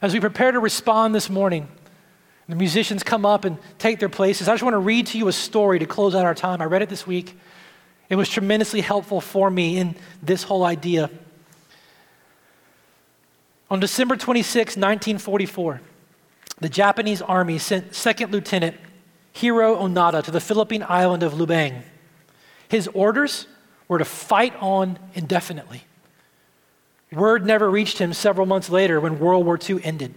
As 0.00 0.12
we 0.12 0.20
prepare 0.20 0.52
to 0.52 0.60
respond 0.60 1.14
this 1.14 1.28
morning, 1.28 1.68
the 2.48 2.54
musicians 2.56 3.02
come 3.02 3.26
up 3.26 3.44
and 3.44 3.58
take 3.78 3.98
their 3.98 4.08
places. 4.08 4.48
I 4.48 4.52
just 4.52 4.62
want 4.62 4.74
to 4.74 4.78
read 4.78 5.08
to 5.08 5.18
you 5.18 5.28
a 5.28 5.32
story 5.32 5.78
to 5.80 5.86
close 5.86 6.14
out 6.14 6.24
our 6.24 6.34
time. 6.34 6.62
I 6.62 6.64
read 6.64 6.82
it 6.82 6.88
this 6.88 7.06
week. 7.06 7.38
It 8.08 8.16
was 8.16 8.28
tremendously 8.28 8.80
helpful 8.80 9.20
for 9.20 9.50
me 9.50 9.76
in 9.76 9.96
this 10.22 10.44
whole 10.44 10.64
idea. 10.64 11.10
On 13.70 13.80
December 13.80 14.16
26, 14.16 14.76
1944, 14.76 15.80
the 16.60 16.68
Japanese 16.70 17.20
army 17.20 17.58
sent 17.58 17.94
Second 17.94 18.32
Lieutenant 18.32 18.76
Hiro 19.32 19.76
Onoda 19.76 20.24
to 20.24 20.30
the 20.30 20.40
Philippine 20.40 20.84
island 20.88 21.22
of 21.22 21.34
Lubang. 21.34 21.82
His 22.68 22.88
orders 22.88 23.46
were 23.88 23.98
to 23.98 24.04
fight 24.04 24.54
on 24.56 24.98
indefinitely. 25.14 25.84
Word 27.12 27.46
never 27.46 27.70
reached 27.70 27.98
him 27.98 28.12
several 28.12 28.46
months 28.46 28.68
later 28.68 29.00
when 29.00 29.18
World 29.18 29.46
War 29.46 29.58
II 29.58 29.82
ended. 29.82 30.14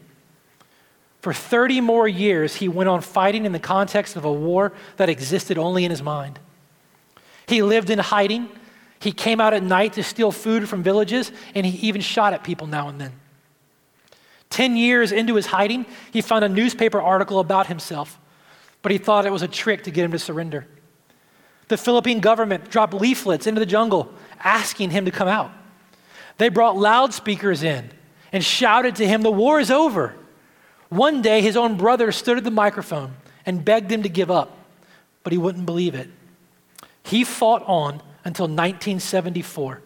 For 1.21 1.33
30 1.33 1.81
more 1.81 2.07
years, 2.07 2.55
he 2.55 2.67
went 2.67 2.89
on 2.89 3.01
fighting 3.01 3.45
in 3.45 3.51
the 3.51 3.59
context 3.59 4.15
of 4.15 4.25
a 4.25 4.33
war 4.33 4.73
that 4.97 5.07
existed 5.07 5.57
only 5.57 5.85
in 5.85 5.91
his 5.91 6.01
mind. 6.01 6.39
He 7.47 7.61
lived 7.61 7.89
in 7.89 7.99
hiding. 7.99 8.49
He 8.99 9.11
came 9.11 9.39
out 9.39 9.53
at 9.53 9.63
night 9.63 9.93
to 9.93 10.03
steal 10.03 10.31
food 10.31 10.67
from 10.67 10.83
villages, 10.83 11.31
and 11.53 11.65
he 11.65 11.87
even 11.87 12.01
shot 12.01 12.33
at 12.33 12.43
people 12.43 12.67
now 12.67 12.89
and 12.89 12.99
then. 12.99 13.13
Ten 14.49 14.75
years 14.75 15.11
into 15.11 15.35
his 15.35 15.45
hiding, 15.45 15.85
he 16.11 16.21
found 16.21 16.43
a 16.43 16.49
newspaper 16.49 16.99
article 16.99 17.39
about 17.39 17.67
himself, 17.67 18.19
but 18.81 18.91
he 18.91 18.97
thought 18.97 19.25
it 19.25 19.31
was 19.31 19.43
a 19.43 19.47
trick 19.47 19.83
to 19.83 19.91
get 19.91 20.03
him 20.03 20.11
to 20.11 20.19
surrender. 20.19 20.67
The 21.67 21.77
Philippine 21.77 22.19
government 22.19 22.69
dropped 22.69 22.93
leaflets 22.93 23.47
into 23.47 23.59
the 23.59 23.65
jungle 23.65 24.11
asking 24.39 24.89
him 24.89 25.05
to 25.05 25.11
come 25.11 25.27
out. 25.27 25.51
They 26.41 26.49
brought 26.49 26.75
loudspeakers 26.75 27.61
in 27.61 27.91
and 28.31 28.43
shouted 28.43 28.95
to 28.95 29.07
him, 29.07 29.21
The 29.21 29.29
war 29.29 29.59
is 29.59 29.69
over. 29.69 30.15
One 30.89 31.21
day, 31.21 31.39
his 31.39 31.55
own 31.55 31.77
brother 31.77 32.11
stood 32.11 32.35
at 32.35 32.43
the 32.43 32.49
microphone 32.49 33.13
and 33.45 33.63
begged 33.63 33.91
him 33.91 34.01
to 34.01 34.09
give 34.09 34.31
up, 34.31 34.57
but 35.21 35.33
he 35.33 35.37
wouldn't 35.37 35.67
believe 35.67 35.93
it. 35.93 36.09
He 37.03 37.23
fought 37.23 37.61
on 37.67 38.01
until 38.25 38.45
1974 38.47 39.83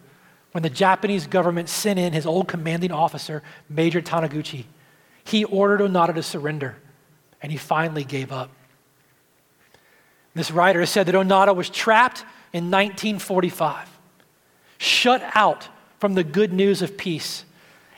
when 0.52 0.62
the 0.62 0.70
Japanese 0.70 1.26
government 1.26 1.68
sent 1.68 1.98
in 1.98 2.14
his 2.14 2.24
old 2.24 2.48
commanding 2.48 2.90
officer, 2.90 3.42
Major 3.68 4.00
Taniguchi. 4.00 4.64
He 5.24 5.44
ordered 5.44 5.82
Onoda 5.82 6.14
to 6.14 6.22
surrender, 6.22 6.78
and 7.42 7.52
he 7.52 7.58
finally 7.58 8.02
gave 8.02 8.32
up. 8.32 8.48
This 10.32 10.50
writer 10.50 10.86
said 10.86 11.04
that 11.04 11.14
Onoda 11.14 11.54
was 11.54 11.68
trapped 11.68 12.20
in 12.54 12.70
1945, 12.70 13.90
shut 14.78 15.22
out 15.34 15.68
from 15.98 16.14
the 16.14 16.24
good 16.24 16.52
news 16.52 16.82
of 16.82 16.96
peace, 16.96 17.44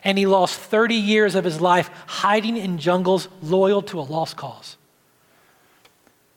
and 0.04 0.16
he 0.16 0.26
lost 0.26 0.58
30 0.58 0.94
years 0.94 1.34
of 1.34 1.44
his 1.44 1.60
life 1.60 1.90
hiding 2.06 2.56
in 2.56 2.78
jungles 2.78 3.28
loyal 3.42 3.82
to 3.82 3.98
a 3.98 4.02
lost 4.02 4.36
cause. 4.36 4.76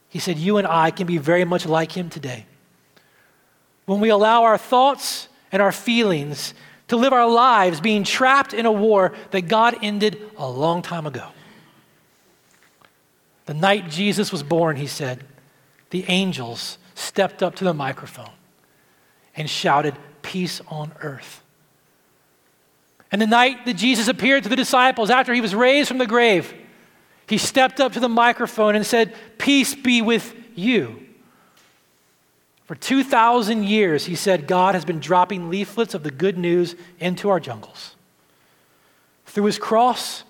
He 0.09 0.19
said, 0.19 0.37
You 0.37 0.57
and 0.57 0.67
I 0.67 0.91
can 0.91 1.07
be 1.07 1.17
very 1.17 1.45
much 1.45 1.65
like 1.65 1.91
him 1.91 2.09
today. 2.09 2.45
When 3.85 3.99
we 3.99 4.09
allow 4.09 4.43
our 4.43 4.57
thoughts 4.57 5.27
and 5.51 5.61
our 5.61 5.71
feelings 5.71 6.53
to 6.87 6.97
live 6.97 7.13
our 7.13 7.29
lives 7.29 7.79
being 7.79 8.03
trapped 8.03 8.53
in 8.53 8.65
a 8.65 8.71
war 8.71 9.13
that 9.31 9.43
God 9.43 9.77
ended 9.81 10.21
a 10.37 10.49
long 10.49 10.81
time 10.81 11.07
ago. 11.07 11.27
The 13.45 13.53
night 13.53 13.89
Jesus 13.89 14.31
was 14.31 14.43
born, 14.43 14.75
he 14.75 14.87
said, 14.87 15.23
the 15.91 16.05
angels 16.07 16.77
stepped 16.95 17.43
up 17.43 17.55
to 17.55 17.63
the 17.63 17.73
microphone 17.73 18.31
and 19.35 19.49
shouted, 19.49 19.95
Peace 20.21 20.61
on 20.67 20.91
earth. 21.01 21.43
And 23.11 23.21
the 23.21 23.27
night 23.27 23.65
that 23.65 23.73
Jesus 23.73 24.07
appeared 24.07 24.43
to 24.43 24.49
the 24.49 24.55
disciples 24.55 25.09
after 25.09 25.33
he 25.33 25.41
was 25.41 25.53
raised 25.53 25.89
from 25.89 25.97
the 25.97 26.07
grave, 26.07 26.53
he 27.27 27.37
stepped 27.37 27.79
up 27.79 27.93
to 27.93 27.99
the 27.99 28.09
microphone 28.09 28.75
and 28.75 28.85
said, 28.85 29.13
Peace 29.37 29.75
be 29.75 30.01
with 30.01 30.33
you. 30.55 31.05
For 32.65 32.75
2,000 32.75 33.65
years, 33.65 34.05
he 34.05 34.15
said, 34.15 34.47
God 34.47 34.75
has 34.75 34.85
been 34.85 34.99
dropping 34.99 35.49
leaflets 35.49 35.93
of 35.93 36.03
the 36.03 36.11
good 36.11 36.37
news 36.37 36.75
into 36.99 37.29
our 37.29 37.39
jungles. 37.39 37.95
Through 39.25 39.45
his 39.45 39.59
cross, 39.59 40.23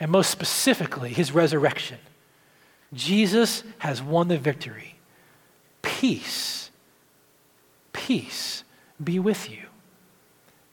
and 0.00 0.10
most 0.10 0.30
specifically, 0.30 1.10
his 1.10 1.32
resurrection, 1.32 1.98
Jesus 2.92 3.62
has 3.78 4.02
won 4.02 4.26
the 4.26 4.38
victory. 4.38 4.96
Peace, 5.82 6.70
peace 7.92 8.64
be 9.02 9.20
with 9.20 9.48
you. 9.48 9.66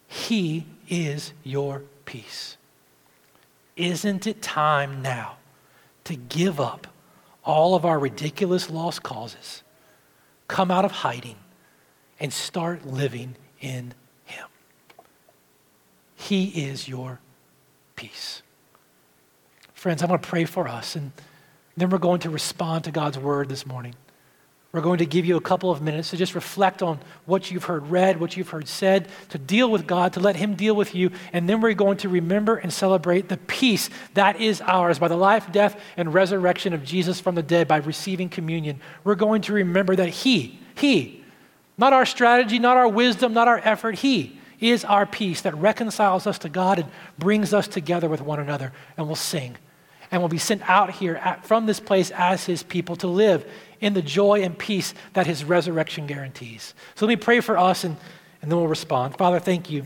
He 0.07 0.65
is 0.87 1.33
your 1.43 1.83
peace. 2.05 2.57
Isn't 3.75 4.25
it 4.25 4.41
time 4.41 5.01
now 5.01 5.37
to 6.05 6.15
give 6.15 6.59
up 6.59 6.87
all 7.43 7.75
of 7.75 7.85
our 7.85 7.99
ridiculous 7.99 8.69
lost 8.69 9.03
causes? 9.03 9.63
come 10.47 10.71
out 10.71 10.85
of 10.85 10.91
hiding 10.91 11.35
and 12.19 12.31
start 12.31 12.85
living 12.85 13.35
in 13.59 13.93
Him. 14.25 14.47
He 16.15 16.47
is 16.65 16.87
your 16.87 17.19
peace. 17.95 18.41
Friends, 19.73 20.01
I'm 20.01 20.07
going 20.07 20.19
to 20.19 20.27
pray 20.27 20.45
for 20.45 20.67
us, 20.67 20.95
and 20.95 21.11
then 21.75 21.89
we're 21.89 21.99
going 21.99 22.19
to 22.21 22.29
respond 22.29 22.85
to 22.85 22.91
God's 22.91 23.19
word 23.19 23.49
this 23.49 23.65
morning. 23.65 23.93
We're 24.73 24.81
going 24.81 24.99
to 24.99 25.05
give 25.05 25.25
you 25.25 25.37
a 25.37 25.41
couple 25.41 25.71
of 25.71 25.81
minutes 25.81 26.09
to 26.09 26.17
just 26.17 26.35
reflect 26.35 26.83
on 26.83 26.99
what 27.25 27.49
you've 27.49 27.63
heard 27.63 27.87
read, 27.87 28.19
what 28.19 28.35
you've 28.35 28.49
heard 28.49 28.67
said, 28.67 29.07
to 29.29 29.37
deal 29.37 29.71
with 29.71 29.87
God, 29.87 30.13
to 30.13 30.19
let 30.19 30.35
Him 30.35 30.55
deal 30.55 30.75
with 30.75 30.93
you. 30.93 31.11
And 31.31 31.47
then 31.47 31.61
we're 31.61 31.73
going 31.73 31.97
to 31.99 32.09
remember 32.09 32.57
and 32.57 32.71
celebrate 32.71 33.29
the 33.29 33.37
peace 33.37 33.89
that 34.13 34.41
is 34.41 34.59
ours 34.61 34.99
by 34.99 35.07
the 35.07 35.15
life, 35.15 35.51
death, 35.51 35.79
and 35.95 36.13
resurrection 36.13 36.73
of 36.73 36.83
Jesus 36.83 37.21
from 37.21 37.35
the 37.35 37.43
dead 37.43 37.67
by 37.67 37.77
receiving 37.77 38.27
communion. 38.27 38.81
We're 39.05 39.15
going 39.15 39.41
to 39.43 39.53
remember 39.53 39.95
that 39.95 40.09
He, 40.09 40.59
He, 40.75 41.23
not 41.77 41.93
our 41.93 42.05
strategy, 42.05 42.59
not 42.59 42.75
our 42.75 42.89
wisdom, 42.89 43.33
not 43.33 43.47
our 43.47 43.61
effort, 43.63 43.95
He 43.95 44.37
is 44.59 44.83
our 44.83 45.05
peace 45.05 45.41
that 45.41 45.55
reconciles 45.55 46.27
us 46.27 46.39
to 46.39 46.49
God 46.49 46.79
and 46.79 46.89
brings 47.17 47.53
us 47.53 47.67
together 47.67 48.09
with 48.09 48.21
one 48.21 48.39
another. 48.39 48.73
And 48.97 49.07
we'll 49.07 49.15
sing 49.15 49.55
and 50.11 50.21
we'll 50.21 50.29
be 50.29 50.37
sent 50.37 50.67
out 50.69 50.91
here 50.91 51.15
at, 51.15 51.45
from 51.45 51.65
this 51.65 51.79
place 51.79 52.11
as 52.11 52.45
his 52.45 52.63
people 52.63 52.95
to 52.97 53.07
live 53.07 53.45
in 53.81 53.93
the 53.93 54.01
joy 54.01 54.41
and 54.41 54.57
peace 54.57 54.93
that 55.13 55.27
his 55.27 55.43
resurrection 55.43 56.07
guarantees. 56.07 56.73
So 56.95 57.05
let 57.05 57.09
me 57.09 57.15
pray 57.15 57.39
for 57.39 57.57
us 57.57 57.83
and, 57.83 57.97
and 58.41 58.51
then 58.51 58.57
we'll 58.57 58.67
respond. 58.67 59.17
Father, 59.17 59.39
thank 59.39 59.69
you 59.69 59.85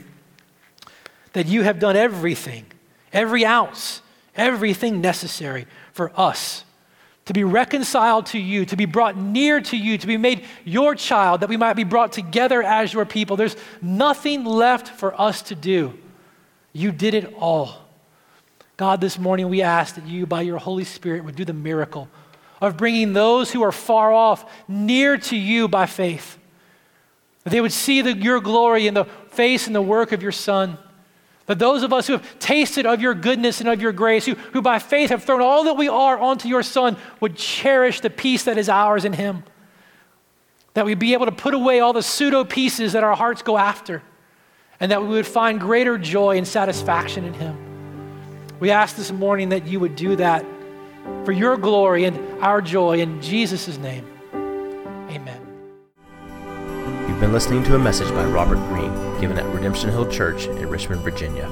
that 1.33 1.47
you 1.47 1.63
have 1.63 1.79
done 1.79 1.95
everything, 1.95 2.65
every 3.13 3.45
ounce, 3.45 4.01
everything 4.35 5.01
necessary 5.01 5.65
for 5.93 6.11
us 6.19 6.65
to 7.25 7.33
be 7.33 7.43
reconciled 7.43 8.25
to 8.27 8.39
you, 8.39 8.65
to 8.65 8.75
be 8.75 8.85
brought 8.85 9.15
near 9.15 9.61
to 9.61 9.77
you, 9.77 9.97
to 9.97 10.07
be 10.07 10.17
made 10.17 10.43
your 10.65 10.95
child, 10.95 11.41
that 11.41 11.49
we 11.49 11.57
might 11.57 11.75
be 11.75 11.83
brought 11.83 12.11
together 12.11 12.63
as 12.63 12.93
your 12.93 13.05
people. 13.05 13.37
There's 13.37 13.55
nothing 13.81 14.43
left 14.43 14.87
for 14.87 15.19
us 15.19 15.41
to 15.43 15.55
do. 15.55 15.97
You 16.73 16.91
did 16.91 17.13
it 17.13 17.33
all. 17.37 17.85
God, 18.75 18.99
this 18.99 19.19
morning 19.19 19.49
we 19.49 19.61
ask 19.61 19.95
that 19.95 20.07
you, 20.07 20.25
by 20.25 20.41
your 20.41 20.57
Holy 20.57 20.83
Spirit, 20.83 21.23
would 21.23 21.35
do 21.35 21.45
the 21.45 21.53
miracle 21.53 22.09
of 22.61 22.77
bringing 22.77 23.13
those 23.13 23.51
who 23.51 23.63
are 23.63 23.71
far 23.71 24.13
off 24.13 24.49
near 24.67 25.17
to 25.17 25.35
you 25.35 25.67
by 25.67 25.87
faith. 25.87 26.37
That 27.43 27.49
they 27.49 27.59
would 27.59 27.71
see 27.71 28.01
the, 28.01 28.15
your 28.15 28.39
glory 28.39 28.85
in 28.85 28.93
the 28.93 29.05
face 29.31 29.65
and 29.65 29.75
the 29.75 29.81
work 29.81 30.11
of 30.11 30.21
your 30.21 30.31
Son. 30.31 30.77
That 31.47 31.57
those 31.57 31.81
of 31.81 31.91
us 31.91 32.05
who 32.05 32.13
have 32.13 32.39
tasted 32.39 32.85
of 32.85 33.01
your 33.01 33.15
goodness 33.15 33.59
and 33.59 33.67
of 33.67 33.81
your 33.81 33.91
grace, 33.91 34.25
who, 34.25 34.35
who 34.35 34.61
by 34.61 34.77
faith 34.77 35.09
have 35.09 35.23
thrown 35.23 35.41
all 35.41 35.63
that 35.63 35.75
we 35.75 35.89
are 35.89 36.19
onto 36.19 36.47
your 36.47 36.61
Son, 36.61 36.97
would 37.19 37.35
cherish 37.35 37.99
the 37.99 38.11
peace 38.11 38.43
that 38.43 38.59
is 38.59 38.69
ours 38.69 39.05
in 39.05 39.13
Him. 39.13 39.43
That 40.75 40.85
we'd 40.85 40.99
be 40.99 41.13
able 41.13 41.25
to 41.25 41.31
put 41.31 41.55
away 41.55 41.79
all 41.79 41.93
the 41.93 42.03
pseudo 42.03 42.43
pieces 42.43 42.93
that 42.93 43.03
our 43.03 43.15
hearts 43.15 43.41
go 43.41 43.57
after, 43.57 44.03
and 44.79 44.91
that 44.91 45.01
we 45.01 45.09
would 45.09 45.27
find 45.27 45.59
greater 45.59 45.97
joy 45.97 46.37
and 46.37 46.47
satisfaction 46.47 47.25
in 47.25 47.33
Him. 47.33 47.57
We 48.59 48.69
ask 48.69 48.95
this 48.95 49.11
morning 49.11 49.49
that 49.49 49.65
you 49.65 49.79
would 49.79 49.95
do 49.95 50.15
that 50.17 50.45
for 51.25 51.31
your 51.31 51.57
glory 51.57 52.05
and 52.05 52.17
our 52.41 52.61
joy 52.61 52.99
in 52.99 53.19
Jesus' 53.21 53.77
name. 53.77 54.05
Amen. 55.09 55.41
You've 57.07 57.19
been 57.19 57.33
listening 57.33 57.63
to 57.65 57.75
a 57.75 57.79
message 57.79 58.09
by 58.09 58.25
Robert 58.25 58.57
Greene 58.69 59.19
given 59.19 59.37
at 59.37 59.45
Redemption 59.53 59.89
Hill 59.89 60.09
Church 60.09 60.47
in 60.47 60.67
Richmond, 60.67 61.01
Virginia. 61.01 61.47